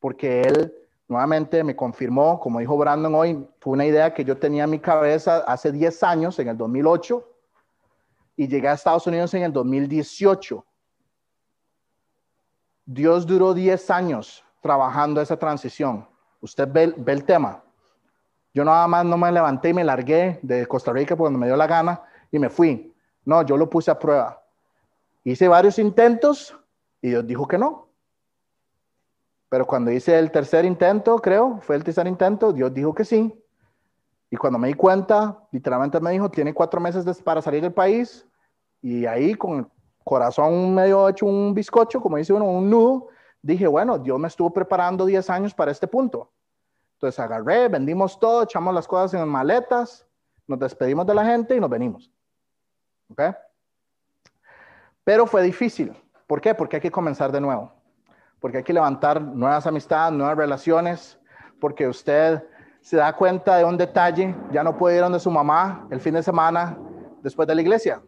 porque 0.00 0.42
Él 0.42 0.74
nuevamente 1.08 1.64
me 1.64 1.74
confirmó, 1.74 2.38
como 2.38 2.60
dijo 2.60 2.76
Brandon 2.76 3.14
hoy, 3.14 3.48
fue 3.60 3.72
una 3.72 3.86
idea 3.86 4.12
que 4.12 4.24
yo 4.24 4.36
tenía 4.36 4.64
en 4.64 4.70
mi 4.70 4.78
cabeza 4.78 5.38
hace 5.38 5.72
10 5.72 6.02
años, 6.02 6.38
en 6.38 6.48
el 6.48 6.56
2008, 6.56 7.26
y 8.36 8.46
llegué 8.46 8.68
a 8.68 8.74
Estados 8.74 9.06
Unidos 9.06 9.32
en 9.34 9.42
el 9.42 9.52
2018. 9.52 10.64
Dios 12.84 13.26
duró 13.26 13.54
10 13.54 13.90
años 13.90 14.44
trabajando 14.60 15.20
esa 15.20 15.36
transición. 15.36 16.06
Usted 16.40 16.68
ve, 16.70 16.94
el 17.06 17.24
tema. 17.24 17.62
Yo 18.54 18.64
nada 18.64 18.86
más 18.86 19.04
no 19.04 19.16
me 19.16 19.32
levanté 19.32 19.70
y 19.70 19.74
me 19.74 19.84
largué 19.84 20.38
de 20.42 20.66
Costa 20.66 20.92
Rica 20.92 21.16
cuando 21.16 21.38
me 21.38 21.46
dio 21.46 21.56
la 21.56 21.66
gana 21.66 22.02
y 22.30 22.38
me 22.38 22.48
fui. 22.48 22.94
No, 23.24 23.42
yo 23.42 23.56
lo 23.56 23.68
puse 23.68 23.90
a 23.90 23.98
prueba. 23.98 24.42
Hice 25.24 25.48
varios 25.48 25.78
intentos 25.78 26.56
y 27.02 27.10
Dios 27.10 27.26
dijo 27.26 27.46
que 27.46 27.58
no. 27.58 27.87
Pero 29.48 29.66
cuando 29.66 29.90
hice 29.90 30.18
el 30.18 30.30
tercer 30.30 30.64
intento, 30.64 31.18
creo, 31.18 31.58
fue 31.62 31.76
el 31.76 31.84
tercer 31.84 32.06
intento, 32.06 32.52
Dios 32.52 32.72
dijo 32.72 32.94
que 32.94 33.04
sí. 33.04 33.34
Y 34.30 34.36
cuando 34.36 34.58
me 34.58 34.68
di 34.68 34.74
cuenta, 34.74 35.38
literalmente 35.52 36.00
me 36.00 36.10
dijo, 36.10 36.30
tiene 36.30 36.52
cuatro 36.52 36.80
meses 36.80 37.22
para 37.22 37.40
salir 37.40 37.62
del 37.62 37.72
país. 37.72 38.26
Y 38.82 39.06
ahí 39.06 39.34
con 39.34 39.70
corazón 40.04 40.74
medio 40.74 41.08
hecho 41.08 41.26
un 41.26 41.54
bizcocho, 41.54 42.00
como 42.00 42.16
dice 42.16 42.32
uno, 42.32 42.44
un 42.44 42.68
nudo, 42.68 43.08
dije, 43.42 43.66
bueno, 43.66 43.98
Dios 43.98 44.18
me 44.18 44.28
estuvo 44.28 44.52
preparando 44.52 45.06
10 45.06 45.30
años 45.30 45.54
para 45.54 45.70
este 45.70 45.86
punto. 45.86 46.30
Entonces 46.94 47.18
agarré, 47.20 47.68
vendimos 47.68 48.18
todo, 48.18 48.42
echamos 48.42 48.74
las 48.74 48.86
cosas 48.86 49.20
en 49.20 49.28
maletas, 49.28 50.06
nos 50.46 50.58
despedimos 50.58 51.06
de 51.06 51.14
la 51.14 51.24
gente 51.24 51.56
y 51.56 51.60
nos 51.60 51.70
venimos. 51.70 52.10
¿Ok? 53.10 53.22
Pero 55.04 55.26
fue 55.26 55.42
difícil. 55.42 55.94
¿Por 56.26 56.40
qué? 56.40 56.54
Porque 56.54 56.76
hay 56.76 56.82
que 56.82 56.90
comenzar 56.90 57.32
de 57.32 57.40
nuevo. 57.40 57.72
Porque 58.40 58.58
hay 58.58 58.64
que 58.64 58.72
levantar 58.72 59.20
nuevas 59.20 59.66
amistades, 59.66 60.16
nuevas 60.16 60.36
relaciones, 60.36 61.18
porque 61.60 61.88
usted 61.88 62.42
se 62.80 62.96
da 62.96 63.12
cuenta 63.12 63.56
de 63.56 63.64
un 63.64 63.76
detalle, 63.76 64.34
ya 64.52 64.62
no 64.62 64.76
puede 64.76 64.96
ir 64.96 65.02
donde 65.02 65.18
su 65.18 65.30
mamá 65.30 65.86
el 65.90 66.00
fin 66.00 66.14
de 66.14 66.22
semana 66.22 66.78
después 67.22 67.46
de 67.48 67.54
la 67.54 67.60
iglesia 67.60 68.00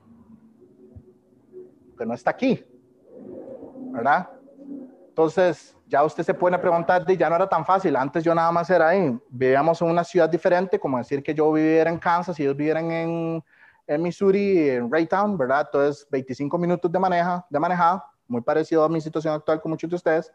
no 2.06 2.14
está 2.14 2.30
aquí, 2.30 2.64
¿verdad? 3.92 4.28
Entonces, 5.08 5.76
ya 5.86 6.04
usted 6.04 6.22
se 6.22 6.34
puede 6.34 6.58
preguntar, 6.58 7.04
ya 7.06 7.28
no 7.28 7.36
era 7.36 7.48
tan 7.48 7.64
fácil, 7.64 7.96
antes 7.96 8.22
yo 8.24 8.34
nada 8.34 8.50
más 8.52 8.70
era 8.70 8.88
ahí, 8.88 9.18
vivíamos 9.28 9.80
en 9.82 9.90
una 9.90 10.04
ciudad 10.04 10.28
diferente, 10.28 10.78
como 10.78 10.98
decir 10.98 11.22
que 11.22 11.34
yo 11.34 11.52
viviera 11.52 11.90
en 11.90 11.98
Kansas 11.98 12.38
y 12.38 12.42
ellos 12.42 12.56
vivieran 12.56 12.90
en, 12.90 13.44
en 13.86 14.02
Missouri, 14.02 14.70
en 14.70 14.90
Raytown, 14.90 15.36
¿verdad? 15.36 15.66
Entonces, 15.66 16.06
25 16.10 16.58
minutos 16.58 16.90
de, 16.90 16.98
maneja, 16.98 17.44
de 17.50 17.58
manejada, 17.58 18.04
muy 18.30 18.40
parecido 18.40 18.84
a 18.84 18.88
mi 18.88 19.00
situación 19.00 19.34
actual 19.34 19.60
con 19.60 19.70
muchos 19.70 19.90
de 19.90 19.96
ustedes. 19.96 20.32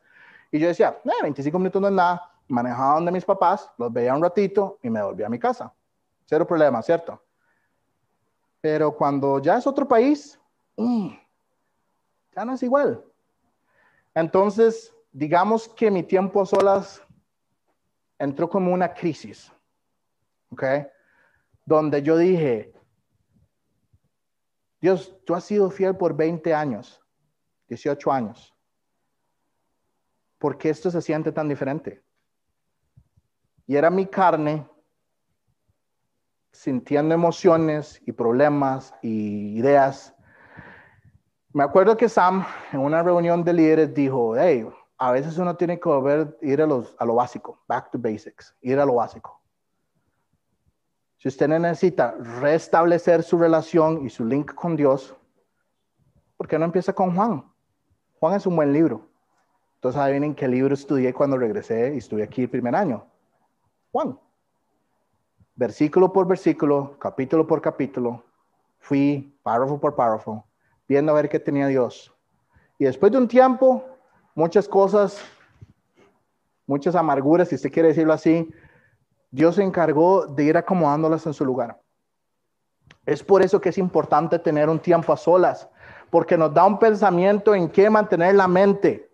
Y 0.51 0.59
yo 0.59 0.67
decía, 0.67 0.99
25 1.21 1.57
minutos 1.57 1.81
no 1.81 1.87
es 1.87 1.93
nada, 1.93 2.29
manejaba 2.47 2.95
donde 2.95 3.11
mis 3.11 3.25
papás, 3.25 3.71
los 3.77 3.91
veía 3.91 4.13
un 4.13 4.21
ratito 4.21 4.77
y 4.83 4.89
me 4.89 5.01
volvía 5.01 5.27
a 5.27 5.29
mi 5.29 5.39
casa. 5.39 5.73
Cero 6.25 6.45
problema, 6.45 6.81
¿cierto? 6.81 7.23
Pero 8.59 8.95
cuando 8.95 9.39
ya 9.39 9.57
es 9.57 9.65
otro 9.65 9.87
país, 9.87 10.39
mm, 10.75 11.09
ya 12.35 12.45
no 12.45 12.53
es 12.53 12.63
igual. 12.63 13.03
Entonces, 14.13 14.93
digamos 15.11 15.69
que 15.69 15.89
mi 15.89 16.03
tiempo 16.03 16.41
a 16.41 16.45
solas 16.45 17.01
entró 18.19 18.49
como 18.49 18.73
una 18.73 18.93
crisis, 18.93 19.51
¿ok? 20.51 20.63
Donde 21.63 22.01
yo 22.01 22.17
dije, 22.17 22.73
Dios, 24.81 25.15
tú 25.25 25.33
has 25.33 25.45
sido 25.45 25.69
fiel 25.69 25.95
por 25.95 26.15
20 26.15 26.53
años, 26.53 27.04
18 27.67 28.11
años. 28.11 28.55
¿Por 30.37 30.57
qué 30.57 30.69
esto 30.69 30.91
se 30.91 31.01
siente 31.01 31.31
tan 31.31 31.47
diferente? 31.47 32.03
Y 33.65 33.75
era 33.75 33.89
mi 33.89 34.05
carne 34.05 34.67
sintiendo 36.51 37.13
emociones 37.13 38.01
y 38.05 38.11
problemas 38.11 38.93
y 39.01 39.57
ideas 39.57 40.15
me 41.55 41.63
acuerdo 41.63 41.95
que 41.95 42.09
Sam 42.09 42.45
en 42.73 42.81
una 42.81 43.01
reunión 43.01 43.41
de 43.41 43.53
líderes 43.53 43.93
dijo, 43.93 44.35
hey, 44.35 44.67
a 44.97 45.11
veces 45.13 45.37
uno 45.37 45.55
tiene 45.55 45.79
que 45.79 45.87
volver, 45.87 46.37
ir 46.41 46.61
a, 46.61 46.65
los, 46.65 46.93
a 46.99 47.05
lo 47.05 47.15
básico, 47.15 47.63
back 47.65 47.91
to 47.91 47.97
basics, 47.97 48.53
ir 48.59 48.77
a 48.77 48.85
lo 48.85 48.95
básico. 48.95 49.41
Si 51.15 51.29
usted 51.29 51.47
necesita 51.47 52.11
restablecer 52.41 53.23
su 53.23 53.37
relación 53.37 54.05
y 54.05 54.09
su 54.09 54.25
link 54.25 54.53
con 54.53 54.75
Dios, 54.75 55.15
¿por 56.35 56.45
qué 56.45 56.59
no 56.59 56.65
empieza 56.65 56.91
con 56.91 57.15
Juan? 57.15 57.49
Juan 58.25 58.37
es 58.37 58.47
un 58.47 58.55
buen 58.55 58.73
libro. 58.73 59.07
Entonces 59.75 60.01
adivinen 60.01 60.33
qué 60.33 60.47
libro 60.47 60.73
estudié 60.73 61.13
cuando 61.13 61.37
regresé 61.37 61.93
y 61.93 61.99
estuve 61.99 62.23
aquí 62.23 62.41
el 62.41 62.49
primer 62.49 62.75
año. 62.75 63.05
Juan. 63.91 64.19
Versículo 65.53 66.11
por 66.11 66.25
versículo, 66.25 66.97
capítulo 66.97 67.45
por 67.45 67.61
capítulo, 67.61 68.23
fui 68.79 69.37
párrafo 69.43 69.79
por 69.79 69.95
párrafo 69.95 70.43
viendo 70.87 71.11
a 71.11 71.15
ver 71.15 71.29
qué 71.29 71.39
tenía 71.39 71.67
Dios. 71.67 72.11
Y 72.79 72.85
después 72.85 73.11
de 73.11 73.19
un 73.19 73.27
tiempo, 73.27 73.85
muchas 74.33 74.67
cosas, 74.67 75.21
muchas 76.65 76.95
amarguras, 76.95 77.49
si 77.49 77.55
usted 77.55 77.71
quiere 77.71 77.89
decirlo 77.89 78.13
así, 78.13 78.51
Dios 79.29 79.57
se 79.57 79.61
encargó 79.61 80.25
de 80.25 80.45
ir 80.45 80.57
acomodándolas 80.57 81.27
en 81.27 81.33
su 81.35 81.45
lugar. 81.45 81.79
Es 83.05 83.23
por 83.23 83.43
eso 83.43 83.61
que 83.61 83.69
es 83.69 83.77
importante 83.77 84.39
tener 84.39 84.67
un 84.67 84.79
tiempo 84.79 85.13
a 85.13 85.17
solas, 85.17 85.69
porque 86.15 86.37
nos 86.37 86.53
da 86.53 86.65
un 86.65 86.79
pensamiento 86.79 87.53
en 87.53 87.67
qué 87.67 87.89
mantener 87.89 88.35
la 88.35 88.47
mente 88.47 89.11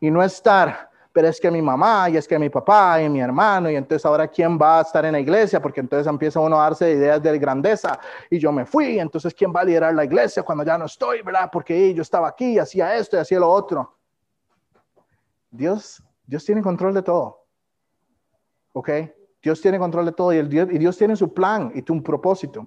y 0.00 0.10
no 0.10 0.22
estar, 0.22 0.88
pero 1.12 1.28
es 1.28 1.38
que 1.38 1.50
mi 1.50 1.60
mamá 1.60 2.08
y 2.08 2.16
es 2.16 2.26
que 2.26 2.38
mi 2.38 2.48
papá 2.48 3.02
y 3.02 3.10
mi 3.10 3.20
hermano 3.20 3.70
y 3.70 3.76
entonces 3.76 4.06
ahora 4.06 4.26
quién 4.26 4.58
va 4.58 4.78
a 4.78 4.80
estar 4.80 5.04
en 5.04 5.12
la 5.12 5.20
iglesia, 5.20 5.60
porque 5.60 5.80
entonces 5.80 6.06
empieza 6.06 6.40
uno 6.40 6.58
a 6.58 6.62
darse 6.62 6.90
ideas 6.90 7.22
de 7.22 7.38
grandeza 7.38 8.00
y 8.30 8.38
yo 8.38 8.52
me 8.52 8.64
fui, 8.64 8.98
entonces 8.98 9.34
quién 9.34 9.52
va 9.54 9.60
a 9.60 9.64
liderar 9.64 9.94
la 9.94 10.02
iglesia 10.02 10.42
cuando 10.42 10.64
ya 10.64 10.78
no 10.78 10.86
estoy, 10.86 11.20
¿verdad? 11.20 11.50
Porque 11.52 11.92
yo 11.92 12.00
estaba 12.00 12.28
aquí, 12.28 12.58
hacía 12.58 12.96
esto 12.96 13.18
y 13.18 13.20
hacía 13.20 13.40
lo 13.40 13.50
otro. 13.50 13.94
Dios, 15.50 16.02
Dios 16.24 16.42
tiene 16.42 16.62
control 16.62 16.94
de 16.94 17.02
todo. 17.02 17.44
¿Ok? 18.72 18.88
Dios 19.42 19.60
tiene 19.60 19.78
control 19.78 20.06
de 20.06 20.12
todo 20.12 20.32
y, 20.32 20.40
Dios, 20.48 20.68
y 20.72 20.78
Dios 20.78 20.96
tiene 20.96 21.16
su 21.16 21.34
plan 21.34 21.70
y 21.74 21.92
un 21.92 22.02
propósito. 22.02 22.66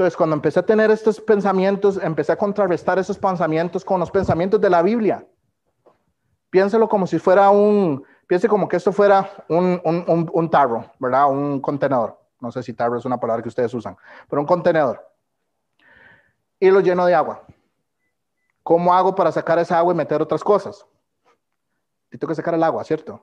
Entonces, 0.00 0.16
cuando 0.16 0.34
empecé 0.34 0.58
a 0.58 0.64
tener 0.64 0.90
estos 0.90 1.20
pensamientos, 1.20 2.00
empecé 2.02 2.32
a 2.32 2.36
contrarrestar 2.36 2.98
esos 2.98 3.18
pensamientos 3.18 3.84
con 3.84 4.00
los 4.00 4.10
pensamientos 4.10 4.58
de 4.58 4.70
la 4.70 4.80
Biblia. 4.80 5.26
Piénselo 6.48 6.88
como 6.88 7.06
si 7.06 7.18
fuera 7.18 7.50
un, 7.50 8.02
piense 8.26 8.48
como 8.48 8.66
que 8.66 8.78
esto 8.78 8.92
fuera 8.92 9.30
un, 9.50 9.78
un, 9.84 10.30
un, 10.32 10.50
tarro, 10.50 10.90
¿verdad? 10.98 11.30
Un 11.30 11.60
contenedor. 11.60 12.18
No 12.40 12.50
sé 12.50 12.62
si 12.62 12.72
tarro 12.72 12.96
es 12.96 13.04
una 13.04 13.20
palabra 13.20 13.42
que 13.42 13.50
ustedes 13.50 13.74
usan, 13.74 13.94
pero 14.26 14.40
un 14.40 14.46
contenedor. 14.46 15.06
Y 16.58 16.70
lo 16.70 16.80
lleno 16.80 17.04
de 17.04 17.14
agua. 17.14 17.42
¿Cómo 18.62 18.94
hago 18.94 19.14
para 19.14 19.30
sacar 19.30 19.58
esa 19.58 19.76
agua 19.76 19.92
y 19.92 19.96
meter 19.98 20.22
otras 20.22 20.42
cosas? 20.42 20.86
Tengo 22.08 22.28
que 22.28 22.34
sacar 22.36 22.54
el 22.54 22.62
agua, 22.62 22.84
¿cierto? 22.84 23.22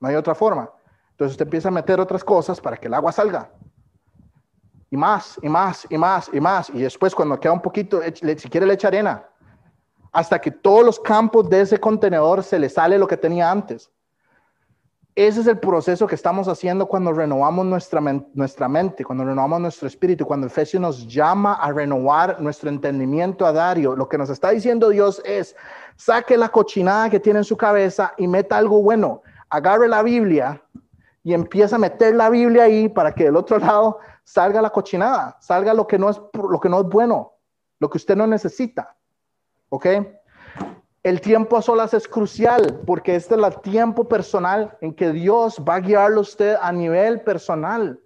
No 0.00 0.08
hay 0.08 0.14
otra 0.14 0.34
forma. 0.34 0.70
Entonces 1.10 1.32
usted 1.32 1.44
empieza 1.44 1.68
a 1.68 1.72
meter 1.72 2.00
otras 2.00 2.24
cosas 2.24 2.62
para 2.62 2.78
que 2.78 2.86
el 2.86 2.94
agua 2.94 3.12
salga. 3.12 3.50
Y 4.90 4.96
más, 4.96 5.38
y 5.42 5.48
más, 5.48 5.86
y 5.90 5.98
más, 5.98 6.30
y 6.32 6.40
más. 6.40 6.70
Y 6.70 6.82
después 6.82 7.14
cuando 7.14 7.38
queda 7.40 7.52
un 7.52 7.62
poquito, 7.62 8.00
si 8.02 8.48
quiere 8.48 8.66
le 8.66 8.74
echa 8.74 8.88
arena. 8.88 9.24
Hasta 10.12 10.40
que 10.40 10.50
todos 10.50 10.84
los 10.84 11.00
campos 11.00 11.48
de 11.50 11.60
ese 11.60 11.78
contenedor 11.78 12.42
se 12.42 12.58
le 12.58 12.68
sale 12.68 12.98
lo 12.98 13.06
que 13.06 13.16
tenía 13.16 13.50
antes. 13.50 13.90
Ese 15.16 15.40
es 15.40 15.46
el 15.46 15.58
proceso 15.58 16.06
que 16.06 16.14
estamos 16.14 16.46
haciendo 16.46 16.86
cuando 16.86 17.10
renovamos 17.10 17.64
nuestra, 17.64 18.02
nuestra 18.34 18.68
mente, 18.68 19.02
cuando 19.02 19.24
renovamos 19.24 19.62
nuestro 19.62 19.88
espíritu, 19.88 20.26
cuando 20.26 20.46
Efesios 20.46 20.78
nos 20.78 21.06
llama 21.06 21.54
a 21.54 21.72
renovar 21.72 22.38
nuestro 22.38 22.68
entendimiento 22.68 23.46
a 23.46 23.52
Dario. 23.52 23.96
Lo 23.96 24.10
que 24.10 24.18
nos 24.18 24.28
está 24.28 24.50
diciendo 24.50 24.90
Dios 24.90 25.22
es, 25.24 25.56
saque 25.96 26.36
la 26.36 26.50
cochinada 26.50 27.08
que 27.08 27.18
tiene 27.18 27.38
en 27.38 27.44
su 27.44 27.56
cabeza 27.56 28.12
y 28.18 28.28
meta 28.28 28.58
algo 28.58 28.82
bueno. 28.82 29.22
Agarre 29.48 29.88
la 29.88 30.02
Biblia 30.02 30.62
y 31.24 31.32
empieza 31.32 31.76
a 31.76 31.78
meter 31.78 32.14
la 32.14 32.28
Biblia 32.28 32.64
ahí 32.64 32.90
para 32.90 33.14
que 33.14 33.24
del 33.24 33.36
otro 33.36 33.58
lado 33.58 33.98
salga 34.26 34.60
la 34.60 34.70
cochinada, 34.70 35.36
salga 35.40 35.72
lo 35.72 35.86
que 35.86 35.98
no 35.98 36.10
es, 36.10 36.20
lo 36.34 36.58
que 36.58 36.68
no 36.68 36.80
es 36.80 36.86
bueno, 36.86 37.34
lo 37.78 37.88
que 37.88 37.96
usted 37.96 38.16
no 38.16 38.26
necesita. 38.26 38.96
¿Ok? 39.68 39.86
El 41.04 41.20
tiempo 41.20 41.56
a 41.56 41.62
solas 41.62 41.94
es 41.94 42.08
crucial 42.08 42.80
porque 42.84 43.14
este 43.14 43.36
es 43.36 43.40
el 43.40 43.60
tiempo 43.60 44.08
personal 44.08 44.76
en 44.80 44.92
que 44.92 45.12
Dios 45.12 45.62
va 45.66 45.76
a 45.76 45.80
guiarlo 45.80 46.18
a 46.18 46.22
usted 46.22 46.56
a 46.60 46.72
nivel 46.72 47.20
personal, 47.20 48.00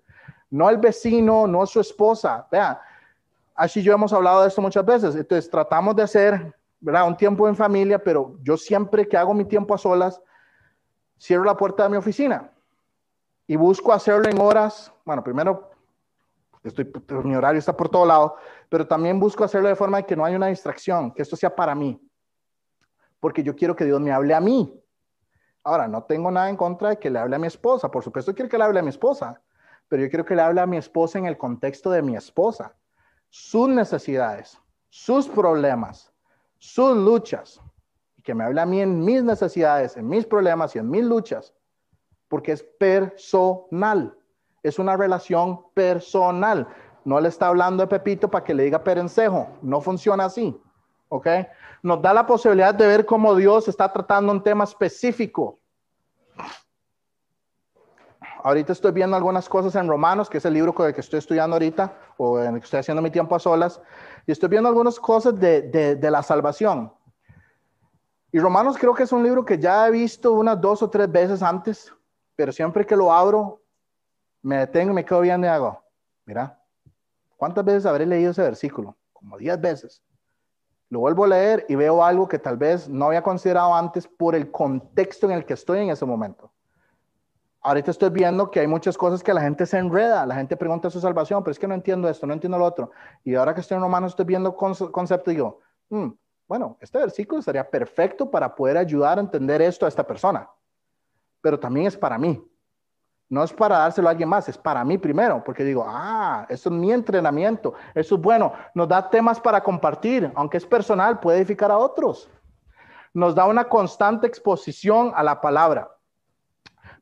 no 0.51 0.68
el 0.68 0.77
vecino, 0.77 1.47
no 1.47 1.64
su 1.64 1.81
esposa. 1.81 2.47
Vea, 2.53 2.79
así 3.55 3.83
yo 3.83 3.95
hemos 3.95 4.12
hablado 4.12 4.43
de 4.43 4.49
esto 4.49 4.61
muchas 4.61 4.85
veces. 4.85 5.16
Entonces 5.16 5.49
tratamos 5.49 5.97
de 5.97 6.03
hacer, 6.03 6.55
¿verdad? 6.81 7.09
Un 7.09 7.16
tiempo 7.16 7.49
en 7.49 7.57
familia, 7.57 7.99
pero 7.99 8.37
yo 8.43 8.59
siempre 8.59 9.09
que 9.09 9.16
hago 9.16 9.33
mi 9.33 9.47
tiempo 9.47 9.73
a 9.73 9.79
solas, 9.79 10.21
cierro 11.18 11.45
la 11.45 11.57
puerta 11.57 11.85
de 11.85 11.89
mi 11.89 11.97
oficina 11.97 12.51
y 13.47 13.57
busco 13.57 13.91
hacerlo 13.91 14.29
en 14.29 14.39
horas, 14.39 14.93
bueno, 15.07 15.25
primero 15.25 15.70
estoy, 16.62 16.92
mi 17.24 17.34
horario 17.34 17.58
está 17.58 17.76
por 17.76 17.88
todo 17.88 18.06
lado, 18.06 18.36
pero 18.68 18.86
también 18.86 19.18
busco 19.18 19.44
hacerlo 19.44 19.68
de 19.68 19.76
forma 19.76 20.02
que 20.02 20.16
no 20.16 20.24
haya 20.24 20.36
una 20.36 20.48
distracción, 20.48 21.12
que 21.12 21.22
esto 21.22 21.36
sea 21.36 21.54
para 21.54 21.74
mí 21.74 22.00
porque 23.20 23.42
yo 23.42 23.54
quiero 23.54 23.76
que 23.76 23.84
Dios 23.84 24.00
me 24.00 24.11
hable 24.11 24.34
a 24.34 24.40
mí. 24.40 24.74
Ahora, 25.62 25.86
no 25.86 26.02
tengo 26.04 26.30
nada 26.30 26.48
en 26.48 26.56
contra 26.56 26.88
de 26.88 26.98
que 26.98 27.11
le 27.11 27.18
hable 27.18 27.36
a 27.36 27.38
mi 27.38 27.46
esposa. 27.46 27.90
Por 27.90 28.02
supuesto, 28.02 28.34
quiero 28.34 28.48
que 28.48 28.56
le 28.56 28.64
hable 28.64 28.80
a 28.80 28.82
mi 28.82 28.88
esposa, 28.88 29.40
pero 29.88 30.02
yo 30.02 30.08
quiero 30.08 30.24
que 30.24 30.34
le 30.34 30.42
hable 30.42 30.62
a 30.62 30.66
mi 30.66 30.78
esposa 30.78 31.18
en 31.18 31.26
el 31.26 31.36
contexto 31.36 31.90
de 31.90 32.02
mi 32.02 32.16
esposa. 32.16 32.74
Sus 33.28 33.68
necesidades, 33.68 34.58
sus 34.88 35.28
problemas, 35.28 36.11
sus 36.58 36.96
luchas. 36.96 37.61
Y 38.16 38.22
que 38.22 38.34
me 38.34 38.44
hable 38.44 38.61
a 38.62 38.66
mí 38.66 38.80
en 38.80 39.04
mis 39.04 39.22
necesidades, 39.22 39.96
en 39.98 40.08
mis 40.08 40.24
problemas 40.24 40.74
y 40.74 40.78
en 40.78 40.88
mis 40.88 41.04
luchas. 41.04 41.54
Porque 42.26 42.52
es 42.52 42.62
personal. 42.62 44.16
Es 44.62 44.78
una 44.78 44.96
relación 44.96 45.62
personal. 45.74 46.68
No 47.04 47.20
le 47.20 47.28
está 47.28 47.48
hablando 47.48 47.82
de 47.82 47.86
Pepito 47.88 48.30
para 48.30 48.44
que 48.44 48.54
le 48.54 48.64
diga 48.64 48.84
perencejo. 48.84 49.48
No 49.62 49.80
funciona 49.80 50.26
así. 50.26 50.61
¿Ok? 51.08 51.26
nos 51.82 52.02
da 52.02 52.12
la 52.12 52.26
posibilidad 52.26 52.74
de 52.74 52.86
ver 52.86 53.06
cómo 53.06 53.34
Dios 53.34 53.68
está 53.68 53.92
tratando 53.92 54.32
un 54.32 54.42
tema 54.42 54.64
específico. 54.64 55.58
Ahorita 58.42 58.72
estoy 58.72 58.92
viendo 58.92 59.16
algunas 59.16 59.48
cosas 59.48 59.74
en 59.76 59.86
Romanos, 59.86 60.30
que 60.30 60.38
es 60.38 60.44
el 60.46 60.54
libro 60.54 60.74
con 60.74 60.86
el 60.86 60.94
que 60.94 61.02
estoy 61.02 61.18
estudiando 61.18 61.56
ahorita, 61.56 61.94
o 62.16 62.38
en 62.40 62.54
el 62.54 62.61
que 62.61 62.64
estoy 62.64 62.80
haciendo 62.80 63.02
mi 63.02 63.11
tiempo 63.11 63.34
a 63.34 63.38
solas, 63.38 63.80
y 64.26 64.32
estoy 64.32 64.48
viendo 64.48 64.68
algunas 64.68 64.98
cosas 64.98 65.38
de, 65.38 65.62
de, 65.62 66.11
la 66.11 66.22
salvación. 66.22 66.92
Y 68.32 68.38
Romanos 68.38 68.78
creo 68.78 68.94
que 68.94 69.02
es 69.02 69.12
un 69.12 69.22
libro 69.22 69.44
que 69.44 69.58
ya 69.58 69.86
he 69.86 69.90
visto 69.90 70.32
unas 70.32 70.58
dos 70.58 70.82
o 70.82 70.88
tres 70.88 71.11
veces 71.11 71.42
antes, 71.42 71.92
pero 72.34 72.50
siempre 72.50 72.86
que 72.86 72.96
lo 72.96 73.12
abro, 73.12 73.59
me 74.43 74.59
detengo 74.59 74.95
me 74.95 75.05
quedo 75.05 75.20
viendo 75.20 75.47
y 75.47 75.51
hago, 75.51 75.82
mira, 76.24 76.59
¿cuántas 77.36 77.64
veces 77.64 77.86
habré 77.86 78.07
leído 78.07 78.30
ese 78.30 78.43
versículo? 78.43 78.97
Como 79.12 79.36
diez 79.38 79.61
veces. 79.61 80.03
Lo 80.88 81.01
vuelvo 81.01 81.24
a 81.24 81.28
leer 81.28 81.66
y 81.68 81.76
veo 81.76 82.05
algo 82.05 82.26
que 82.26 82.38
tal 82.38 82.57
vez 82.57 82.88
no 82.88 83.07
había 83.07 83.22
considerado 83.22 83.74
antes 83.74 84.09
por 84.09 84.34
el 84.34 84.51
contexto 84.51 85.26
en 85.26 85.32
el 85.32 85.45
que 85.45 85.55
estoy 85.55 85.78
en 85.80 85.91
ese 85.91 86.05
momento. 86.05 86.51
Ahorita 87.62 87.91
estoy 87.91 88.11
viendo 88.11 88.51
que 88.51 88.61
hay 88.61 88.66
muchas 88.66 88.97
cosas 88.97 89.22
que 89.22 89.34
la 89.34 89.43
gente 89.43 89.66
se 89.66 89.78
enreda, 89.78 90.24
la 90.24 90.34
gente 90.34 90.57
pregunta 90.57 90.88
su 90.88 90.99
salvación, 90.99 91.45
pero 91.45 91.53
es 91.53 91.59
que 91.59 91.68
no 91.68 91.74
entiendo 91.74 92.09
esto, 92.09 92.26
no 92.26 92.32
entiendo 92.32 92.59
lo 92.59 92.64
otro. 92.64 92.91
Y 93.22 93.34
ahora 93.34 93.55
que 93.55 93.61
estoy 93.61 93.76
en 93.76 93.82
Romanos 93.82 94.12
estoy 94.12 94.24
viendo 94.24 94.57
concepto 94.57 95.30
y 95.30 95.34
digo, 95.34 95.61
mm, 95.91 96.09
bueno, 96.49 96.78
este 96.80 96.99
versículo 96.99 97.43
sería 97.43 97.68
perfecto 97.68 98.28
para 98.28 98.53
poder 98.55 98.78
ayudar 98.78 99.18
a 99.18 99.20
entender 99.20 99.62
esto 99.62 99.84
a 99.84 99.88
esta 99.88 100.05
persona, 100.05 100.49
pero 101.41 101.61
también 101.61 101.86
es 101.86 101.97
para 101.97 102.18
mí. 102.18 102.43
No 103.31 103.45
es 103.45 103.53
para 103.53 103.78
dárselo 103.78 104.09
a 104.09 104.11
alguien 104.11 104.28
más, 104.28 104.49
es 104.49 104.59
para 104.59 104.85
mí 104.85 104.99
primero, 104.99 105.43
porque 105.45 105.62
digo, 105.62 105.87
ah, 105.87 106.45
eso 106.49 106.68
es 106.68 106.74
mi 106.74 106.93
entrenamiento, 106.93 107.74
eso 107.95 108.16
es 108.16 108.20
bueno, 108.20 108.53
nos 108.74 108.89
da 108.89 109.09
temas 109.09 109.39
para 109.39 109.62
compartir, 109.62 110.33
aunque 110.35 110.57
es 110.57 110.66
personal, 110.66 111.20
puede 111.20 111.39
edificar 111.39 111.70
a 111.70 111.78
otros. 111.78 112.28
Nos 113.14 113.37
da 113.37 113.47
una 113.47 113.68
constante 113.68 114.26
exposición 114.26 115.12
a 115.14 115.22
la 115.22 115.41
palabra. 115.41 115.97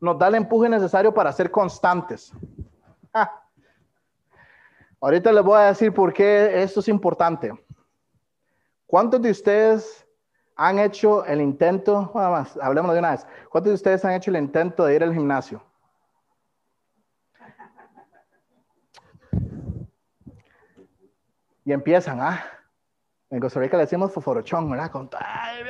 Nos 0.02 0.18
da 0.18 0.28
el 0.28 0.34
empuje 0.34 0.68
necesario 0.68 1.14
para 1.14 1.32
ser 1.32 1.50
constantes. 1.50 2.30
Ah. 3.14 3.42
Ahorita 5.00 5.32
les 5.32 5.42
voy 5.42 5.56
a 5.56 5.66
decir 5.66 5.94
por 5.94 6.12
qué 6.12 6.62
esto 6.62 6.80
es 6.80 6.88
importante. 6.88 7.52
¿Cuántos 8.86 9.22
de 9.22 9.30
ustedes 9.30 10.06
han 10.56 10.78
hecho 10.78 11.24
el 11.24 11.40
intento, 11.40 12.10
más, 12.12 12.58
hablemos 12.60 12.92
de 12.92 12.98
una 12.98 13.12
vez, 13.12 13.26
cuántos 13.48 13.70
de 13.70 13.74
ustedes 13.76 14.04
han 14.04 14.12
hecho 14.12 14.30
el 14.30 14.36
intento 14.36 14.84
de 14.84 14.94
ir 14.94 15.02
al 15.02 15.14
gimnasio? 15.14 15.62
Y 21.68 21.72
empiezan, 21.74 22.18
ah, 22.22 22.42
en 23.28 23.40
Costa 23.40 23.60
Rica 23.60 23.76
le 23.76 23.82
decimos 23.82 24.10
foforochón, 24.10 24.70
¿verdad? 24.70 24.90
Con, 24.90 25.10
ay, 25.20 25.62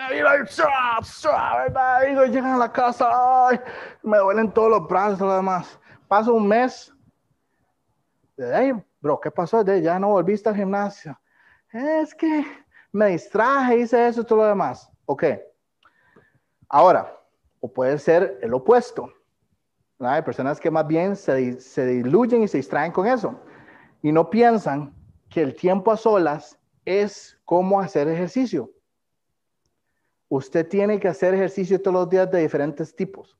llegan 2.30 2.52
a 2.52 2.56
la 2.56 2.70
casa, 2.70 3.48
ay, 3.48 3.58
me 4.04 4.16
duelen 4.18 4.52
todos 4.52 4.70
los 4.70 4.86
brazos 4.86 5.18
y 5.18 5.24
lo 5.24 5.34
demás. 5.34 5.76
Paso 6.06 6.34
un 6.34 6.46
mes, 6.46 6.94
ay, 8.54 8.80
bro, 9.00 9.18
¿qué 9.18 9.32
pasó? 9.32 9.64
De, 9.64 9.82
ya 9.82 9.98
no 9.98 10.10
volviste 10.10 10.48
al 10.48 10.54
gimnasio. 10.54 11.18
Es 11.72 12.14
que 12.14 12.46
me 12.92 13.06
distraje, 13.06 13.78
hice 13.78 14.06
eso 14.06 14.20
y 14.20 14.24
todo 14.24 14.38
lo 14.38 14.46
demás. 14.46 14.88
Ok. 15.04 15.24
Ahora, 16.68 17.12
o 17.58 17.72
puede 17.72 17.98
ser 17.98 18.38
el 18.40 18.54
opuesto. 18.54 19.12
Hay 19.98 20.22
personas 20.22 20.60
que 20.60 20.70
más 20.70 20.86
bien 20.86 21.16
se, 21.16 21.60
se 21.60 21.86
diluyen 21.86 22.44
y 22.44 22.46
se 22.46 22.58
distraen 22.58 22.92
con 22.92 23.04
eso 23.04 23.34
y 24.00 24.12
no 24.12 24.30
piensan 24.30 24.94
que 25.28 25.42
el 25.42 25.54
tiempo 25.54 25.90
a 25.90 25.96
solas 25.96 26.58
es 26.84 27.38
como 27.44 27.80
hacer 27.80 28.08
ejercicio. 28.08 28.70
Usted 30.28 30.68
tiene 30.68 30.98
que 31.00 31.08
hacer 31.08 31.34
ejercicio 31.34 31.80
todos 31.80 31.94
los 31.94 32.10
días 32.10 32.30
de 32.30 32.40
diferentes 32.40 32.94
tipos. 32.94 33.38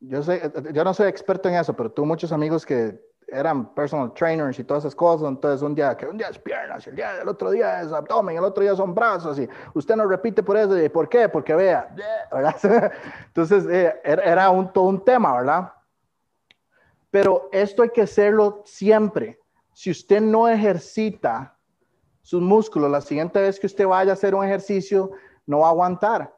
Yo, 0.00 0.22
sé, 0.22 0.50
yo 0.72 0.84
no 0.84 0.94
soy 0.94 1.08
experto 1.08 1.48
en 1.48 1.56
eso, 1.56 1.76
pero 1.76 1.92
tengo 1.92 2.06
muchos 2.06 2.32
amigos 2.32 2.64
que 2.64 2.98
eran 3.28 3.74
personal 3.74 4.12
trainers 4.12 4.58
y 4.58 4.64
todas 4.64 4.84
esas 4.84 4.94
cosas, 4.94 5.28
entonces 5.28 5.62
un 5.62 5.74
día 5.74 5.96
que 5.96 6.06
un 6.06 6.16
día 6.16 6.28
es 6.28 6.38
piernas, 6.38 6.86
el 6.86 6.96
día 6.96 7.14
del 7.14 7.28
otro 7.28 7.50
día 7.50 7.82
es 7.82 7.92
abdomen, 7.92 8.36
el 8.36 8.44
otro 8.44 8.62
día 8.62 8.74
son 8.74 8.94
brazos 8.94 9.38
y 9.38 9.48
usted 9.74 9.96
no 9.96 10.06
repite 10.06 10.42
por 10.42 10.56
eso, 10.56 10.78
¿y 10.78 10.88
por 10.88 11.08
qué? 11.08 11.28
Porque 11.28 11.54
vea, 11.54 11.94
¿verdad? 12.32 12.92
Entonces 13.26 13.66
eh, 13.66 14.00
era 14.04 14.50
un, 14.50 14.72
todo 14.72 14.84
un 14.84 15.04
tema, 15.04 15.34
¿verdad? 15.34 15.72
Pero 17.10 17.48
esto 17.52 17.82
hay 17.82 17.90
que 17.90 18.02
hacerlo 18.02 18.62
siempre. 18.64 19.39
Si 19.80 19.90
usted 19.90 20.20
no 20.20 20.46
ejercita 20.46 21.56
sus 22.20 22.42
músculos, 22.42 22.90
la 22.90 23.00
siguiente 23.00 23.40
vez 23.40 23.58
que 23.58 23.66
usted 23.66 23.86
vaya 23.86 24.10
a 24.10 24.12
hacer 24.12 24.34
un 24.34 24.44
ejercicio, 24.44 25.12
no 25.46 25.60
va 25.60 25.68
a 25.68 25.70
aguantar. 25.70 26.36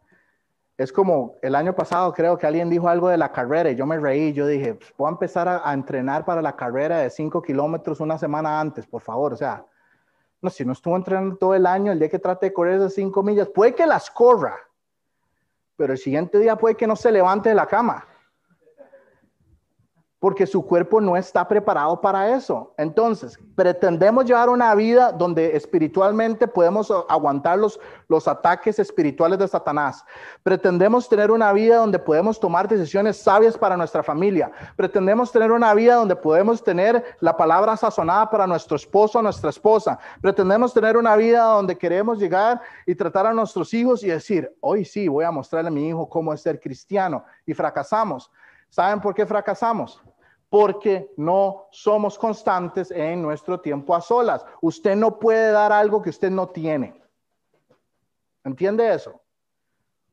Es 0.78 0.93
como 0.93 1.34
el 1.43 1.57
año 1.57 1.74
pasado 1.74 2.12
creo 2.12 2.38
que 2.38 2.47
alguien 2.47 2.70
dijo 2.70 2.88
algo 2.88 3.09
de 3.09 3.16
la 3.16 3.32
carrera 3.32 3.68
y 3.72 3.74
yo 3.74 3.84
me 3.84 3.99
reí, 3.99 4.32
yo 4.32 4.47
dije, 4.47 4.74
pues, 4.74 4.95
voy 4.97 5.09
a 5.09 5.11
empezar 5.11 5.49
a, 5.49 5.72
entrenar 5.72 6.24
para 6.24 6.40
la 6.40 6.55
carrera 6.55 6.99
de 6.99 7.11
5 7.11 7.43
kilómetros 7.43 7.99
una 7.99 8.16
semana 8.16 8.61
antes, 8.61 8.86
por 8.86 9.03
favor, 9.03 9.32
o 9.32 9.36
sea, 9.36 9.66
no, 10.40 10.49
si 10.49 10.64
no 10.64 10.70
estuvo 10.70 10.95
entrenando 10.95 11.34
todo 11.34 11.57
el 11.57 11.66
año, 11.66 11.90
el 11.90 11.99
día 11.99 12.09
que 12.09 12.20
trate 12.20 12.47
de 12.47 12.53
correr 12.53 12.76
esas 12.76 12.95
5 12.95 13.24
millas, 13.24 13.49
puede 13.49 13.74
que 13.74 13.86
las 13.86 14.09
corra, 14.09 14.57
pero 15.74 15.95
el 15.95 15.99
siguiente 15.99 16.38
día 16.38 16.55
puede 16.55 16.76
que 16.76 16.86
no 16.86 16.95
se 16.95 17.11
levante 17.11 17.49
de 17.49 17.57
la 17.57 17.66
cama 17.66 18.07
porque 20.23 20.47
su 20.47 20.64
cuerpo 20.64 21.01
no 21.01 21.16
está 21.16 21.49
preparado 21.49 22.01
para 22.01 22.37
eso. 22.37 22.73
Entonces, 22.79 23.37
pretendemos 23.57 24.25
llevar 24.25 24.51
una 24.51 24.73
vida 24.77 25.11
donde 25.11 25.57
espiritualmente 25.57 26.47
podemos 26.47 26.93
aguantar 27.09 27.59
los, 27.59 27.81
los 28.07 28.29
ataques 28.29 28.79
espirituales 28.79 29.37
de 29.41 29.49
Satanás. 29.49 30.05
Pretendemos 30.45 31.09
tener 31.09 31.33
una 31.33 31.53
vida 31.53 31.79
donde 31.79 31.99
podemos 31.99 32.39
tomar 32.39 32.68
decisiones 32.68 33.16
sabias 33.16 33.59
para 33.59 33.77
nuestra 33.77 34.05
familia. 34.05 34.53
Pretendemos 34.77 35.33
tener 35.33 35.51
una 35.51 35.75
vida 35.75 35.97
donde 35.97 36.14
podemos 36.14 36.62
tener 36.62 37.03
la 37.18 37.37
palabra 37.37 37.77
sazonada 37.77 38.31
para 38.31 38.47
nuestro 38.47 38.77
esposo 38.77 39.18
o 39.18 39.23
nuestra 39.23 39.51
esposa. 39.51 39.99
Pretendemos 40.20 40.73
tener 40.73 40.97
una 40.97 41.16
vida 41.16 41.43
donde 41.43 41.77
queremos 41.77 42.20
llegar 42.20 42.61
y 42.87 42.95
tratar 42.95 43.27
a 43.27 43.33
nuestros 43.33 43.75
hijos 43.75 44.05
y 44.05 44.07
decir, 44.07 44.57
hoy 44.61 44.85
sí, 44.85 45.09
voy 45.09 45.25
a 45.25 45.33
mostrarle 45.33 45.66
a 45.66 45.73
mi 45.73 45.89
hijo 45.89 46.09
cómo 46.09 46.33
es 46.33 46.41
ser 46.41 46.61
cristiano. 46.61 47.25
Y 47.45 47.55
fracasamos. 47.55 48.31
¿Saben 48.73 49.01
por 49.01 49.14
qué 49.14 49.27
fracasamos? 49.27 50.01
Porque 50.53 51.11
no 51.16 51.66
somos 51.70 52.18
constantes 52.18 52.90
en 52.90 53.22
nuestro 53.22 53.59
tiempo 53.59 53.94
a 53.94 54.03
solas. 54.03 54.44
Usted 54.61 54.94
no 54.94 55.18
puede 55.18 55.50
dar 55.50 55.72
algo 55.72 56.03
que 56.03 56.11
usted 56.11 56.30
no 56.30 56.46
tiene. 56.50 57.03
¿Entiende 58.44 58.92
eso? 58.92 59.18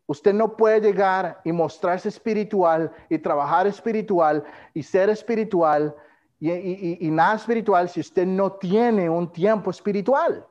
Usted 0.08 0.34
no 0.34 0.56
puede 0.56 0.80
llegar 0.80 1.42
y 1.44 1.52
mostrarse 1.52 2.08
espiritual 2.08 2.90
y 3.10 3.18
trabajar 3.18 3.68
espiritual 3.68 4.46
y 4.74 4.82
ser 4.82 5.10
espiritual 5.10 5.94
y, 6.40 7.10
nada 7.12 7.36
espiritual 7.36 7.90
si 7.90 8.00
usted 8.00 8.26
no 8.26 8.54
tiene 8.54 9.10
un 9.10 9.30
tiempo 9.34 9.72
espiritual. 9.72 10.48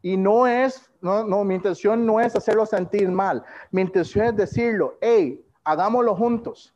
Y 0.00 0.16
no 0.16 0.46
es, 0.46 0.90
no, 1.02 1.24
no, 1.24 1.44
mi 1.44 1.56
intención 1.56 2.06
no 2.06 2.20
es 2.20 2.34
hacerlo 2.34 2.64
sentir 2.64 3.10
mal. 3.10 3.44
Mi 3.70 3.82
intención 3.82 4.24
es 4.28 4.36
decirlo, 4.36 4.96
hey, 5.02 5.44
hagámoslo 5.62 6.16
juntos. 6.16 6.74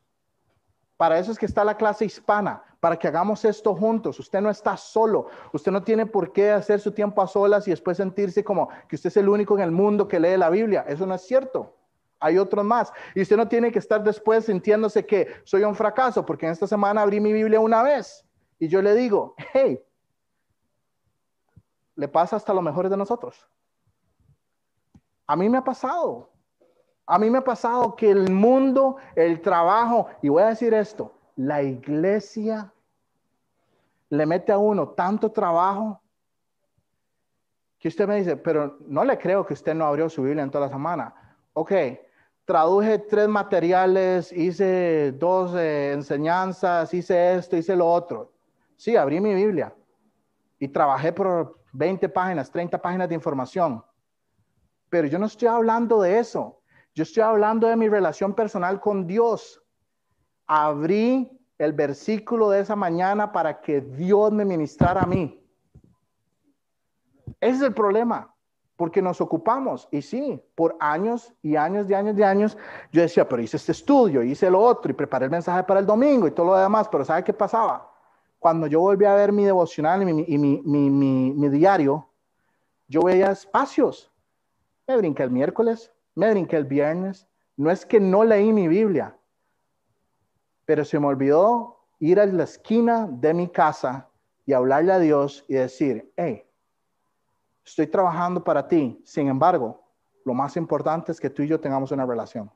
Para 1.02 1.18
eso 1.18 1.32
es 1.32 1.38
que 1.40 1.46
está 1.46 1.64
la 1.64 1.76
clase 1.76 2.04
hispana, 2.04 2.62
para 2.78 2.96
que 2.96 3.08
hagamos 3.08 3.44
esto 3.44 3.74
juntos. 3.74 4.20
Usted 4.20 4.40
no 4.40 4.48
está 4.48 4.76
solo. 4.76 5.26
Usted 5.52 5.72
no 5.72 5.82
tiene 5.82 6.06
por 6.06 6.32
qué 6.32 6.52
hacer 6.52 6.78
su 6.78 6.92
tiempo 6.92 7.20
a 7.20 7.26
solas 7.26 7.66
y 7.66 7.72
después 7.72 7.96
sentirse 7.96 8.44
como 8.44 8.68
que 8.86 8.94
usted 8.94 9.08
es 9.08 9.16
el 9.16 9.28
único 9.28 9.56
en 9.56 9.64
el 9.64 9.72
mundo 9.72 10.06
que 10.06 10.20
lee 10.20 10.36
la 10.36 10.48
Biblia. 10.48 10.84
Eso 10.86 11.04
no 11.04 11.16
es 11.16 11.22
cierto. 11.22 11.76
Hay 12.20 12.38
otros 12.38 12.64
más. 12.64 12.92
Y 13.16 13.22
usted 13.22 13.36
no 13.36 13.48
tiene 13.48 13.72
que 13.72 13.80
estar 13.80 14.04
después 14.04 14.44
sintiéndose 14.44 15.04
que 15.04 15.26
soy 15.42 15.64
un 15.64 15.74
fracaso, 15.74 16.24
porque 16.24 16.46
en 16.46 16.52
esta 16.52 16.68
semana 16.68 17.02
abrí 17.02 17.18
mi 17.18 17.32
Biblia 17.32 17.58
una 17.58 17.82
vez 17.82 18.24
y 18.60 18.68
yo 18.68 18.80
le 18.80 18.94
digo, 18.94 19.34
hey, 19.54 19.84
le 21.96 22.06
pasa 22.06 22.36
hasta 22.36 22.54
los 22.54 22.62
mejores 22.62 22.92
de 22.92 22.96
nosotros. 22.96 23.44
A 25.26 25.34
mí 25.34 25.48
me 25.48 25.58
ha 25.58 25.64
pasado. 25.64 26.31
A 27.06 27.18
mí 27.18 27.30
me 27.30 27.38
ha 27.38 27.44
pasado 27.44 27.96
que 27.96 28.10
el 28.10 28.30
mundo, 28.30 28.96
el 29.14 29.40
trabajo, 29.40 30.08
y 30.22 30.28
voy 30.28 30.42
a 30.42 30.48
decir 30.48 30.72
esto, 30.72 31.12
la 31.36 31.62
iglesia 31.62 32.72
le 34.08 34.26
mete 34.26 34.52
a 34.52 34.58
uno 34.58 34.90
tanto 34.90 35.30
trabajo 35.30 36.00
que 37.78 37.88
usted 37.88 38.06
me 38.06 38.16
dice, 38.16 38.36
pero 38.36 38.76
no 38.86 39.04
le 39.04 39.18
creo 39.18 39.44
que 39.44 39.54
usted 39.54 39.74
no 39.74 39.84
abrió 39.86 40.08
su 40.08 40.22
Biblia 40.22 40.44
en 40.44 40.50
toda 40.50 40.66
la 40.66 40.72
semana. 40.72 41.36
Ok, 41.52 41.72
traduje 42.44 42.98
tres 42.98 43.26
materiales, 43.26 44.32
hice 44.32 45.10
dos 45.12 45.54
eh, 45.56 45.92
enseñanzas, 45.92 46.94
hice 46.94 47.34
esto, 47.34 47.56
hice 47.56 47.74
lo 47.74 47.90
otro. 47.90 48.30
Sí, 48.76 48.94
abrí 48.94 49.20
mi 49.20 49.34
Biblia 49.34 49.74
y 50.60 50.68
trabajé 50.68 51.12
por 51.12 51.58
20 51.72 52.08
páginas, 52.08 52.52
30 52.52 52.80
páginas 52.80 53.08
de 53.08 53.16
información. 53.16 53.84
Pero 54.88 55.08
yo 55.08 55.18
no 55.18 55.26
estoy 55.26 55.48
hablando 55.48 56.02
de 56.02 56.20
eso. 56.20 56.61
Yo 56.94 57.04
estoy 57.04 57.22
hablando 57.22 57.66
de 57.66 57.76
mi 57.76 57.88
relación 57.88 58.34
personal 58.34 58.80
con 58.80 59.06
Dios. 59.06 59.62
Abrí 60.46 61.30
el 61.58 61.72
versículo 61.72 62.50
de 62.50 62.60
esa 62.60 62.76
mañana 62.76 63.32
para 63.32 63.60
que 63.60 63.80
Dios 63.80 64.32
me 64.32 64.44
ministrara 64.44 65.02
a 65.02 65.06
mí. 65.06 65.42
Ese 67.40 67.56
es 67.56 67.62
el 67.62 67.74
problema, 67.74 68.34
porque 68.76 69.00
nos 69.00 69.20
ocupamos. 69.20 69.88
Y 69.90 70.02
sí, 70.02 70.42
por 70.54 70.76
años 70.80 71.32
y 71.42 71.56
años 71.56 71.88
y 71.88 71.94
años 71.94 72.18
y 72.18 72.22
años, 72.22 72.58
yo 72.90 73.00
decía, 73.00 73.28
pero 73.28 73.42
hice 73.42 73.56
este 73.56 73.72
estudio, 73.72 74.22
hice 74.22 74.50
lo 74.50 74.60
otro 74.60 74.90
y 74.90 74.94
preparé 74.94 75.26
el 75.26 75.30
mensaje 75.30 75.62
para 75.64 75.80
el 75.80 75.86
domingo 75.86 76.26
y 76.26 76.32
todo 76.32 76.46
lo 76.46 76.56
demás, 76.56 76.88
pero 76.88 77.04
¿sabe 77.04 77.24
qué 77.24 77.32
pasaba? 77.32 77.90
Cuando 78.38 78.66
yo 78.66 78.80
volví 78.80 79.04
a 79.04 79.14
ver 79.14 79.32
mi 79.32 79.44
devocional 79.44 80.02
y 80.02 80.04
mi, 80.04 80.24
mi, 80.36 80.90
mi, 80.90 81.32
mi 81.32 81.48
diario, 81.48 82.08
yo 82.88 83.02
veía 83.02 83.30
espacios. 83.30 84.10
Me 84.86 84.96
brinqué 84.96 85.22
el 85.22 85.30
miércoles, 85.30 85.91
me 86.14 86.30
brinqué 86.30 86.56
el 86.56 86.64
viernes. 86.64 87.26
No 87.56 87.70
es 87.70 87.84
que 87.84 88.00
no 88.00 88.24
leí 88.24 88.52
mi 88.52 88.68
Biblia, 88.68 89.16
pero 90.64 90.84
se 90.84 90.98
me 90.98 91.06
olvidó 91.06 91.78
ir 91.98 92.18
a 92.18 92.26
la 92.26 92.44
esquina 92.44 93.06
de 93.06 93.34
mi 93.34 93.48
casa 93.48 94.08
y 94.46 94.52
hablarle 94.52 94.92
a 94.92 94.98
Dios 94.98 95.44
y 95.48 95.54
decir, 95.54 96.12
hey, 96.16 96.44
estoy 97.64 97.86
trabajando 97.86 98.42
para 98.42 98.66
ti. 98.66 99.00
Sin 99.04 99.28
embargo, 99.28 99.82
lo 100.24 100.34
más 100.34 100.56
importante 100.56 101.12
es 101.12 101.20
que 101.20 101.30
tú 101.30 101.42
y 101.42 101.48
yo 101.48 101.60
tengamos 101.60 101.92
una 101.92 102.06
relación. 102.06 102.50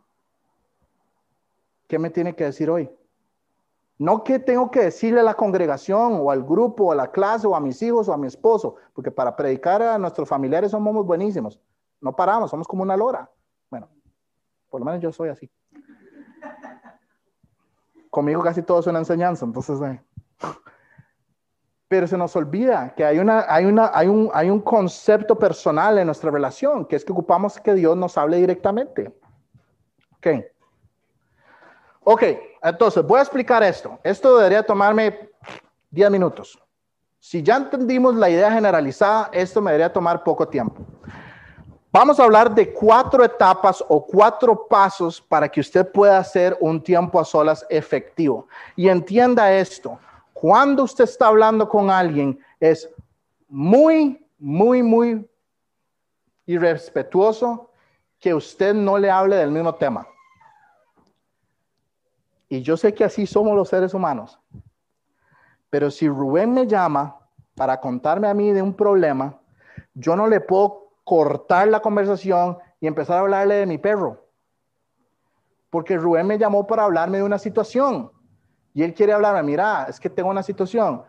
¿Qué 1.87 1.99
me 1.99 2.11
tiene 2.11 2.35
que 2.35 2.45
decir 2.45 2.69
hoy? 2.69 2.91
No 3.99 4.25
que 4.25 4.39
tengo 4.39 4.71
que 4.71 4.81
decirle 4.81 5.21
a 5.21 5.25
la 5.25 5.35
congregación 5.35 6.19
o 6.21 6.31
al 6.31 6.43
grupo 6.43 6.87
o 6.87 6.93
a 6.93 6.95
la 6.95 7.11
clase 7.11 7.47
o 7.47 7.55
a 7.55 7.61
mis 7.61 7.81
hijos 7.83 8.09
o 8.09 8.13
a 8.13 8.19
mi 8.19 8.27
esposo, 8.27 8.77
porque 8.93 9.11
para 9.11 9.35
predicar 9.35 9.81
a 9.83 9.97
nuestros 9.97 10.29
familiares 10.29 10.73
somos 10.73 11.07
buenísimos. 11.07 11.61
No 12.01 12.15
paramos, 12.15 12.51
somos 12.51 12.69
como 12.69 12.83
una 12.83 12.97
lora. 12.97 13.31
Por 14.71 14.81
lo 14.81 14.87
menos 14.87 15.01
yo 15.01 15.13
soy 15.13 15.29
así. 15.29 15.51
Conmigo 18.11 18.43
casi 18.43 18.63
todo 18.63 18.81
es 18.81 18.87
una 18.87 18.99
enseñanza, 18.99 19.45
entonces... 19.45 19.81
Eh. 19.83 20.01
Pero 21.89 22.07
se 22.09 22.19
nos 22.19 22.35
olvida 22.35 22.95
que 22.97 23.05
hay, 23.05 23.19
una, 23.19 23.45
hay, 23.49 23.65
una, 23.65 23.91
hay, 23.95 24.09
un, 24.09 24.31
hay 24.35 24.51
un 24.51 24.61
concepto 24.61 25.39
personal 25.39 25.99
en 25.99 26.07
nuestra 26.07 26.31
relación, 26.31 26.85
que 26.85 26.97
es 26.97 27.05
que 27.05 27.13
ocupamos 27.13 27.61
que 27.61 27.75
Dios 27.75 27.97
nos 27.97 28.19
hable 28.19 28.39
directamente. 28.39 29.13
Ok. 30.17 30.27
Ok, 32.03 32.23
entonces 32.63 33.05
voy 33.05 33.19
a 33.19 33.23
explicar 33.23 33.63
esto. 33.63 33.99
Esto 34.03 34.37
debería 34.37 34.65
tomarme 34.65 35.31
10 35.91 36.11
minutos. 36.11 36.59
Si 37.19 37.43
ya 37.43 37.57
entendimos 37.57 38.15
la 38.15 38.31
idea 38.31 38.51
generalizada, 38.53 39.31
esto 39.33 39.61
me 39.61 39.73
debería 39.73 39.93
tomar 39.93 40.23
poco 40.23 40.47
tiempo. 40.47 40.85
Vamos 41.99 42.21
a 42.21 42.25
hablar 42.25 42.55
de 42.55 42.75
cuatro 42.75 43.25
etapas 43.25 43.83
o 43.89 44.05
cuatro 44.05 44.67
pasos 44.69 45.19
para 45.19 45.49
que 45.49 45.61
usted 45.61 45.91
pueda 45.91 46.19
hacer 46.19 46.55
un 46.61 46.83
tiempo 46.83 47.19
a 47.19 47.25
solas 47.25 47.65
efectivo. 47.71 48.49
Y 48.77 48.91
entienda 48.91 49.51
esto, 49.51 49.99
cuando 50.35 50.83
usted 50.83 51.05
está 51.05 51.29
hablando 51.29 51.67
con 51.67 51.91
alguien 51.91 52.39
es 52.61 52.87
muy, 53.49 54.23
muy, 54.39 54.83
muy 54.83 55.27
irrespetuoso 56.45 57.71
que 58.19 58.35
usted 58.35 58.75
no 58.75 58.99
le 58.99 59.11
hable 59.11 59.37
del 59.37 59.51
mismo 59.51 59.75
tema. 59.75 60.07
Y 62.51 62.61
yo 62.61 62.77
sé 62.77 62.93
que 62.93 63.05
así 63.05 63.27
somos 63.27 63.57
los 63.57 63.71
seres 63.71 63.95
humanos. 63.95 64.39
Pero 65.71 65.91
si 65.91 66.07
Rubén 66.07 66.53
me 66.53 66.67
llama 66.67 67.17
para 67.55 67.81
contarme 67.81 68.29
a 68.29 68.35
mí 68.35 68.53
de 68.53 68.61
un 68.61 68.75
problema, 68.75 69.41
yo 69.95 70.15
no 70.15 70.27
le 70.27 70.41
puedo 70.41 70.86
cortar 71.07 71.69
la 71.69 71.79
conversación 71.79 72.59
y 72.81 72.89
empezar 72.89 73.19
a 73.19 73.21
hablarle 73.21 73.55
de 73.55 73.67
mi 73.67 73.79
perro. 73.79 74.27
Porque 75.71 75.97
Rubén 75.97 76.27
me 76.27 76.37
llamó 76.37 76.67
para 76.67 76.83
hablarme 76.83 77.19
de 77.19 77.23
una 77.23 77.39
situación 77.39 78.11
y 78.75 78.83
él 78.83 78.93
quiere 78.93 79.13
hablarme, 79.13 79.45
mira, 79.45 79.87
es 79.89 80.01
que 80.01 80.11
tengo 80.11 80.29
una 80.31 80.43
situación, 80.43 81.03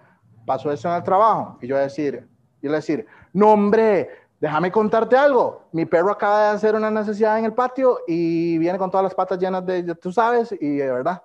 pasó 0.45 0.71
eso 0.71 0.87
en 0.87 0.95
el 0.95 1.03
trabajo. 1.03 1.57
Y 1.61 1.67
yo 1.67 1.73
voy 1.73 1.81
a 1.81 1.85
decir, 1.85 2.29
yo 2.61 2.69
le 2.69 2.75
decir, 2.75 3.07
no 3.33 3.53
hombre, 3.53 4.09
déjame 4.39 4.71
contarte 4.71 5.17
algo. 5.17 5.63
Mi 5.71 5.85
perro 5.85 6.11
acaba 6.11 6.43
de 6.43 6.55
hacer 6.55 6.75
una 6.75 6.91
necesidad 6.91 7.39
en 7.39 7.45
el 7.45 7.53
patio 7.53 8.01
y 8.07 8.59
viene 8.59 8.77
con 8.77 8.91
todas 8.91 9.03
las 9.03 9.15
patas 9.15 9.39
llenas 9.39 9.65
de, 9.65 9.95
tú 9.95 10.11
sabes, 10.11 10.53
y 10.61 10.77
de 10.77 10.91
verdad. 10.91 11.23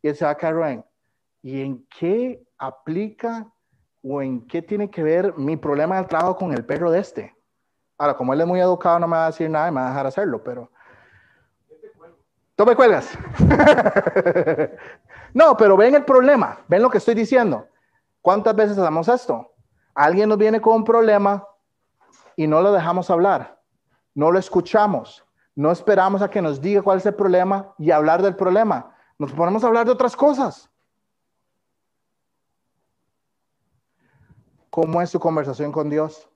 Y 0.00 0.08
él 0.08 0.16
se 0.16 0.24
va 0.24 0.30
a 0.30 0.36
caer 0.36 0.54
Rubén. 0.54 0.84
¿Y 1.42 1.60
en 1.60 1.86
qué 1.98 2.42
aplica 2.56 3.46
o 4.02 4.20
en 4.20 4.46
qué 4.46 4.62
tiene 4.62 4.90
que 4.90 5.02
ver 5.02 5.34
mi 5.36 5.56
problema 5.56 5.96
del 5.96 6.06
trabajo 6.06 6.36
con 6.36 6.52
el 6.52 6.64
perro 6.64 6.90
de 6.90 7.00
este. 7.00 7.33
Ahora, 7.98 8.16
como 8.16 8.32
él 8.32 8.40
es 8.40 8.46
muy 8.46 8.60
educado, 8.60 8.98
no 8.98 9.06
me 9.06 9.16
va 9.16 9.24
a 9.24 9.30
decir 9.30 9.48
nada 9.48 9.68
y 9.68 9.70
me 9.72 9.80
va 9.80 9.86
a 9.86 9.90
dejar 9.90 10.06
hacerlo, 10.06 10.42
pero... 10.42 10.70
Tú 12.56 12.64
me 12.64 12.76
cuelgas. 12.76 13.10
no, 15.34 15.56
pero 15.56 15.76
ven 15.76 15.94
el 15.96 16.04
problema, 16.04 16.60
ven 16.68 16.82
lo 16.82 16.90
que 16.90 16.98
estoy 16.98 17.14
diciendo. 17.14 17.66
¿Cuántas 18.20 18.54
veces 18.54 18.78
hacemos 18.78 19.08
esto? 19.08 19.52
Alguien 19.94 20.28
nos 20.28 20.38
viene 20.38 20.60
con 20.60 20.76
un 20.76 20.84
problema 20.84 21.46
y 22.36 22.46
no 22.46 22.60
lo 22.60 22.72
dejamos 22.72 23.10
hablar, 23.10 23.60
no 24.14 24.30
lo 24.30 24.38
escuchamos, 24.38 25.24
no 25.54 25.70
esperamos 25.70 26.22
a 26.22 26.30
que 26.30 26.42
nos 26.42 26.60
diga 26.60 26.82
cuál 26.82 26.98
es 26.98 27.06
el 27.06 27.14
problema 27.14 27.74
y 27.78 27.90
hablar 27.90 28.22
del 28.22 28.34
problema. 28.34 28.94
Nos 29.18 29.32
ponemos 29.32 29.62
a 29.62 29.68
hablar 29.68 29.86
de 29.86 29.92
otras 29.92 30.16
cosas. 30.16 30.70
¿Cómo 34.70 35.00
es 35.00 35.10
su 35.10 35.20
conversación 35.20 35.70
con 35.70 35.88
Dios? 35.88 36.28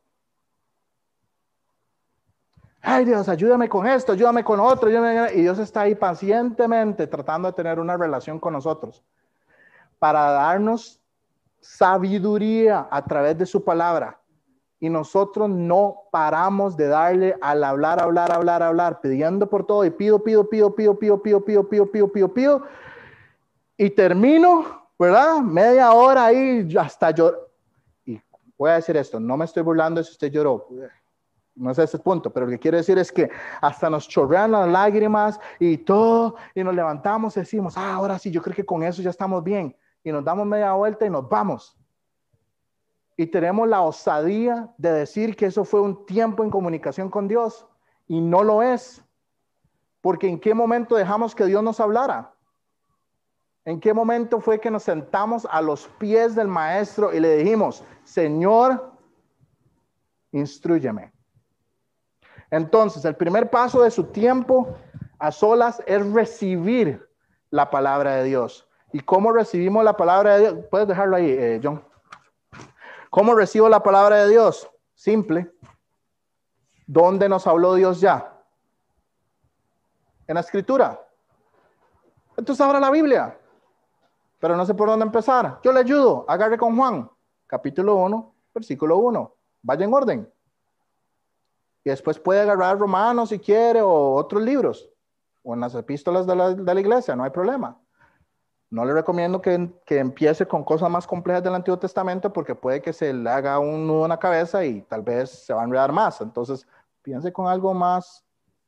Ay 2.91 3.05
Dios, 3.05 3.28
ayúdame 3.28 3.68
con 3.68 3.86
esto, 3.86 4.12
ayúdame 4.12 4.43
con 4.43 4.59
otro. 4.61 4.89
Y 4.89 5.43
Dios 5.43 5.59
está 5.59 5.82
ahí 5.82 5.95
pacientemente 5.95 7.07
tratando 7.07 7.49
de 7.49 7.53
tener 7.53 7.78
una 7.78 7.99
relación 7.99 8.41
con 8.41 8.55
nosotros 8.55 9.05
para 9.99 10.30
darnos 10.30 10.99
sabiduría 11.61 12.89
a 12.91 13.05
través 13.05 13.36
de 13.36 13.45
su 13.45 13.62
palabra. 13.62 14.18
Y 14.80 14.89
nosotros 14.89 15.51
no 15.51 16.05
paramos 16.11 16.78
de 16.78 16.89
darle 16.89 17.36
al 17.43 17.62
hablar, 17.62 18.01
hablar, 18.01 18.32
hablar, 18.32 18.62
hablar, 18.62 19.01
pidiendo 19.03 19.51
por 19.51 19.66
todo 19.66 19.84
y 19.84 19.91
pido, 19.91 20.24
pido, 20.24 20.49
pido, 20.49 20.74
pido, 20.74 20.99
pido, 20.99 21.20
pido, 21.22 21.45
pido, 21.45 21.68
pido, 21.68 21.91
pido, 21.93 22.09
pido, 22.11 22.32
pido. 22.32 22.62
Y 23.76 23.91
termino, 23.91 24.64
¿verdad? 24.99 25.41
Media 25.41 25.93
hora 25.93 26.24
ahí 26.24 26.66
hasta 26.74 27.11
yo 27.11 27.49
voy 28.57 28.70
a 28.70 28.74
decir 28.74 28.97
esto, 28.97 29.20
no 29.20 29.36
me 29.36 29.45
estoy 29.45 29.62
burlando 29.62 30.03
si 30.03 30.11
usted 30.11 30.32
lloró, 30.32 30.66
no 31.59 31.71
es 31.71 31.79
ese 31.79 31.99
punto, 31.99 32.31
pero 32.31 32.47
lo 32.47 32.53
que 32.53 32.59
quiero 32.59 32.77
decir 32.77 32.99
es 32.99 33.11
que 33.11 33.31
hasta 33.61 33.91
nos 33.91 34.09
chorrean 34.09 34.53
las 34.53 34.69
lágrimas 34.69 35.41
y 35.59 35.79
todo, 35.79 36.37
y 36.55 36.63
nos 36.63 36.75
levantamos 36.75 37.37
y 37.37 37.41
decimos, 37.41 37.77
ah, 37.77 37.95
ahora 37.95 38.19
sí, 38.19 38.31
yo 38.31 38.41
creo 38.41 38.55
que 38.55 38.65
con 38.65 38.83
eso 38.83 39.03
ya 39.03 39.11
estamos 39.11 39.43
bien, 39.43 39.77
y 40.05 40.13
nos 40.13 40.25
damos 40.25 40.47
media 40.47 40.73
vuelta 40.73 41.05
y 41.05 41.11
nos 41.11 41.29
vamos. 41.29 41.77
Y 43.17 43.27
tenemos 43.27 43.67
la 43.67 43.83
osadía 43.83 44.73
de 44.79 44.93
decir 44.93 45.35
que 45.35 45.47
eso 45.47 45.65
fue 45.65 45.81
un 45.81 46.07
tiempo 46.07 46.45
en 46.45 46.51
comunicación 46.51 47.11
con 47.11 47.27
Dios, 47.27 47.67
y 48.07 48.21
no 48.21 48.45
lo 48.45 48.63
es, 48.63 49.05
porque 50.01 50.29
en 50.29 50.39
qué 50.39 50.55
momento 50.55 50.95
dejamos 50.95 51.35
que 51.35 51.45
Dios 51.45 51.63
nos 51.63 51.81
hablara. 51.81 52.33
¿En 53.65 53.81
qué 53.81 53.93
momento 53.93 54.41
fue 54.41 54.59
que 54.59 54.71
nos 54.71 54.85
sentamos 54.85 55.47
a 55.51 55.61
los 55.61 55.89
pies 55.99 56.35
del 56.35 56.49
maestro 56.49 57.13
y 57.13 57.21
le 57.21 57.37
dijimos, 57.37 57.85
Señor, 58.05 58.93
instruyeme? 60.33 61.13
Entonces, 62.51 63.05
el 63.05 63.17
primer 63.17 63.51
paso 63.51 63.83
de 63.83 63.91
su 63.91 64.05
tiempo 64.05 64.77
a 65.19 65.33
solas 65.33 65.83
es 65.87 66.11
recibir 66.13 67.07
la 67.51 67.71
palabra 67.71 68.17
de 68.17 68.25
Dios. 68.25 68.67
¿Y 68.93 69.01
cómo 69.01 69.33
recibimos 69.33 69.85
la 69.85 69.97
palabra 69.97 70.37
de 70.37 70.41
Dios? 70.41 70.67
Puedes 70.71 70.89
dejarlo 70.89 71.17
ahí, 71.17 71.31
eh, 71.31 71.61
John. 71.63 71.85
¿Cómo 73.11 73.35
recibo 73.35 73.69
la 73.69 73.83
palabra 73.83 74.25
de 74.25 74.31
Dios? 74.31 74.71
Simple. 74.95 75.51
¿Dónde 76.87 77.29
nos 77.29 77.47
habló 77.47 77.75
Dios 77.75 78.01
ya? 78.01 78.33
En 80.27 80.35
la 80.35 80.41
escritura. 80.41 80.99
Entonces 82.37 82.65
abra 82.65 82.81
la 82.81 82.91
Biblia 82.91 83.37
pero 84.39 84.57
no 84.57 84.65
sé 84.65 84.75
por 84.75 84.89
dónde 84.89 85.05
empezar. 85.05 85.61
Yo 85.63 85.73
le 85.73 85.81
ayudo, 85.81 86.25
agarre 86.29 86.59
con 86.59 86.77
Juan, 86.77 87.11
capítulo 87.47 87.97
1, 87.97 88.35
versículo 88.55 88.99
1. 88.99 89.35
Vaya 89.63 89.85
en 89.85 89.95
orden. 89.95 90.33
Y 91.85 91.91
después 91.91 92.18
puede 92.18 92.41
agarrar 92.41 92.79
Romanos 92.79 93.31
si 93.31 93.39
quiere 93.39 93.81
o 93.81 94.14
otros 94.14 94.43
libros, 94.43 94.91
o 95.43 95.55
en 95.55 95.61
las 95.61 95.74
epístolas 95.74 96.26
de 96.26 96.37
la, 96.37 96.55
de 96.55 96.74
la 96.74 96.81
iglesia, 96.81 97.16
no 97.16 97.24
hay 97.24 97.31
problema. 97.31 97.79
No 98.70 98.85
le 98.85 98.93
recomiendo 98.93 99.41
que, 99.41 99.70
que, 99.87 99.99
empiece 99.99 100.47
con 100.47 100.62
cosas 100.62 100.91
más 100.91 101.07
complejas 101.07 101.43
del 101.43 101.55
Antiguo 101.55 101.79
Testamento 101.79 102.31
porque 102.31 102.55
puede 102.55 102.83
que 102.83 102.93
se 102.93 103.14
le 103.14 103.31
haga 103.31 103.59
un 103.59 103.87
nudo 103.87 104.05
en 104.05 104.11
la 104.11 104.18
cabeza 104.18 104.62
y 104.64 104.83
tal 104.83 105.03
vez 105.03 105.31
se 105.31 105.55
va 105.55 105.62
a 105.62 105.64
enredar 105.64 105.91
más. 105.91 106.20
Entonces, 106.20 106.66
piense 107.03 107.33
con 107.33 107.47
algo 107.47 107.72
más 107.72 108.22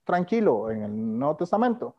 tranquilo 0.04 0.70
en 0.70 0.82
el 0.82 1.18
Nuevo 1.18 1.36
Testamento. 1.36 1.94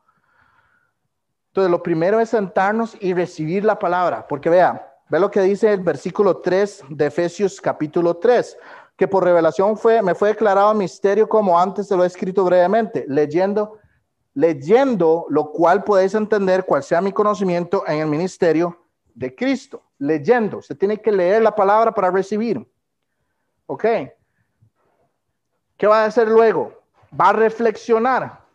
Entonces, 1.52 1.70
lo 1.70 1.84
primero 1.84 2.20
es 2.20 2.30
sentarnos 2.30 2.96
y 3.02 3.14
recibir 3.14 3.66
la 3.66 3.78
palabra, 3.78 4.26
porque 4.26 4.50
vea, 4.50 4.96
ve 5.10 5.20
lo 5.20 5.30
que 5.30 5.42
dice 5.42 5.74
el 5.74 5.82
versículo 5.82 6.38
3 6.38 6.86
de 6.90 7.06
Efesios 7.08 7.60
capítulo 7.60 8.16
3, 8.16 8.58
que 9.02 9.08
por 9.08 9.24
revelación 9.24 9.76
fue, 9.80 10.00
me 10.04 10.14
fue 10.14 10.30
declarado 10.30 10.76
misterio 10.76 11.28
como 11.28 11.60
antes 11.60 11.88
se 11.88 11.98
lo 11.98 12.04
he 12.04 12.06
escrito 12.06 12.44
brevemente, 12.44 13.04
leyendo, 13.08 13.80
leyendo, 14.36 15.26
lo 15.30 15.52
cual 15.52 15.84
podéis 15.84 16.14
entender 16.14 16.66
cuál 16.66 16.84
sea 16.84 17.02
mi 17.02 17.12
conocimiento 17.12 17.84
en 17.88 18.02
el 18.02 18.06
ministerio 18.06 18.80
de 19.16 19.34
Cristo. 19.34 19.82
Leyendo, 19.98 20.60
usted 20.60 20.78
tiene 20.78 21.02
que 21.02 21.12
leer 21.12 21.42
la 21.42 21.56
palabra 21.56 21.92
para 21.92 22.12
recibir. 22.12 22.64
¿Ok? 23.66 23.86
¿Qué 25.78 25.88
va 25.88 26.04
a 26.04 26.06
hacer 26.06 26.28
luego? 26.28 26.72
Va 27.20 27.30
a 27.30 27.34
reflexionar. 27.34 28.46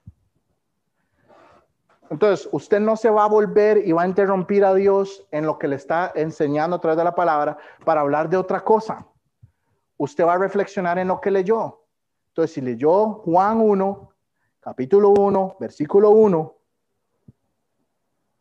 Entonces, 2.08 2.48
usted 2.52 2.78
no 2.78 2.96
se 2.96 3.10
va 3.10 3.24
a 3.24 3.28
volver 3.28 3.78
y 3.78 3.90
va 3.90 4.02
a 4.02 4.06
interrumpir 4.06 4.64
a 4.64 4.74
Dios 4.74 5.26
en 5.32 5.44
lo 5.44 5.58
que 5.58 5.66
le 5.66 5.74
está 5.74 6.12
enseñando 6.14 6.76
a 6.76 6.80
través 6.80 6.98
de 6.98 7.02
la 7.02 7.16
palabra 7.16 7.58
para 7.84 8.02
hablar 8.02 8.28
de 8.28 8.36
otra 8.36 8.62
cosa. 8.62 9.04
Usted 9.96 10.24
va 10.24 10.34
a 10.34 10.38
reflexionar 10.38 10.98
en 10.98 11.08
lo 11.08 11.20
que 11.20 11.30
leyó. 11.30 11.82
Entonces, 12.28 12.54
si 12.54 12.60
leyó 12.60 13.14
Juan 13.24 13.60
1, 13.60 14.10
capítulo 14.60 15.10
1, 15.10 15.56
versículo 15.58 16.10
1, 16.10 16.54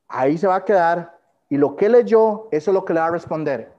ahí 0.08 0.38
se 0.38 0.48
va 0.48 0.56
a 0.56 0.66
quedar 0.66 1.18
y 1.50 1.58
lo 1.58 1.76
que 1.76 1.90
leyó, 1.90 2.48
eso 2.52 2.72
es 2.72 2.74
lo 2.74 2.84
que 2.84 2.94
le 2.94 3.00
va 3.00 3.08
a 3.08 3.12
responder. 3.12 3.74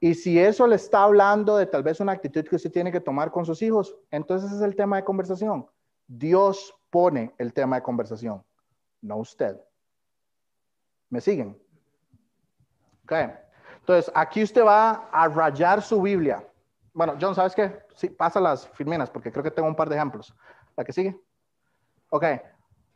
Y 0.00 0.14
si 0.14 0.38
eso 0.38 0.66
le 0.66 0.76
está 0.76 1.02
hablando 1.02 1.56
de 1.56 1.66
tal 1.66 1.82
vez 1.82 1.98
una 1.98 2.12
actitud 2.12 2.44
que 2.44 2.56
usted 2.56 2.70
tiene 2.70 2.92
que 2.92 3.00
tomar 3.00 3.32
con 3.32 3.44
sus 3.44 3.60
hijos, 3.62 3.96
entonces 4.10 4.52
es 4.52 4.60
el 4.60 4.76
tema 4.76 4.96
de 4.96 5.04
conversación. 5.04 5.66
Dios 6.06 6.74
pone 6.90 7.34
el 7.38 7.52
tema 7.52 7.76
de 7.76 7.82
conversación 7.82 8.44
no 9.00 9.16
usted. 9.18 9.60
¿Me 11.10 11.20
siguen? 11.20 11.60
Ok. 13.04 13.12
Entonces, 13.80 14.12
aquí 14.14 14.42
usted 14.42 14.64
va 14.64 15.08
a 15.10 15.28
rayar 15.28 15.80
su 15.80 16.02
Biblia. 16.02 16.46
Bueno, 16.98 17.14
John, 17.20 17.32
¿sabes 17.32 17.54
qué? 17.54 17.78
Sí, 17.94 18.08
pasa 18.08 18.40
las 18.40 18.66
filminas 18.70 19.08
porque 19.08 19.30
creo 19.30 19.44
que 19.44 19.52
tengo 19.52 19.68
un 19.68 19.76
par 19.76 19.88
de 19.88 19.94
ejemplos. 19.94 20.34
¿La 20.76 20.82
que 20.82 20.92
sigue? 20.92 21.16
Ok. 22.10 22.24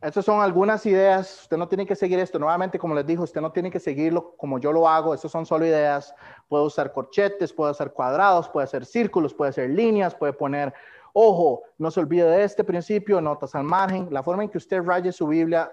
Estas 0.01 0.25
son 0.25 0.41
algunas 0.41 0.85
ideas. 0.85 1.43
Usted 1.43 1.55
no 1.55 1.69
tiene 1.69 1.85
que 1.85 1.95
seguir 1.95 2.19
esto. 2.19 2.37
Nuevamente, 2.37 2.77
como 2.77 2.95
les 2.95 3.05
dijo, 3.05 3.23
usted 3.23 3.39
no 3.39 3.53
tiene 3.53 3.71
que 3.71 3.79
seguirlo 3.79 4.35
como 4.35 4.59
yo 4.59 4.73
lo 4.73 4.89
hago. 4.89 5.13
Estas 5.13 5.31
son 5.31 5.45
solo 5.45 5.65
ideas. 5.65 6.13
Puede 6.49 6.65
usar 6.65 6.91
corchetes, 6.91 7.53
puede 7.53 7.71
hacer 7.71 7.93
cuadrados, 7.93 8.49
puede 8.49 8.65
hacer 8.65 8.85
círculos, 8.85 9.33
puede 9.33 9.51
hacer 9.51 9.69
líneas, 9.69 10.13
puede 10.13 10.33
poner, 10.33 10.73
ojo, 11.13 11.61
no 11.77 11.89
se 11.89 12.01
olvide 12.01 12.25
de 12.25 12.43
este 12.43 12.65
principio, 12.65 13.21
notas 13.21 13.55
al 13.55 13.63
margen. 13.63 14.09
La 14.11 14.21
forma 14.21 14.43
en 14.43 14.49
que 14.49 14.57
usted 14.57 14.83
raye 14.83 15.13
su 15.13 15.27
Biblia 15.27 15.71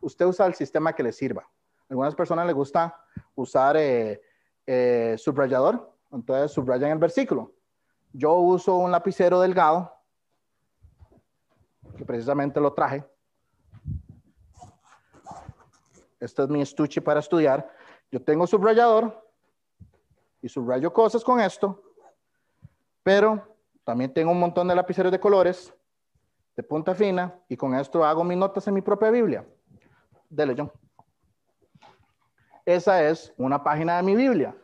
usted 0.00 0.24
usa 0.24 0.46
el 0.46 0.54
sistema 0.54 0.94
que 0.94 1.02
le 1.02 1.12
sirva. 1.12 1.42
A 1.42 1.84
algunas 1.90 2.14
personas 2.14 2.46
les 2.46 2.54
gusta 2.54 2.96
usar 3.34 3.76
eh, 3.76 4.18
eh, 4.66 5.14
subrayador, 5.18 5.97
entonces 6.10 6.52
subrayan 6.52 6.90
el 6.90 6.98
versículo. 6.98 7.52
Yo 8.12 8.34
uso 8.34 8.76
un 8.76 8.90
lapicero 8.90 9.40
delgado, 9.40 9.92
que 11.96 12.04
precisamente 12.04 12.60
lo 12.60 12.72
traje. 12.72 13.04
Este 16.20 16.42
es 16.42 16.48
mi 16.48 16.62
estuche 16.62 17.00
para 17.00 17.20
estudiar. 17.20 17.70
Yo 18.10 18.22
tengo 18.22 18.46
subrayador 18.46 19.24
y 20.40 20.48
subrayo 20.48 20.92
cosas 20.92 21.22
con 21.22 21.40
esto, 21.40 21.82
pero 23.02 23.56
también 23.84 24.12
tengo 24.12 24.32
un 24.32 24.40
montón 24.40 24.68
de 24.68 24.74
lapiceros 24.74 25.12
de 25.12 25.20
colores, 25.20 25.72
de 26.56 26.62
punta 26.62 26.94
fina, 26.94 27.38
y 27.48 27.56
con 27.56 27.74
esto 27.74 28.04
hago 28.04 28.24
mis 28.24 28.36
notas 28.36 28.66
en 28.66 28.74
mi 28.74 28.80
propia 28.80 29.10
Biblia. 29.10 29.46
Dele, 30.28 30.54
John. 30.56 30.72
Esa 32.64 33.02
es 33.08 33.32
una 33.38 33.62
página 33.62 33.96
de 33.96 34.02
mi 34.02 34.14
Biblia. 34.14 34.54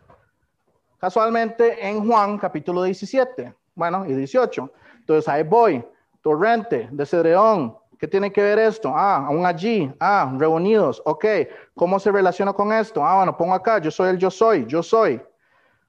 Casualmente 1.05 1.86
en 1.86 2.09
Juan 2.09 2.38
capítulo 2.38 2.82
17, 2.82 3.55
bueno, 3.74 4.07
y 4.07 4.14
18. 4.14 4.72
Entonces 5.00 5.28
ahí 5.28 5.42
voy, 5.42 5.84
torrente 6.22 6.88
de 6.90 7.05
Cedreón. 7.05 7.76
¿Qué 7.98 8.09
tiene 8.09 8.32
que 8.32 8.40
ver 8.40 8.59
esto? 8.59 8.90
Ah, 8.96 9.26
aún 9.26 9.44
allí. 9.44 9.94
Ah, 10.00 10.34
reunidos. 10.38 11.02
Ok. 11.05 11.26
¿Cómo 11.74 12.00
se 12.00 12.11
relaciona 12.11 12.55
con 12.55 12.72
esto? 12.72 13.05
Ah, 13.05 13.16
bueno, 13.16 13.36
pongo 13.36 13.52
acá. 13.52 13.76
Yo 13.80 13.90
soy 13.90 14.09
el 14.09 14.16
yo 14.16 14.30
soy. 14.30 14.64
Yo 14.64 14.82
soy. 14.82 15.20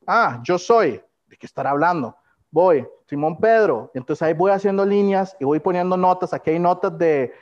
Ah, 0.06 0.42
yo 0.44 0.58
soy. 0.58 1.02
¿De 1.28 1.38
qué 1.38 1.46
estará 1.46 1.70
hablando? 1.70 2.14
Voy. 2.52 2.86
Simón 3.06 3.38
Pedro. 3.38 3.92
Entonces 3.94 4.22
ahí 4.22 4.34
voy 4.34 4.52
haciendo 4.52 4.86
líneas 4.86 5.34
y 5.40 5.46
voy 5.46 5.62
poniendo 5.62 5.96
notas. 5.96 6.34
Aquí 6.34 6.50
hay 6.50 6.60
notas 6.60 6.98
de 6.98 7.34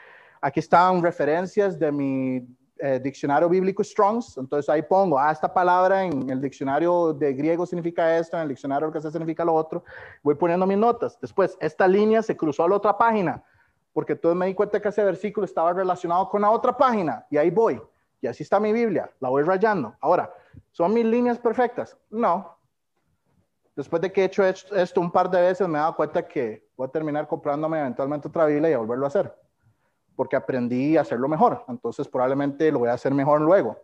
Aquí 0.44 0.60
están 0.60 1.02
referencias 1.02 1.80
de 1.80 1.90
mi 1.90 2.46
eh, 2.86 3.00
diccionario 3.00 3.48
bíblico 3.48 3.82
Strongs, 3.82 4.38
entonces 4.38 4.68
ahí 4.68 4.82
pongo, 4.82 5.18
ah, 5.18 5.32
esta 5.32 5.54
palabra 5.54 6.04
en 6.04 6.30
el 6.30 6.42
diccionario 6.42 7.14
de 7.14 7.34
griego 7.34 7.66
significa 7.66 8.18
esto, 8.18 8.36
en 8.36 8.44
el 8.44 8.50
diccionario 8.50 8.92
que 8.92 9.00
significa 9.00 9.46
lo 9.46 9.54
otro, 9.54 9.86
voy 10.22 10.36
poniendo 10.36 10.68
mis 10.68 10.78
notas. 10.78 11.18
Después, 11.22 11.58
esta 11.62 11.88
línea 11.88 12.22
se 12.22 12.36
cruzó 12.36 12.66
a 12.66 12.68
la 12.68 12.76
otra 12.76 12.98
página, 12.98 13.42
porque 13.94 14.12
entonces 14.12 14.38
me 14.38 14.48
di 14.48 14.54
cuenta 14.54 14.82
que 14.82 14.90
ese 14.90 15.02
versículo 15.02 15.46
estaba 15.46 15.72
relacionado 15.72 16.28
con 16.28 16.42
la 16.42 16.52
otra 16.52 16.76
página, 16.76 17.26
y 17.30 17.38
ahí 17.38 17.50
voy. 17.50 17.82
Y 18.20 18.28
así 18.28 18.44
está 18.44 18.60
mi 18.60 18.74
Biblia, 18.74 19.10
la 19.22 19.30
voy 19.30 19.44
rayando. 19.44 19.96
Ahora, 20.02 20.34
¿son 20.74 20.94
mis 20.94 21.06
líneas 21.06 21.40
perfectas? 21.40 21.96
No. 22.10 22.58
Después 23.78 24.02
de 24.02 24.12
que 24.12 24.24
he 24.24 24.26
hecho 24.26 24.44
esto 24.44 25.00
un 25.00 25.10
par 25.10 25.30
de 25.30 25.40
veces, 25.40 25.70
me 25.70 25.78
he 25.78 25.82
dado 25.82 25.96
cuenta 25.96 26.28
que 26.28 26.68
voy 26.76 26.90
a 26.90 26.92
terminar 26.92 27.30
comprándome 27.30 27.80
eventualmente 27.80 28.28
otra 28.28 28.46
Biblia 28.46 28.72
y 28.72 28.74
a 28.74 28.80
volverlo 28.80 29.06
a 29.06 29.08
hacer 29.08 29.43
porque 30.16 30.36
aprendí 30.36 30.98
a 30.98 31.02
hacerlo 31.02 31.28
mejor. 31.28 31.64
Entonces 31.68 32.08
probablemente 32.08 32.72
lo 32.72 32.80
voy 32.80 32.90
a 32.90 32.94
hacer 32.94 33.14
mejor 33.14 33.42
luego. 33.42 33.78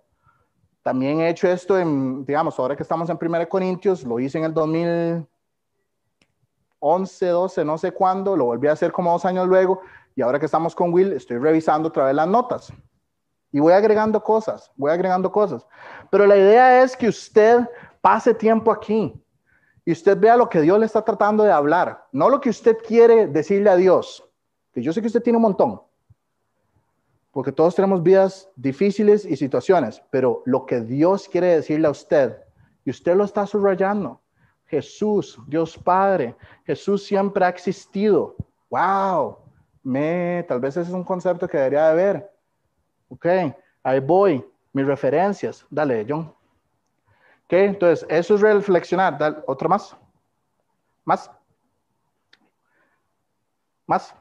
También 0.82 1.20
he 1.20 1.30
hecho 1.30 1.48
esto 1.48 1.78
en, 1.78 2.26
digamos, 2.26 2.58
ahora 2.58 2.76
que 2.76 2.84
estamos 2.84 3.10
en 3.10 3.18
1 3.22 3.50
Corintios, 3.50 4.04
lo 4.04 4.20
hice 4.20 4.38
en 4.38 4.46
el 4.46 4.54
2011, 4.54 5.28
12, 7.28 7.66
no 7.66 7.78
sé 7.78 7.92
cuándo, 7.92 8.38
lo 8.38 8.46
volví 8.46 8.68
a 8.68 8.72
hacer 8.72 8.92
como 8.92 9.12
dos 9.12 9.26
años 9.26 9.48
luego, 9.48 9.82
y 10.16 10.22
ahora 10.22 10.40
que 10.40 10.46
estamos 10.46 10.74
con 10.74 10.94
Will, 10.94 11.14
estoy 11.14 11.38
revisando 11.38 11.90
otra 11.90 12.06
vez 12.06 12.16
las 12.16 12.28
notas. 12.28 12.74
Y 13.52 13.60
voy 13.60 13.74
agregando 13.74 14.24
cosas, 14.24 14.72
voy 14.76 14.92
agregando 14.92 15.32
cosas. 15.32 15.66
Pero 16.10 16.26
la 16.26 16.38
idea 16.38 16.82
es 16.84 16.96
que 16.96 17.10
usted 17.10 17.68
pase 18.00 18.34
tiempo 18.34 18.72
aquí 18.72 19.14
y 19.84 19.92
usted 19.92 20.18
vea 20.18 20.38
lo 20.38 20.48
que 20.48 20.62
Dios 20.62 20.80
le 20.80 20.86
está 20.86 21.04
tratando 21.04 21.44
de 21.44 21.52
hablar, 21.52 22.06
no 22.12 22.30
lo 22.30 22.40
que 22.40 22.50
usted 22.50 22.78
quiere 22.78 23.28
decirle 23.28 23.70
a 23.70 23.76
Dios, 23.76 24.24
que 24.72 24.82
yo 24.82 24.94
sé 24.94 25.02
que 25.02 25.08
usted 25.08 25.24
tiene 25.24 25.38
un 25.38 25.44
montón, 25.44 25.82
porque 27.40 27.54
todos 27.54 27.74
tenemos 27.74 28.04
vidas 28.04 28.50
difíciles 28.58 29.24
y 29.24 29.38
situaciones, 29.38 30.04
pero 30.12 30.44
lo 30.46 30.66
que 30.66 30.82
Dios 30.82 31.30
quiere 31.30 31.56
decirle 31.56 31.88
a 31.88 31.92
usted, 31.92 32.36
y 32.84 32.90
usted 32.90 33.16
lo 33.16 33.24
está 33.24 33.48
subrayando, 33.48 34.20
Jesús, 34.66 35.40
Dios 35.48 35.78
Padre, 35.78 36.36
Jesús 36.66 37.06
siempre 37.06 37.46
ha 37.46 37.48
existido. 37.48 38.36
¡Wow! 38.70 39.38
Me, 39.82 40.44
tal 40.50 40.60
vez 40.60 40.76
ese 40.76 40.90
es 40.90 40.94
un 40.94 41.06
concepto 41.06 41.48
que 41.48 41.56
debería 41.56 41.88
de 41.88 41.96
ver. 41.96 42.32
Ok, 43.08 43.26
ahí 43.84 44.02
voy, 44.02 44.46
mis 44.74 44.86
referencias. 44.86 45.66
Dale, 45.70 46.06
John. 46.06 46.36
Ok, 47.46 47.54
entonces, 47.54 48.06
eso 48.10 48.36
es 48.36 48.42
reflexionar. 48.42 49.46
¿Otro 49.48 49.70
más? 49.70 49.96
¿Más? 51.06 51.32
¿Más? 53.88 54.14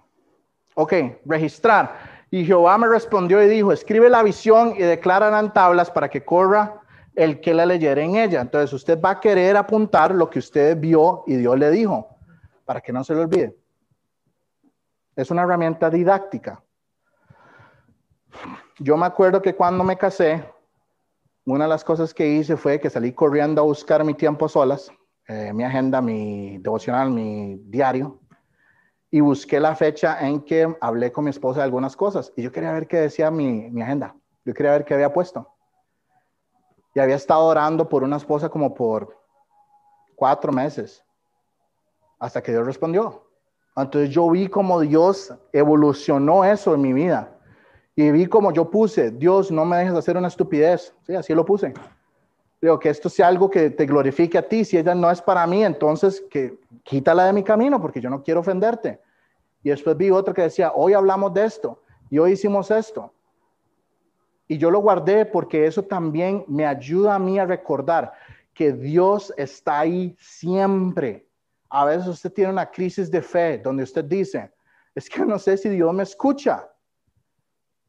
Ok, 0.76 0.92
registrar. 1.24 2.07
Y 2.30 2.44
Jehová 2.44 2.76
me 2.76 2.88
respondió 2.88 3.42
y 3.42 3.48
dijo, 3.48 3.72
escribe 3.72 4.10
la 4.10 4.22
visión 4.22 4.74
y 4.76 4.82
declara 4.82 5.38
en 5.38 5.52
tablas 5.52 5.90
para 5.90 6.08
que 6.08 6.24
corra 6.24 6.82
el 7.14 7.40
que 7.40 7.54
la 7.54 7.66
leyera 7.66 8.02
en 8.02 8.16
ella. 8.16 8.40
Entonces 8.40 8.72
usted 8.72 9.00
va 9.00 9.10
a 9.10 9.20
querer 9.20 9.56
apuntar 9.56 10.14
lo 10.14 10.28
que 10.28 10.38
usted 10.38 10.78
vio 10.78 11.24
y 11.26 11.36
Dios 11.36 11.58
le 11.58 11.70
dijo, 11.70 12.08
para 12.64 12.80
que 12.80 12.92
no 12.92 13.02
se 13.02 13.14
le 13.14 13.20
olvide. 13.20 13.56
Es 15.16 15.30
una 15.30 15.42
herramienta 15.42 15.90
didáctica. 15.90 16.62
Yo 18.78 18.96
me 18.96 19.06
acuerdo 19.06 19.42
que 19.42 19.54
cuando 19.54 19.82
me 19.82 19.96
casé, 19.96 20.44
una 21.44 21.64
de 21.64 21.70
las 21.70 21.82
cosas 21.82 22.12
que 22.12 22.28
hice 22.28 22.56
fue 22.56 22.78
que 22.78 22.90
salí 22.90 23.12
corriendo 23.12 23.62
a 23.62 23.64
buscar 23.64 24.04
mi 24.04 24.14
tiempo 24.14 24.48
solas, 24.48 24.92
eh, 25.26 25.52
mi 25.52 25.64
agenda, 25.64 26.00
mi 26.00 26.58
devocional, 26.58 27.10
mi 27.10 27.56
diario, 27.64 28.20
y 29.10 29.20
busqué 29.20 29.58
la 29.60 29.74
fecha 29.74 30.26
en 30.26 30.40
que 30.42 30.76
hablé 30.80 31.12
con 31.12 31.24
mi 31.24 31.30
esposa 31.30 31.60
de 31.60 31.64
algunas 31.64 31.96
cosas 31.96 32.32
y 32.36 32.42
yo 32.42 32.52
quería 32.52 32.72
ver 32.72 32.86
qué 32.86 32.98
decía 32.98 33.30
mi, 33.30 33.70
mi 33.70 33.82
agenda. 33.82 34.14
Yo 34.44 34.54
quería 34.54 34.72
ver 34.72 34.84
qué 34.84 34.94
había 34.94 35.12
puesto. 35.12 35.48
Y 36.94 37.00
había 37.00 37.16
estado 37.16 37.44
orando 37.44 37.88
por 37.88 38.02
una 38.02 38.16
esposa 38.16 38.48
como 38.48 38.74
por 38.74 39.16
cuatro 40.16 40.52
meses 40.52 41.04
hasta 42.18 42.42
que 42.42 42.52
Dios 42.52 42.66
respondió. 42.66 43.24
Entonces 43.76 44.10
yo 44.10 44.28
vi 44.30 44.48
cómo 44.48 44.80
Dios 44.80 45.32
evolucionó 45.52 46.44
eso 46.44 46.74
en 46.74 46.82
mi 46.82 46.92
vida. 46.92 47.38
Y 47.94 48.10
vi 48.10 48.26
como 48.26 48.52
yo 48.52 48.70
puse, 48.70 49.10
Dios, 49.10 49.50
no 49.50 49.64
me 49.64 49.76
dejes 49.78 49.94
hacer 49.94 50.16
una 50.16 50.28
estupidez. 50.28 50.94
Sí, 51.06 51.14
así 51.14 51.34
lo 51.34 51.44
puse. 51.44 51.72
Digo, 52.60 52.78
que 52.78 52.90
esto 52.90 53.08
sea 53.08 53.28
algo 53.28 53.48
que 53.48 53.70
te 53.70 53.86
glorifique 53.86 54.36
a 54.36 54.48
ti. 54.48 54.64
Si 54.64 54.76
ella 54.76 54.94
no 54.94 55.10
es 55.10 55.22
para 55.22 55.46
mí, 55.46 55.64
entonces 55.64 56.22
que 56.30 56.58
quítala 56.82 57.26
de 57.26 57.32
mi 57.32 57.44
camino 57.44 57.80
porque 57.80 58.00
yo 58.00 58.10
no 58.10 58.22
quiero 58.22 58.40
ofenderte. 58.40 59.00
Y 59.62 59.70
después 59.70 59.96
vi 59.96 60.10
otro 60.10 60.34
que 60.34 60.42
decía, 60.42 60.72
hoy 60.74 60.92
hablamos 60.92 61.32
de 61.34 61.44
esto 61.44 61.82
y 62.10 62.18
hoy 62.18 62.32
hicimos 62.32 62.70
esto. 62.70 63.12
Y 64.48 64.56
yo 64.56 64.70
lo 64.70 64.80
guardé 64.80 65.26
porque 65.26 65.66
eso 65.66 65.82
también 65.82 66.44
me 66.48 66.66
ayuda 66.66 67.14
a 67.14 67.18
mí 67.18 67.38
a 67.38 67.44
recordar 67.44 68.12
que 68.54 68.72
Dios 68.72 69.32
está 69.36 69.80
ahí 69.80 70.16
siempre. 70.18 71.28
A 71.68 71.84
veces 71.84 72.08
usted 72.08 72.32
tiene 72.32 72.50
una 72.50 72.70
crisis 72.70 73.10
de 73.10 73.22
fe 73.22 73.58
donde 73.58 73.82
usted 73.82 74.04
dice, 74.04 74.50
es 74.94 75.08
que 75.08 75.24
no 75.24 75.38
sé 75.38 75.56
si 75.58 75.68
Dios 75.68 75.92
me 75.92 76.02
escucha. 76.02 76.68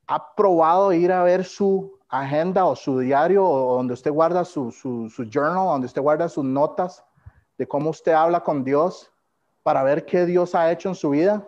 ¿Ha 0.06 0.36
probado 0.36 0.92
ir 0.92 1.12
a 1.12 1.24
ver 1.24 1.46
su 1.46 1.99
agenda 2.10 2.66
o 2.66 2.76
su 2.76 3.00
diario 3.00 3.46
o 3.46 3.76
donde 3.78 3.94
usted 3.94 4.12
guarda 4.12 4.44
su, 4.44 4.72
su, 4.72 5.10
su 5.10 5.24
journal, 5.26 5.66
donde 5.66 5.88
usted 5.88 6.02
guarda 6.02 6.28
sus 6.28 6.44
notas 6.44 7.04
de 7.58 7.68
cómo 7.68 7.92
usted 7.92 8.14
habla 8.14 8.42
con 8.42 8.64
Dios 8.64 9.12
para 9.64 9.84
ver 9.84 10.06
qué 10.06 10.26
Dios 10.26 10.56
ha 10.56 10.72
hecho 10.72 10.90
en 10.90 10.96
su 10.96 11.12
vida. 11.12 11.48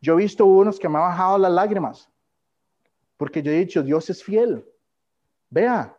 Yo 0.00 0.14
he 0.14 0.16
visto 0.16 0.44
unos 0.44 0.78
que 0.78 0.88
me 0.88 0.98
han 0.98 1.04
bajado 1.04 1.38
las 1.38 1.52
lágrimas 1.52 2.12
porque 3.22 3.40
yo 3.40 3.52
he 3.52 3.58
dicho, 3.58 3.84
Dios 3.84 4.10
es 4.10 4.20
fiel. 4.20 4.68
Vea, 5.48 5.96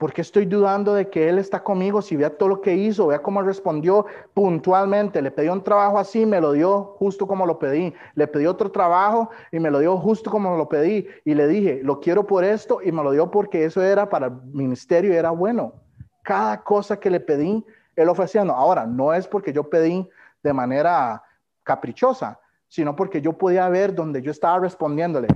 ¿Por 0.00 0.14
qué 0.14 0.22
estoy 0.22 0.46
dudando 0.46 0.94
de 0.94 1.10
que 1.10 1.28
Él 1.28 1.38
está 1.38 1.62
conmigo? 1.62 2.00
Si 2.00 2.16
vea 2.16 2.30
todo 2.30 2.48
lo 2.48 2.62
que 2.62 2.74
hizo, 2.74 3.08
vea 3.08 3.20
cómo 3.20 3.42
respondió 3.42 4.06
puntualmente. 4.32 5.20
Le 5.20 5.30
pedí 5.30 5.50
un 5.50 5.62
trabajo 5.62 5.98
así, 5.98 6.24
me 6.24 6.40
lo 6.40 6.52
dio 6.52 6.96
justo 6.98 7.26
como 7.26 7.44
lo 7.44 7.58
pedí. 7.58 7.92
Le 8.14 8.26
pedí 8.26 8.46
otro 8.46 8.70
trabajo 8.70 9.28
y 9.52 9.60
me 9.60 9.70
lo 9.70 9.78
dio 9.78 9.98
justo 9.98 10.30
como 10.30 10.56
lo 10.56 10.70
pedí. 10.70 11.06
Y 11.26 11.34
le 11.34 11.46
dije, 11.46 11.82
lo 11.84 12.00
quiero 12.00 12.26
por 12.26 12.44
esto 12.44 12.80
y 12.82 12.92
me 12.92 13.02
lo 13.02 13.12
dio 13.12 13.30
porque 13.30 13.66
eso 13.66 13.82
era 13.82 14.08
para 14.08 14.28
el 14.28 14.36
ministerio 14.54 15.12
y 15.12 15.16
era 15.16 15.32
bueno. 15.32 15.74
Cada 16.22 16.62
cosa 16.62 16.98
que 16.98 17.10
le 17.10 17.20
pedí, 17.20 17.62
Él 17.94 18.08
ofreciendo. 18.08 18.54
Ahora, 18.54 18.86
no 18.86 19.12
es 19.12 19.28
porque 19.28 19.52
yo 19.52 19.68
pedí 19.68 20.08
de 20.42 20.52
manera 20.54 21.22
caprichosa, 21.62 22.40
sino 22.68 22.96
porque 22.96 23.20
yo 23.20 23.34
podía 23.34 23.68
ver 23.68 23.94
donde 23.94 24.22
yo 24.22 24.30
estaba 24.30 24.60
respondiéndole. 24.60 25.28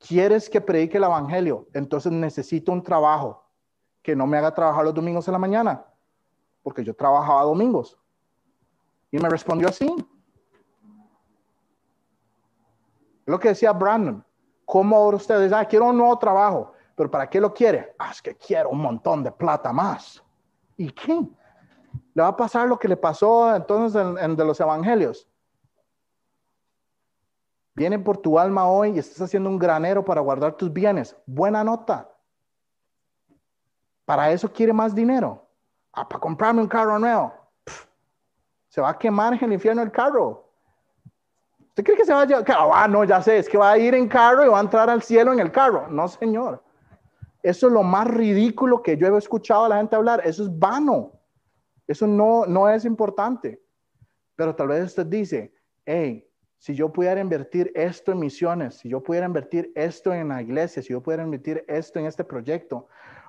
¿Quieres 0.00 0.50
que 0.50 0.60
predique 0.60 0.96
el 0.96 1.04
Evangelio? 1.04 1.68
Entonces 1.72 2.10
necesito 2.10 2.72
un 2.72 2.82
trabajo 2.82 3.44
que 4.08 4.16
no 4.16 4.26
me 4.26 4.38
haga 4.38 4.54
trabajar 4.54 4.86
los 4.86 4.94
domingos 4.94 5.28
en 5.28 5.32
la 5.32 5.38
mañana, 5.38 5.84
porque 6.62 6.82
yo 6.82 6.96
trabajaba 6.96 7.42
domingos. 7.42 8.00
Y 9.10 9.18
me 9.18 9.28
respondió 9.28 9.68
así. 9.68 9.86
Lo 13.26 13.38
que 13.38 13.48
decía 13.48 13.70
Brandon, 13.70 14.24
¿cómo 14.64 14.96
ahora 14.96 15.18
ustedes? 15.18 15.52
Ah, 15.52 15.66
quiero 15.66 15.90
un 15.90 15.98
nuevo 15.98 16.18
trabajo, 16.18 16.72
pero 16.94 17.10
¿para 17.10 17.28
qué 17.28 17.38
lo 17.38 17.52
quiere? 17.52 17.94
Ah, 17.98 18.12
es 18.12 18.22
que 18.22 18.34
quiero 18.34 18.70
un 18.70 18.80
montón 18.80 19.22
de 19.22 19.30
plata 19.30 19.74
más. 19.74 20.24
¿Y 20.78 20.90
qué? 20.90 21.12
Le 22.14 22.22
va 22.22 22.28
a 22.28 22.36
pasar 22.36 22.66
lo 22.66 22.78
que 22.78 22.88
le 22.88 22.96
pasó 22.96 23.54
entonces 23.54 24.02
en, 24.22 24.34
de 24.34 24.44
los 24.46 24.58
evangelios. 24.58 25.28
Vienen 27.74 28.02
por 28.02 28.16
tu 28.16 28.38
alma 28.38 28.70
hoy 28.70 28.92
y 28.92 29.00
estás 29.00 29.20
haciendo 29.20 29.50
un 29.50 29.58
granero 29.58 30.02
para 30.02 30.22
guardar 30.22 30.56
tus 30.56 30.72
bienes. 30.72 31.14
Buena 31.26 31.62
nota. 31.62 32.10
Para 34.08 34.32
eso 34.32 34.50
quiere 34.50 34.72
más 34.72 34.94
dinero. 34.94 35.46
Ah, 35.92 36.08
para 36.08 36.18
comprarme 36.18 36.62
un 36.62 36.66
carro 36.66 36.98
nuevo. 36.98 37.30
se 38.66 38.80
va 38.80 38.88
a 38.88 38.98
quemar 38.98 39.34
en 39.34 39.44
el 39.44 39.52
infierno 39.52 39.82
el 39.82 39.92
carro. 39.92 40.50
¿Usted 41.68 41.84
cree 41.84 41.94
que 41.98 42.06
se 42.06 42.14
va 42.14 42.22
a 42.22 42.24
llevar? 42.24 42.46
Ah, 42.72 42.88
no, 42.88 43.04
ya 43.04 43.20
sé, 43.20 43.36
es 43.36 43.46
que 43.46 43.58
va 43.58 43.72
a 43.72 43.76
ir 43.76 43.94
en 43.94 44.08
carro 44.08 44.46
y 44.46 44.48
va 44.48 44.56
a 44.56 44.62
entrar 44.62 44.88
al 44.88 45.02
cielo 45.02 45.34
en 45.34 45.40
el 45.40 45.52
carro. 45.52 45.88
No, 45.88 46.08
señor. 46.08 46.64
Eso 47.42 47.66
es 47.66 47.72
lo 47.74 47.82
más 47.82 48.06
ridículo 48.06 48.82
que 48.82 48.96
yo 48.96 49.14
he 49.14 49.18
escuchado 49.18 49.66
a 49.66 49.68
la 49.68 49.76
gente 49.76 49.94
hablar. 49.94 50.22
Eso 50.24 50.44
es 50.44 50.58
vano. 50.58 51.12
Eso 51.86 52.06
no, 52.06 52.46
no 52.46 52.66
es 52.70 52.86
importante. 52.86 53.62
Pero 54.36 54.54
tal 54.54 54.68
vez 54.68 54.86
usted 54.86 55.04
dice, 55.04 55.52
hey, 55.84 56.26
si 56.56 56.74
yo 56.74 56.90
pudiera 56.90 57.20
invertir 57.20 57.70
esto 57.74 58.12
en 58.12 58.20
misiones, 58.20 58.76
si 58.76 58.88
yo 58.88 59.02
pudiera 59.02 59.26
invertir 59.26 59.70
esto 59.74 60.14
en 60.14 60.28
la 60.28 60.40
iglesia, 60.40 60.82
si 60.82 60.94
yo 60.94 61.02
pudiera 61.02 61.24
invertir 61.24 61.62
esto 61.68 61.98
en 61.98 62.06
este 62.06 62.24
proyecto, 62.24 62.88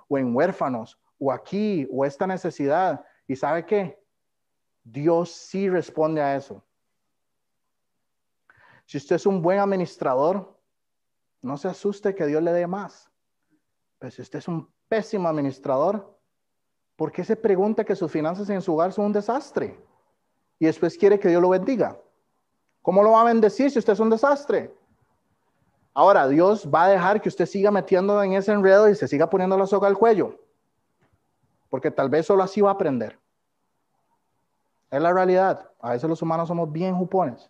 o 0.09 0.17
en 0.17 0.35
huérfanos, 0.35 0.99
o 1.17 1.31
aquí, 1.31 1.87
o 1.91 2.03
esta 2.03 2.27
necesidad. 2.27 3.05
¿Y 3.27 3.37
sabe 3.37 3.65
qué? 3.65 4.03
Dios 4.83 5.31
sí 5.31 5.69
responde 5.69 6.21
a 6.21 6.35
eso. 6.35 6.61
Si 8.85 8.97
usted 8.97 9.15
es 9.17 9.25
un 9.25 9.41
buen 9.41 9.59
administrador, 9.59 10.59
no 11.41 11.57
se 11.57 11.67
asuste 11.67 12.15
que 12.15 12.25
Dios 12.25 12.41
le 12.43 12.51
dé 12.51 12.67
más. 12.67 13.09
Pero 13.99 14.11
si 14.11 14.21
usted 14.21 14.39
es 14.39 14.47
un 14.47 14.67
pésimo 14.87 15.29
administrador, 15.29 16.17
¿por 16.95 17.11
qué 17.11 17.23
se 17.23 17.35
pregunta 17.35 17.85
que 17.85 17.95
sus 17.95 18.11
finanzas 18.11 18.49
en 18.49 18.61
su 18.61 18.73
hogar 18.73 18.91
son 18.91 19.05
un 19.05 19.13
desastre? 19.13 19.79
Y 20.57 20.65
después 20.65 20.97
quiere 20.97 21.19
que 21.19 21.29
Dios 21.29 21.41
lo 21.41 21.49
bendiga. 21.49 22.01
¿Cómo 22.81 23.03
lo 23.03 23.11
va 23.11 23.21
a 23.21 23.25
bendecir 23.25 23.69
si 23.69 23.79
usted 23.79 23.93
es 23.93 23.99
un 23.99 24.09
desastre? 24.09 24.73
Ahora, 25.93 26.27
Dios 26.27 26.69
va 26.73 26.85
a 26.85 26.89
dejar 26.89 27.21
que 27.21 27.29
usted 27.29 27.45
siga 27.45 27.71
metiendo 27.71 28.21
en 28.23 28.33
ese 28.33 28.51
enredo 28.51 28.89
y 28.89 28.95
se 28.95 29.07
siga 29.07 29.29
poniendo 29.29 29.57
la 29.57 29.67
soga 29.67 29.87
al 29.87 29.97
cuello, 29.97 30.39
porque 31.69 31.91
tal 31.91 32.09
vez 32.09 32.25
solo 32.25 32.43
así 32.43 32.61
va 32.61 32.69
a 32.69 32.73
aprender. 32.73 33.17
Es 34.91 35.01
la 35.01 35.13
realidad. 35.13 35.69
A 35.81 35.91
veces 35.91 36.09
los 36.09 36.21
humanos 36.21 36.47
somos 36.47 36.71
bien 36.71 36.95
jupones. 36.95 37.49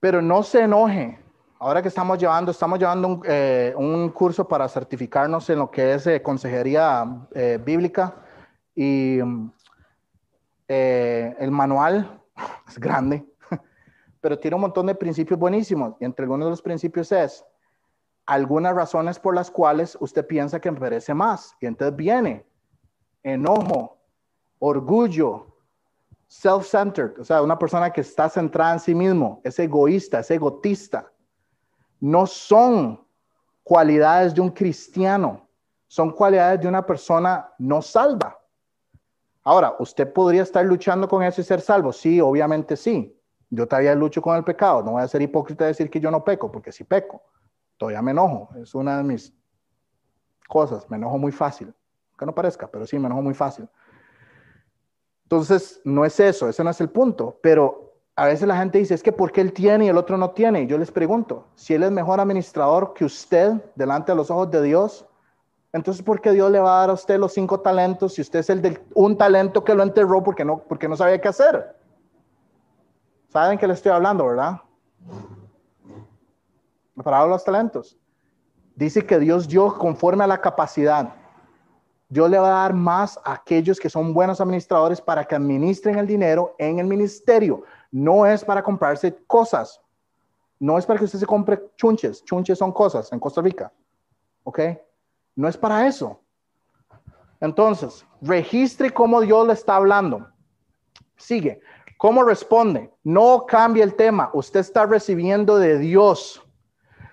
Pero 0.00 0.22
no 0.22 0.42
se 0.42 0.62
enoje. 0.62 1.18
Ahora 1.58 1.80
que 1.80 1.88
estamos 1.88 2.18
llevando, 2.18 2.50
estamos 2.50 2.78
llevando 2.78 3.08
un, 3.08 3.22
eh, 3.24 3.74
curso 4.12 4.46
para 4.46 4.68
certificarnos 4.68 5.48
en 5.48 5.60
lo 5.60 5.70
que 5.70 5.94
es 5.94 6.06
eh, 6.06 6.20
consejería 6.20 7.06
eh, 7.34 7.60
bíblica 7.64 8.16
y 8.74 9.20
el 10.66 11.50
manual 11.50 12.20
es 12.68 12.78
grande, 12.78 13.24
pero 14.22 14.38
tiene 14.38 14.54
un 14.54 14.62
montón 14.62 14.86
de 14.86 14.94
principios 14.94 15.38
buenísimos. 15.38 15.96
Y 16.00 16.04
entre 16.04 16.22
algunos 16.22 16.46
de 16.46 16.50
los 16.50 16.62
principios 16.62 17.10
es 17.12 17.44
algunas 18.24 18.74
razones 18.74 19.18
por 19.18 19.34
las 19.34 19.50
cuales 19.50 19.98
usted 20.00 20.24
piensa 20.24 20.60
que 20.60 20.70
merece 20.70 21.12
más. 21.12 21.54
Y 21.60 21.66
entonces 21.66 21.94
viene 21.96 22.46
enojo, 23.24 23.98
orgullo, 24.60 25.48
self-centered, 26.28 27.18
o 27.18 27.24
sea, 27.24 27.42
una 27.42 27.58
persona 27.58 27.90
que 27.90 28.00
está 28.00 28.28
centrada 28.28 28.74
en 28.74 28.80
sí 28.80 28.94
mismo, 28.94 29.40
es 29.42 29.58
egoísta, 29.58 30.20
es 30.20 30.30
egotista. 30.30 31.12
No 31.98 32.24
son 32.24 33.04
cualidades 33.64 34.34
de 34.34 34.40
un 34.40 34.50
cristiano, 34.50 35.48
son 35.88 36.12
cualidades 36.12 36.60
de 36.60 36.68
una 36.68 36.86
persona 36.86 37.52
no 37.58 37.82
salva. 37.82 38.38
Ahora, 39.42 39.74
¿usted 39.80 40.12
podría 40.12 40.42
estar 40.42 40.64
luchando 40.64 41.08
con 41.08 41.24
eso 41.24 41.40
y 41.40 41.44
ser 41.44 41.60
salvo? 41.60 41.92
Sí, 41.92 42.20
obviamente 42.20 42.76
sí. 42.76 43.18
Yo 43.54 43.68
todavía 43.68 43.94
lucho 43.94 44.22
con 44.22 44.34
el 44.34 44.44
pecado. 44.44 44.82
No 44.82 44.92
voy 44.92 45.02
a 45.02 45.08
ser 45.08 45.20
hipócrita 45.20 45.64
y 45.64 45.68
decir 45.68 45.90
que 45.90 46.00
yo 46.00 46.10
no 46.10 46.24
peco, 46.24 46.50
porque 46.50 46.72
si 46.72 46.84
peco, 46.84 47.22
todavía 47.76 48.00
me 48.00 48.12
enojo. 48.12 48.48
Es 48.56 48.74
una 48.74 48.96
de 48.96 49.02
mis 49.02 49.30
cosas. 50.48 50.88
Me 50.88 50.96
enojo 50.96 51.18
muy 51.18 51.32
fácil. 51.32 51.74
Que 52.18 52.24
no 52.24 52.34
parezca, 52.34 52.66
pero 52.66 52.86
sí, 52.86 52.98
me 52.98 53.06
enojo 53.06 53.20
muy 53.20 53.34
fácil. 53.34 53.68
Entonces, 55.24 55.82
no 55.84 56.06
es 56.06 56.18
eso, 56.18 56.48
ese 56.48 56.64
no 56.64 56.70
es 56.70 56.80
el 56.80 56.88
punto, 56.88 57.38
pero 57.42 57.94
a 58.16 58.26
veces 58.26 58.48
la 58.48 58.56
gente 58.56 58.78
dice, 58.78 58.94
es 58.94 59.02
que 59.02 59.12
¿por 59.12 59.32
qué 59.32 59.42
él 59.42 59.52
tiene 59.52 59.86
y 59.86 59.88
el 59.88 59.96
otro 59.96 60.16
no 60.16 60.30
tiene? 60.30 60.66
yo 60.66 60.76
les 60.76 60.90
pregunto, 60.90 61.48
si 61.54 61.74
él 61.74 61.82
es 61.82 61.90
mejor 61.90 62.20
administrador 62.20 62.92
que 62.94 63.04
usted 63.04 63.52
delante 63.74 64.12
de 64.12 64.16
los 64.16 64.30
ojos 64.30 64.50
de 64.50 64.62
Dios, 64.62 65.06
entonces 65.72 66.02
¿por 66.02 66.20
qué 66.20 66.32
Dios 66.32 66.50
le 66.50 66.58
va 66.58 66.76
a 66.76 66.80
dar 66.80 66.90
a 66.90 66.92
usted 66.92 67.18
los 67.18 67.32
cinco 67.32 67.60
talentos 67.60 68.14
si 68.14 68.20
usted 68.20 68.40
es 68.40 68.50
el 68.50 68.60
de 68.60 68.78
un 68.94 69.16
talento 69.16 69.64
que 69.64 69.74
lo 69.74 69.82
enterró 69.82 70.22
porque 70.22 70.44
no, 70.44 70.58
porque 70.58 70.88
no 70.88 70.96
sabía 70.96 71.18
qué 71.18 71.28
hacer? 71.28 71.81
¿Saben 73.32 73.56
qué 73.56 73.66
le 73.66 73.72
estoy 73.72 73.90
hablando, 73.90 74.26
verdad? 74.26 74.60
La 76.94 77.24
los 77.24 77.42
talentos. 77.42 77.96
Dice 78.76 79.06
que 79.06 79.18
Dios 79.18 79.48
dio 79.48 79.78
conforme 79.78 80.22
a 80.22 80.26
la 80.26 80.38
capacidad. 80.38 81.14
Dios 82.10 82.28
le 82.28 82.38
va 82.38 82.48
a 82.48 82.62
dar 82.64 82.74
más 82.74 83.18
a 83.24 83.32
aquellos 83.32 83.80
que 83.80 83.88
son 83.88 84.12
buenos 84.12 84.38
administradores 84.42 85.00
para 85.00 85.24
que 85.24 85.34
administren 85.34 85.98
el 85.98 86.06
dinero 86.06 86.54
en 86.58 86.78
el 86.78 86.86
ministerio. 86.86 87.62
No 87.90 88.26
es 88.26 88.44
para 88.44 88.62
comprarse 88.62 89.16
cosas. 89.26 89.80
No 90.60 90.76
es 90.76 90.84
para 90.84 90.98
que 90.98 91.06
usted 91.06 91.18
se 91.18 91.24
compre 91.24 91.70
chunches. 91.78 92.22
Chunches 92.24 92.58
son 92.58 92.70
cosas 92.70 93.10
en 93.14 93.18
Costa 93.18 93.40
Rica. 93.40 93.72
¿Ok? 94.44 94.60
No 95.36 95.48
es 95.48 95.56
para 95.56 95.86
eso. 95.86 96.20
Entonces, 97.40 98.04
registre 98.20 98.90
cómo 98.90 99.22
Dios 99.22 99.46
le 99.46 99.54
está 99.54 99.76
hablando. 99.76 100.28
Sigue. 101.16 101.62
¿Cómo 102.02 102.24
responde? 102.24 102.90
No 103.04 103.46
cambie 103.46 103.84
el 103.84 103.94
tema. 103.94 104.30
Usted 104.34 104.58
está 104.58 104.86
recibiendo 104.86 105.56
de 105.56 105.78
Dios. 105.78 106.42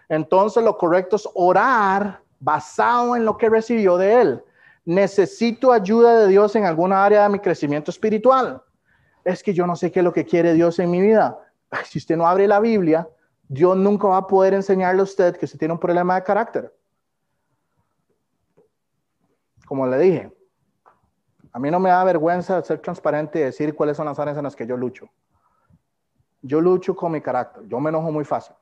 Entonces, 0.09 0.63
lo 0.63 0.77
correcto 0.77 1.15
es 1.15 1.29
orar 1.35 2.23
basado 2.39 3.15
en 3.15 3.23
lo 3.23 3.37
que 3.37 3.49
recibió 3.49 3.97
de 3.97 4.21
Él 4.21 4.43
necesito 4.89 5.71
ayuda 5.71 6.17
de 6.17 6.27
Dios 6.29 6.55
en 6.55 6.65
alguna 6.65 7.05
área 7.05 7.21
de 7.21 7.29
mi 7.29 7.37
crecimiento 7.37 7.91
espiritual. 7.91 8.63
Es 9.23 9.43
que 9.43 9.53
yo 9.53 9.67
no 9.67 9.75
sé 9.75 9.91
qué 9.91 9.99
es 9.99 10.03
lo 10.03 10.11
que 10.11 10.25
quiere 10.25 10.55
Dios 10.55 10.79
en 10.79 10.89
mi 10.89 10.99
vida. 10.99 11.37
si 11.85 11.99
usted 11.99 12.17
no 12.17 12.27
abre 12.27 12.47
la 12.47 12.59
Biblia, 12.59 13.07
Dios 13.47 13.77
nunca 13.77 14.07
va 14.07 14.17
a 14.17 14.27
poder 14.27 14.55
enseñarle 14.55 15.01
a 15.01 15.03
usted 15.03 15.37
que 15.37 15.45
usted 15.45 15.59
tiene 15.59 15.75
un 15.75 15.79
problema 15.79 16.15
de 16.15 16.23
carácter. 16.23 16.73
Como 19.67 19.85
le 19.85 19.99
dije, 19.99 20.38
a 21.51 21.59
mí 21.59 21.71
no 21.71 21.79
me 21.79 21.89
da 21.89 22.03
vergüenza 22.03 22.61
ser 22.61 22.79
transparente 22.79 23.39
y 23.39 23.43
decir 23.43 23.75
cuáles 23.75 23.97
son 23.97 24.05
las 24.05 24.19
áreas 24.19 24.37
en 24.37 24.43
las 24.43 24.55
que 24.55 24.67
yo 24.67 24.77
lucho. 24.77 25.09
Yo 26.41 26.61
lucho 26.61 26.95
con 26.95 27.11
mi 27.11 27.21
carácter. 27.21 27.67
Yo 27.67 27.79
me 27.79 27.89
enojo 27.89 28.11
muy 28.11 28.23
fácil. 28.23 28.55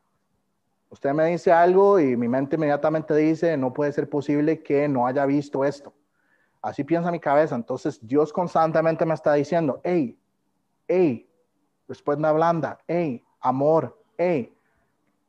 Usted 0.89 1.11
me 1.13 1.25
dice 1.25 1.51
algo 1.51 1.99
y 1.99 2.15
mi 2.15 2.27
mente 2.27 2.55
inmediatamente 2.55 3.13
dice, 3.15 3.57
no 3.57 3.73
puede 3.73 3.91
ser 3.91 4.09
posible 4.09 4.63
que 4.63 4.87
no 4.87 5.05
haya 5.05 5.25
visto 5.25 5.65
esto. 5.65 5.93
Así 6.61 6.83
piensa 6.83 7.11
mi 7.11 7.19
cabeza. 7.19 7.55
Entonces 7.55 7.99
Dios 8.01 8.31
constantemente 8.31 9.05
me 9.05 9.13
está 9.13 9.33
diciendo, 9.33 9.81
hey, 9.83 10.17
hey, 10.87 11.29
respuesta 11.87 12.31
blanda, 12.31 12.79
hey, 12.87 13.23
amor, 13.41 14.01
hey, 14.17 14.53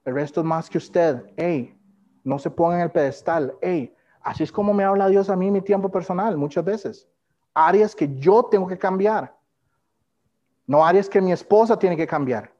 el 0.04 0.14
resto 0.14 0.40
es 0.40 0.46
más 0.46 0.70
que 0.70 0.78
usted, 0.78 1.24
hey, 1.36 1.76
no 2.24 2.38
se 2.38 2.50
ponga 2.50 2.76
en 2.76 2.82
el 2.82 2.90
pedestal, 2.90 3.54
hey. 3.60 3.94
Así 4.22 4.42
es 4.42 4.52
como 4.52 4.72
me 4.72 4.84
habla 4.84 5.08
Dios 5.08 5.28
a 5.28 5.36
mí 5.36 5.48
en 5.48 5.54
mi 5.54 5.60
tiempo 5.60 5.90
personal 5.90 6.36
muchas 6.36 6.64
veces. 6.64 7.08
Áreas 7.60 7.94
que 7.94 8.08
yo 8.18 8.44
tengo 8.44 8.68
que 8.68 8.78
cambiar. 8.78 9.36
No 10.64 10.86
áreas 10.86 11.08
que 11.08 11.20
mi 11.20 11.32
esposa 11.32 11.76
tiene 11.76 11.96
que 11.96 12.06
cambiar. 12.06 12.52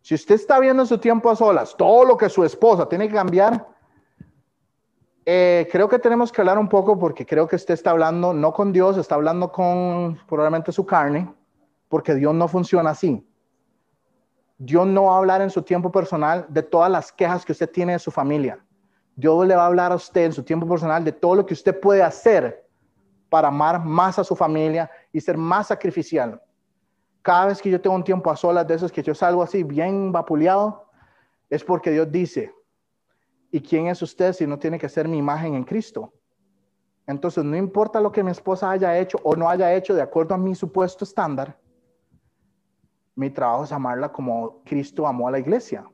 Si 0.00 0.14
usted 0.14 0.36
está 0.36 0.58
viendo 0.58 0.82
en 0.82 0.86
su 0.86 0.96
tiempo 0.96 1.28
a 1.28 1.36
solas 1.36 1.76
todo 1.76 2.04
lo 2.04 2.16
que 2.16 2.30
su 2.30 2.42
esposa 2.42 2.88
tiene 2.88 3.06
que 3.06 3.14
cambiar, 3.14 3.68
eh, 5.26 5.68
creo 5.70 5.88
que 5.90 5.98
tenemos 5.98 6.32
que 6.32 6.40
hablar 6.40 6.58
un 6.58 6.68
poco 6.68 6.98
porque 6.98 7.26
creo 7.26 7.46
que 7.46 7.56
usted 7.56 7.74
está 7.74 7.90
hablando 7.90 8.32
no 8.32 8.52
con 8.54 8.72
Dios, 8.72 8.96
está 8.96 9.16
hablando 9.16 9.52
con 9.52 10.18
probablemente 10.26 10.72
su 10.72 10.86
carne, 10.86 11.30
porque 11.88 12.14
Dios 12.14 12.34
no 12.34 12.48
funciona 12.48 12.90
así. 12.90 13.22
Dios 14.56 14.86
no 14.86 15.04
va 15.04 15.16
a 15.16 15.18
hablar 15.18 15.42
en 15.42 15.50
su 15.50 15.60
tiempo 15.62 15.92
personal 15.92 16.46
de 16.48 16.62
todas 16.62 16.90
las 16.90 17.12
quejas 17.12 17.44
que 17.44 17.52
usted 17.52 17.70
tiene 17.70 17.92
de 17.92 17.98
su 17.98 18.10
familia. 18.10 18.58
Dios 19.16 19.46
le 19.46 19.54
va 19.54 19.64
a 19.64 19.66
hablar 19.66 19.92
a 19.92 19.96
usted 19.96 20.24
en 20.24 20.32
su 20.32 20.44
tiempo 20.44 20.66
personal 20.66 21.04
de 21.04 21.12
todo 21.12 21.34
lo 21.34 21.44
que 21.44 21.52
usted 21.52 21.78
puede 21.78 22.02
hacer 22.02 22.69
para 23.30 23.48
amar 23.48 23.82
más 23.82 24.18
a 24.18 24.24
su 24.24 24.36
familia 24.36 24.90
y 25.12 25.20
ser 25.20 25.38
más 25.38 25.68
sacrificial. 25.68 26.42
Cada 27.22 27.46
vez 27.46 27.62
que 27.62 27.70
yo 27.70 27.80
tengo 27.80 27.96
un 27.96 28.04
tiempo 28.04 28.30
a 28.30 28.36
solas 28.36 28.66
de 28.66 28.74
esos 28.74 28.92
que 28.92 29.02
yo 29.02 29.14
salgo 29.14 29.42
así 29.42 29.62
bien 29.62 30.12
vapuleado, 30.12 30.90
es 31.48 31.64
porque 31.64 31.90
Dios 31.90 32.10
dice, 32.12 32.52
¿Y 33.50 33.60
quién 33.60 33.88
es 33.88 34.00
usted 34.00 34.32
si 34.32 34.46
no 34.46 34.58
tiene 34.58 34.78
que 34.78 34.88
ser 34.88 35.08
mi 35.08 35.18
imagen 35.18 35.54
en 35.54 35.64
Cristo? 35.64 36.12
Entonces, 37.06 37.44
no 37.44 37.56
importa 37.56 38.00
lo 38.00 38.12
que 38.12 38.22
mi 38.22 38.30
esposa 38.30 38.70
haya 38.70 38.96
hecho 38.96 39.18
o 39.24 39.34
no 39.34 39.48
haya 39.48 39.74
hecho 39.74 39.94
de 39.94 40.02
acuerdo 40.02 40.34
a 40.34 40.38
mi 40.38 40.54
supuesto 40.54 41.04
estándar, 41.04 41.58
mi 43.16 43.28
trabajo 43.30 43.64
es 43.64 43.72
amarla 43.72 44.12
como 44.12 44.62
Cristo 44.62 45.06
amó 45.06 45.26
a 45.26 45.32
la 45.32 45.40
iglesia. 45.40 45.84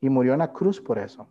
Y 0.00 0.08
murió 0.08 0.32
en 0.32 0.38
la 0.38 0.50
cruz 0.50 0.80
por 0.80 0.98
eso. 0.98 1.28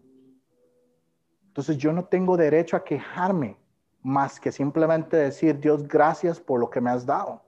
Entonces, 1.47 1.77
yo 1.77 1.91
no 1.91 2.05
tengo 2.05 2.37
derecho 2.37 2.77
a 2.77 2.83
quejarme 2.83 3.57
más 4.01 4.39
que 4.39 4.51
simplemente 4.51 5.17
decir, 5.17 5.59
Dios, 5.59 5.87
gracias 5.87 6.39
por 6.39 6.59
lo 6.59 6.69
que 6.69 6.81
me 6.81 6.89
has 6.89 7.05
dado. 7.05 7.41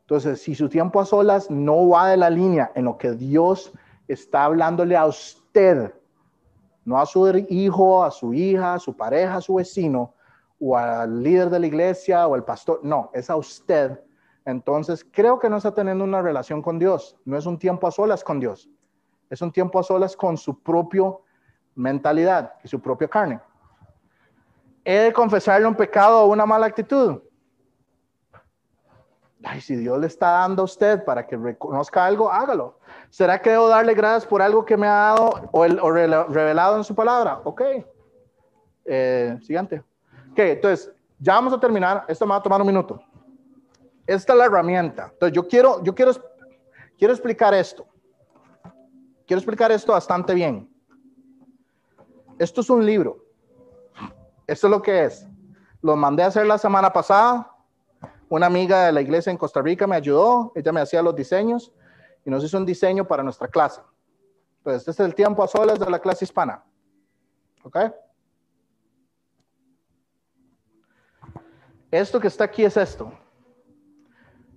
Entonces, 0.00 0.40
si 0.40 0.54
su 0.54 0.68
tiempo 0.68 1.00
a 1.00 1.04
solas 1.04 1.50
no 1.50 1.88
va 1.88 2.10
de 2.10 2.16
la 2.16 2.30
línea 2.30 2.70
en 2.74 2.84
lo 2.84 2.96
que 2.96 3.12
Dios 3.12 3.72
está 4.06 4.44
hablándole 4.44 4.96
a 4.96 5.06
usted, 5.06 5.92
no 6.84 7.00
a 7.00 7.06
su 7.06 7.26
hijo, 7.48 8.04
a 8.04 8.10
su 8.10 8.32
hija, 8.32 8.74
a 8.74 8.78
su 8.78 8.96
pareja, 8.96 9.36
a 9.36 9.40
su 9.40 9.54
vecino, 9.54 10.14
o 10.60 10.76
al 10.76 11.22
líder 11.22 11.50
de 11.50 11.60
la 11.60 11.66
iglesia 11.66 12.26
o 12.26 12.34
al 12.34 12.44
pastor, 12.44 12.80
no, 12.82 13.10
es 13.12 13.28
a 13.28 13.36
usted. 13.36 14.00
Entonces, 14.44 15.04
creo 15.10 15.38
que 15.38 15.50
no 15.50 15.56
está 15.56 15.74
teniendo 15.74 16.04
una 16.04 16.22
relación 16.22 16.62
con 16.62 16.78
Dios, 16.78 17.16
no 17.24 17.36
es 17.36 17.46
un 17.46 17.58
tiempo 17.58 17.86
a 17.86 17.90
solas 17.90 18.22
con 18.22 18.38
Dios, 18.38 18.70
es 19.28 19.42
un 19.42 19.50
tiempo 19.50 19.78
a 19.80 19.82
solas 19.82 20.16
con 20.16 20.36
su 20.36 20.62
propia 20.62 21.12
mentalidad 21.74 22.54
y 22.62 22.68
su 22.68 22.80
propia 22.80 23.08
carne. 23.08 23.40
¿He 24.88 25.00
de 25.00 25.12
confesarle 25.12 25.66
un 25.66 25.74
pecado 25.74 26.20
o 26.20 26.26
una 26.26 26.46
mala 26.46 26.66
actitud? 26.66 27.20
Ay, 29.42 29.60
si 29.60 29.74
Dios 29.74 29.98
le 29.98 30.06
está 30.06 30.30
dando 30.30 30.62
a 30.62 30.64
usted 30.64 31.04
para 31.04 31.26
que 31.26 31.36
reconozca 31.36 32.06
algo, 32.06 32.30
hágalo. 32.30 32.78
¿Será 33.10 33.42
que 33.42 33.50
debo 33.50 33.68
darle 33.68 33.94
gracias 33.94 34.24
por 34.24 34.40
algo 34.40 34.64
que 34.64 34.76
me 34.76 34.86
ha 34.86 34.94
dado 34.94 35.50
o, 35.50 35.64
el, 35.64 35.80
revelado 36.28 36.76
en 36.76 36.84
su 36.84 36.94
palabra? 36.94 37.40
Ok. 37.42 37.62
Eh, 38.84 39.36
siguiente. 39.42 39.82
Ok, 40.30 40.38
entonces, 40.38 40.92
ya 41.18 41.34
vamos 41.34 41.52
a 41.52 41.58
terminar. 41.58 42.04
Esto 42.06 42.24
me 42.24 42.30
va 42.30 42.36
a 42.36 42.42
tomar 42.42 42.60
un 42.60 42.68
minuto. 42.68 43.02
Esta 44.06 44.34
es 44.34 44.38
la 44.38 44.44
herramienta. 44.44 45.08
Entonces, 45.12 45.34
yo 45.34 45.48
quiero, 45.48 45.82
yo 45.82 45.96
quiero, 45.96 46.12
quiero 46.96 47.12
explicar 47.12 47.52
esto. 47.54 47.88
Quiero 49.26 49.38
explicar 49.40 49.72
esto 49.72 49.90
bastante 49.90 50.32
bien. 50.32 50.70
Esto 52.38 52.60
es 52.60 52.70
un 52.70 52.86
libro. 52.86 53.25
Esto 54.46 54.66
es 54.66 54.70
lo 54.70 54.82
que 54.82 55.04
es. 55.04 55.26
Lo 55.82 55.96
mandé 55.96 56.22
a 56.22 56.26
hacer 56.26 56.46
la 56.46 56.58
semana 56.58 56.92
pasada. 56.92 57.52
Una 58.28 58.46
amiga 58.46 58.86
de 58.86 58.92
la 58.92 59.00
iglesia 59.00 59.30
en 59.30 59.36
Costa 59.36 59.60
Rica 59.62 59.86
me 59.86 59.96
ayudó. 59.96 60.52
Ella 60.54 60.72
me 60.72 60.80
hacía 60.80 61.02
los 61.02 61.14
diseños 61.14 61.72
y 62.24 62.30
nos 62.30 62.42
hizo 62.44 62.56
un 62.58 62.66
diseño 62.66 63.06
para 63.06 63.22
nuestra 63.22 63.48
clase. 63.48 63.80
Entonces, 64.58 64.88
este 64.88 65.02
es 65.02 65.08
el 65.08 65.14
tiempo 65.14 65.42
a 65.42 65.48
solas 65.48 65.78
de 65.78 65.88
la 65.88 65.98
clase 65.98 66.24
hispana. 66.24 66.64
¿Ok? 67.62 67.76
Esto 71.90 72.20
que 72.20 72.28
está 72.28 72.44
aquí 72.44 72.64
es 72.64 72.76
esto. 72.76 73.12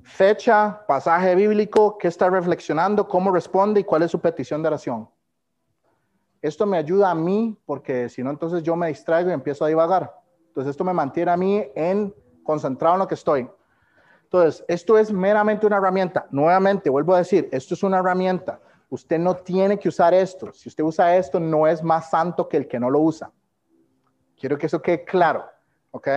Fecha, 0.04 0.84
pasaje 0.88 1.36
bíblico, 1.36 1.98
qué 2.00 2.08
está 2.08 2.30
reflexionando, 2.30 3.08
cómo 3.08 3.32
responde 3.32 3.82
y 3.82 3.84
cuál 3.84 4.02
es 4.02 4.12
su 4.12 4.20
petición 4.20 4.64
de 4.64 4.68
oración. 4.68 5.10
Esto 6.42 6.66
me 6.66 6.78
ayuda 6.78 7.12
a 7.12 7.16
mí 7.16 7.58
porque 7.66 8.10
si 8.10 8.24
no, 8.24 8.30
entonces 8.30 8.64
yo 8.64 8.76
me 8.76 8.88
distraigo 8.88 9.30
y 9.30 9.34
empiezo 9.34 9.66
a 9.66 9.68
divagar. 9.68 10.16
Entonces, 10.48 10.72
esto 10.72 10.84
me 10.84 10.94
mantiene 10.94 11.32
a 11.32 11.38
mí 11.38 11.64
en 11.76 12.14
concentrado 12.44 12.96
en 12.96 13.00
lo 13.00 13.08
que 13.08 13.16
estoy. 13.16 13.50
Entonces, 14.24 14.64
esto 14.68 14.98
es 14.98 15.12
meramente 15.12 15.66
una 15.66 15.78
herramienta. 15.78 16.28
Nuevamente, 16.32 16.90
vuelvo 16.90 17.14
a 17.14 17.20
decir, 17.20 17.50
esto 17.52 17.74
es 17.74 17.84
una 17.84 18.00
herramienta. 18.00 18.60
Usted 18.90 19.20
no 19.20 19.36
tiene 19.36 19.78
que 19.78 19.90
usar 19.90 20.14
esto. 20.14 20.52
Si 20.54 20.70
usted 20.70 20.84
usa 20.84 21.16
esto, 21.16 21.40
no 21.40 21.68
es 21.68 21.84
más 21.84 22.10
santo 22.10 22.48
que 22.48 22.58
el 22.58 22.68
que 22.68 22.80
no 22.80 22.90
lo 22.90 23.00
usa. 23.00 23.32
Quiero 24.40 24.58
que 24.58 24.68
eso 24.68 24.82
quede 24.82 25.04
claro, 25.04 25.46
¿ok? 25.92 26.08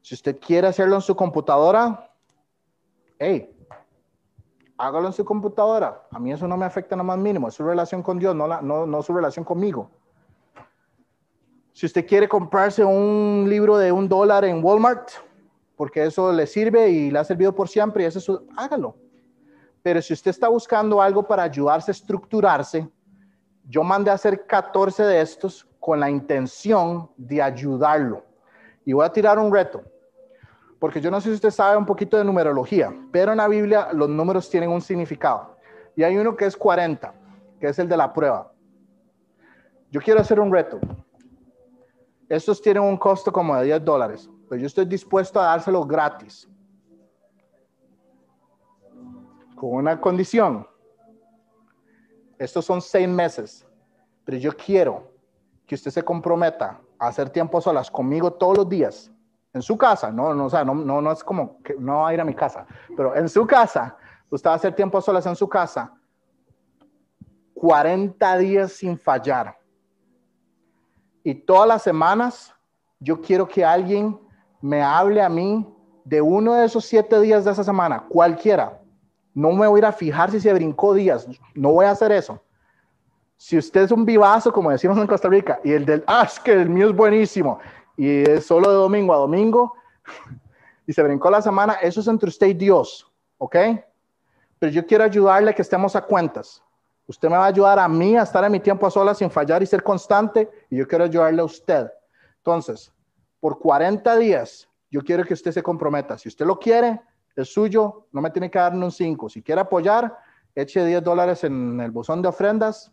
Si 0.00 0.14
usted 0.14 0.38
quiere 0.38 0.68
hacerlo 0.68 0.96
en 0.96 1.02
su 1.02 1.16
computadora, 1.16 2.10
hey, 3.18 3.55
hágalo 4.78 5.06
en 5.06 5.12
su 5.12 5.24
computadora. 5.24 6.06
A 6.10 6.18
mí 6.18 6.32
eso 6.32 6.46
no 6.46 6.56
me 6.56 6.66
afecta 6.66 6.96
lo 6.96 7.04
más 7.04 7.18
mínimo. 7.18 7.48
Es 7.48 7.54
su 7.54 7.64
relación 7.64 8.02
con 8.02 8.18
Dios, 8.18 8.34
no, 8.34 8.46
no 8.86 9.02
su 9.02 9.12
relación 9.12 9.44
conmigo. 9.44 9.90
Si 11.72 11.86
usted 11.86 12.06
quiere 12.06 12.28
comprarse 12.28 12.84
un 12.84 13.46
libro 13.48 13.76
de 13.76 13.92
un 13.92 14.08
dólar 14.08 14.44
en 14.44 14.64
Walmart, 14.64 15.10
porque 15.76 16.04
eso 16.04 16.32
le 16.32 16.46
sirve 16.46 16.88
y 16.88 17.10
le 17.10 17.18
ha 17.18 17.24
servido 17.24 17.54
por 17.54 17.68
siempre, 17.68 18.04
y 18.04 18.06
eso, 18.06 18.44
hágalo. 18.56 18.96
Pero 19.82 20.00
si 20.00 20.14
usted 20.14 20.30
está 20.30 20.48
buscando 20.48 21.00
algo 21.02 21.22
para 21.22 21.42
ayudarse 21.42 21.90
a 21.90 21.92
estructurarse, 21.92 22.88
yo 23.68 23.82
mandé 23.82 24.10
a 24.10 24.14
hacer 24.14 24.46
14 24.46 25.02
de 25.02 25.20
estos 25.20 25.66
con 25.78 26.00
la 26.00 26.08
intención 26.08 27.10
de 27.16 27.42
ayudarlo. 27.42 28.24
Y 28.84 28.92
voy 28.92 29.04
a 29.04 29.12
tirar 29.12 29.38
un 29.38 29.52
reto 29.52 29.82
porque 30.78 31.00
yo 31.00 31.10
no 31.10 31.20
sé 31.20 31.30
si 31.30 31.34
usted 31.36 31.50
sabe 31.50 31.76
un 31.76 31.86
poquito 31.86 32.16
de 32.16 32.24
numerología, 32.24 32.94
pero 33.10 33.32
en 33.32 33.38
la 33.38 33.48
Biblia 33.48 33.88
los 33.92 34.08
números 34.08 34.50
tienen 34.50 34.70
un 34.70 34.80
significado. 34.80 35.56
Y 35.96 36.02
hay 36.02 36.16
uno 36.16 36.36
que 36.36 36.44
es 36.44 36.56
40, 36.56 37.14
que 37.58 37.68
es 37.68 37.78
el 37.78 37.88
de 37.88 37.96
la 37.96 38.12
prueba. 38.12 38.52
Yo 39.90 40.00
quiero 40.00 40.20
hacer 40.20 40.38
un 40.38 40.52
reto. 40.52 40.78
Estos 42.28 42.60
tienen 42.60 42.82
un 42.82 42.96
costo 42.96 43.32
como 43.32 43.56
de 43.56 43.64
10 43.64 43.84
dólares, 43.84 44.28
pero 44.48 44.60
yo 44.60 44.66
estoy 44.66 44.84
dispuesto 44.84 45.40
a 45.40 45.44
dárselo 45.44 45.84
gratis. 45.84 46.48
Con 49.54 49.70
una 49.70 49.98
condición. 49.98 50.66
Estos 52.38 52.66
son 52.66 52.82
seis 52.82 53.08
meses, 53.08 53.66
pero 54.24 54.36
yo 54.36 54.54
quiero 54.54 55.10
que 55.64 55.74
usted 55.74 55.90
se 55.90 56.02
comprometa 56.02 56.78
a 56.98 57.08
hacer 57.08 57.30
tiempo 57.30 57.62
solas 57.62 57.90
conmigo 57.90 58.30
todos 58.30 58.58
los 58.58 58.68
días 58.68 59.10
en 59.56 59.62
su 59.62 59.76
casa, 59.76 60.12
no, 60.12 60.34
no, 60.34 60.46
o 60.46 60.50
sea, 60.50 60.64
no, 60.64 60.74
no, 60.74 61.00
no 61.00 61.12
es 61.12 61.24
como 61.24 61.62
que 61.62 61.74
no 61.78 62.00
va 62.02 62.08
a 62.10 62.14
ir 62.14 62.20
a 62.20 62.24
mi 62.24 62.34
casa, 62.34 62.66
pero 62.96 63.16
en 63.16 63.28
su 63.28 63.46
casa, 63.46 63.96
usted 64.30 64.48
va 64.48 64.54
a 64.54 64.56
hacer 64.56 64.74
tiempo 64.74 65.00
solas 65.00 65.26
en 65.26 65.34
su 65.34 65.48
casa, 65.48 65.92
40 67.54 68.38
días 68.38 68.72
sin 68.72 68.98
fallar. 68.98 69.58
Y 71.24 71.34
todas 71.34 71.66
las 71.66 71.82
semanas, 71.82 72.54
yo 73.00 73.20
quiero 73.20 73.48
que 73.48 73.64
alguien 73.64 74.18
me 74.60 74.82
hable 74.82 75.22
a 75.22 75.28
mí 75.28 75.66
de 76.04 76.20
uno 76.20 76.54
de 76.54 76.66
esos 76.66 76.84
siete 76.84 77.20
días 77.20 77.44
de 77.44 77.50
esa 77.50 77.64
semana, 77.64 78.04
cualquiera. 78.08 78.80
No 79.34 79.50
me 79.52 79.66
voy 79.66 79.78
a 79.78 79.80
ir 79.80 79.84
a 79.86 79.92
fijar 79.92 80.30
si 80.30 80.38
se 80.38 80.52
brincó 80.52 80.94
días, 80.94 81.26
no 81.54 81.72
voy 81.72 81.86
a 81.86 81.90
hacer 81.90 82.12
eso. 82.12 82.40
Si 83.36 83.58
usted 83.58 83.82
es 83.82 83.90
un 83.90 84.04
vivazo, 84.04 84.52
como 84.52 84.70
decimos 84.70 84.96
en 84.98 85.06
Costa 85.06 85.28
Rica, 85.28 85.60
y 85.64 85.72
el 85.72 85.84
del, 85.84 86.04
ah, 86.06 86.24
es 86.26 86.38
que 86.38 86.52
el 86.52 86.70
mío 86.70 86.88
es 86.90 86.96
buenísimo, 86.96 87.58
y 87.96 88.28
es 88.28 88.46
solo 88.46 88.68
de 88.68 88.76
domingo 88.76 89.14
a 89.14 89.18
domingo 89.18 89.74
y 90.86 90.92
se 90.92 91.02
brincó 91.02 91.30
la 91.30 91.42
semana, 91.42 91.74
eso 91.74 92.00
es 92.00 92.08
entre 92.08 92.28
usted 92.28 92.48
y 92.48 92.54
Dios, 92.54 93.10
¿ok? 93.38 93.56
Pero 94.58 94.72
yo 94.72 94.86
quiero 94.86 95.04
ayudarle 95.04 95.54
que 95.54 95.62
estemos 95.62 95.96
a 95.96 96.02
cuentas. 96.02 96.62
Usted 97.06 97.28
me 97.28 97.36
va 97.36 97.44
a 97.44 97.48
ayudar 97.48 97.78
a 97.78 97.88
mí 97.88 98.16
a 98.16 98.22
estar 98.22 98.44
en 98.44 98.52
mi 98.52 98.60
tiempo 98.60 98.86
a 98.86 98.90
solas 98.90 99.18
sin 99.18 99.30
fallar 99.30 99.62
y 99.62 99.66
ser 99.66 99.82
constante 99.82 100.50
y 100.70 100.76
yo 100.76 100.88
quiero 100.88 101.04
ayudarle 101.04 101.40
a 101.40 101.44
usted. 101.44 101.90
Entonces, 102.38 102.92
por 103.38 103.58
40 103.58 104.16
días, 104.16 104.68
yo 104.90 105.02
quiero 105.02 105.24
que 105.24 105.34
usted 105.34 105.52
se 105.52 105.62
comprometa. 105.62 106.18
Si 106.18 106.28
usted 106.28 106.46
lo 106.46 106.58
quiere, 106.58 107.00
es 107.36 107.52
suyo, 107.52 108.06
no 108.12 108.20
me 108.20 108.30
tiene 108.30 108.50
que 108.50 108.58
dar 108.58 108.74
un 108.74 108.90
5. 108.90 109.28
Si 109.28 109.42
quiere 109.42 109.60
apoyar, 109.60 110.16
eche 110.54 110.84
10 110.84 111.02
dólares 111.04 111.44
en 111.44 111.80
el 111.80 111.90
buzón 111.90 112.22
de 112.22 112.28
ofrendas 112.28 112.90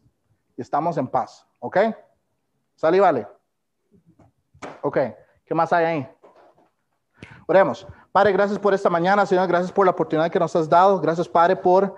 y 0.57 0.61
estamos 0.61 0.97
en 0.97 1.07
paz, 1.07 1.47
¿ok? 1.59 1.77
Sale 2.75 2.97
y 2.97 2.99
vale. 2.99 3.27
Ok, 4.81 4.97
¿qué 5.45 5.53
más 5.53 5.71
hay 5.73 5.85
ahí? 5.85 6.07
Oremos. 7.47 7.87
Padre, 8.11 8.31
gracias 8.31 8.59
por 8.59 8.73
esta 8.73 8.89
mañana, 8.89 9.25
Señor, 9.25 9.47
gracias 9.47 9.71
por 9.71 9.85
la 9.85 9.91
oportunidad 9.91 10.29
que 10.29 10.39
nos 10.39 10.55
has 10.55 10.69
dado. 10.69 10.99
Gracias, 10.99 11.27
Padre, 11.27 11.55
por, 11.55 11.95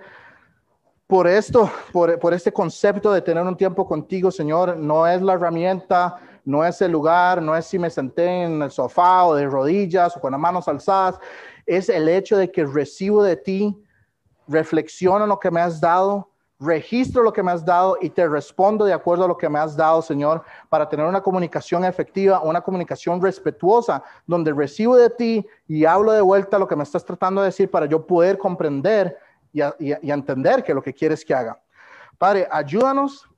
por 1.08 1.28
esto, 1.28 1.70
por, 1.92 2.18
por 2.20 2.34
este 2.34 2.52
concepto 2.52 3.12
de 3.12 3.22
tener 3.22 3.44
un 3.44 3.58
tiempo 3.58 3.86
contigo, 3.86 4.32
Señor. 4.32 4.78
No 4.78 5.06
es 5.06 5.22
la 5.22 5.34
herramienta, 5.34 6.18
no 6.46 6.64
es 6.64 6.82
el 6.82 6.92
lugar, 6.92 7.42
no 7.42 7.56
es 7.56 7.66
si 7.66 7.78
me 7.78 7.90
senté 7.90 8.44
en 8.44 8.62
el 8.62 8.72
sofá 8.72 9.26
o 9.26 9.36
de 9.36 9.46
rodillas 9.46 10.16
o 10.16 10.22
con 10.22 10.32
las 10.32 10.40
manos 10.40 10.68
alzadas. 10.68 11.20
Es 11.66 11.90
el 11.90 12.08
hecho 12.08 12.38
de 12.38 12.52
que 12.52 12.66
recibo 12.66 13.22
de 13.24 13.36
ti, 13.36 13.76
reflexiono 14.48 15.26
en 15.26 15.30
lo 15.30 15.40
que 15.40 15.52
me 15.52 15.60
has 15.60 15.82
dado 15.82 16.30
registro 16.60 17.22
lo 17.22 17.34
que 17.34 17.44
me 17.44 17.52
has 17.52 17.66
dado 17.66 17.98
y 18.02 18.10
te 18.10 18.28
respondo 18.28 18.86
de 18.86 18.94
acuerdo 18.94 19.26
a 19.26 19.28
lo 19.28 19.38
que 19.38 19.50
me 19.50 19.60
has 19.60 19.76
dado, 19.76 20.02
Señor, 20.02 20.44
para 20.70 20.88
tener 20.88 21.06
una 21.06 21.22
comunicación 21.22 21.84
efectiva, 21.84 22.42
una 22.42 22.62
comunicación 22.62 23.22
respetuosa, 23.22 24.04
donde 24.26 24.54
recibo 24.54 24.96
de 24.96 25.10
ti 25.10 25.46
y 25.68 25.86
hablo 25.86 26.12
de 26.14 26.22
vuelta 26.22 26.58
lo 26.58 26.68
que 26.68 26.76
me 26.76 26.84
estás 26.84 27.04
tratando 27.04 27.42
de 27.42 27.48
decir 27.48 27.70
para 27.70 27.86
yo 27.86 28.06
poder 28.06 28.38
comprender 28.38 29.18
y, 29.52 29.62
entender 30.12 30.64
que 30.64 30.74
lo 30.74 30.82
que 30.82 30.94
quieres 30.94 31.24
que 31.24 31.34
haga. 31.34 31.62
Padre, 32.18 32.48
ayúdanos 32.50 33.30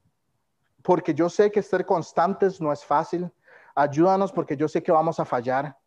porque 0.83 1.13
yo 1.13 1.29
sé 1.29 1.51
que 1.51 1.61
ser 1.61 1.85
constantes 1.85 2.61
no 2.61 2.71
es 2.71 2.83
fácil. 2.83 3.29
Ayúdanos 3.75 4.31
porque 4.31 4.55
yo 4.55 4.67
sé 4.67 4.81
que 4.81 4.91
vamos 4.91 5.19
a 5.19 5.25
fallar. 5.25 5.77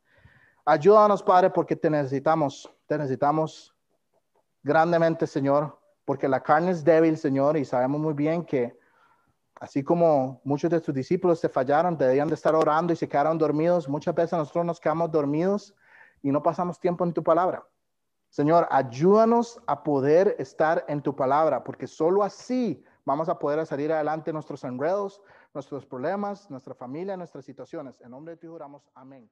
Ayúdanos, 0.65 1.23
Padre, 1.23 1.51
porque 1.51 1.75
te 1.75 1.91
necesitamos, 1.91 2.71
te 2.87 2.99
necesitamos 2.99 3.75
grandemente, 4.63 5.27
Señor 5.27 5.80
porque 6.11 6.27
la 6.27 6.43
carne 6.43 6.73
es 6.73 6.83
débil, 6.83 7.17
Señor, 7.17 7.57
y 7.57 7.65
sabemos 7.65 8.01
muy 8.01 8.15
bien 8.15 8.45
que 8.45 8.77
así 9.61 9.85
como 9.85 10.41
muchos 10.43 10.69
de 10.69 10.81
tus 10.81 10.93
discípulos 10.93 11.41
te 11.41 11.49
fallaron, 11.49 11.97
debían 11.97 12.27
de 12.27 12.35
estar 12.35 12.53
orando 12.53 12.93
y 12.93 12.97
se 12.97 13.09
quedaron 13.09 13.39
dormidos, 13.39 13.89
muchas 13.89 14.13
veces 14.13 14.37
nosotros 14.37 14.65
nos 14.65 14.81
quedamos 14.81 15.13
dormidos 15.13 15.73
y 16.21 16.33
no 16.33 16.43
pasamos 16.43 16.81
tiempo 16.81 17.05
en 17.05 17.13
tu 17.13 17.23
palabra. 17.23 17.65
Señor, 18.29 18.67
ayúdanos 18.73 19.63
a 19.69 19.85
poder 19.85 20.35
estar 20.41 20.85
en 20.89 21.01
tu 21.01 21.15
palabra, 21.15 21.63
porque 21.63 21.87
solo 21.87 22.25
así 22.25 22.85
vamos 23.05 23.29
a 23.29 23.39
poder 23.39 23.65
salir 23.65 23.93
adelante 23.93 24.33
nuestros 24.33 24.65
enredos, 24.65 25.23
nuestros 25.55 25.87
problemas, 25.87 26.51
nuestra 26.51 26.75
familia, 26.75 27.17
nuestras 27.17 27.45
situaciones. 27.45 28.01
En 28.01 28.11
nombre 28.11 28.35
de 28.35 28.41
ti 28.41 28.49
juramos, 28.49 28.83
amén. 28.97 29.31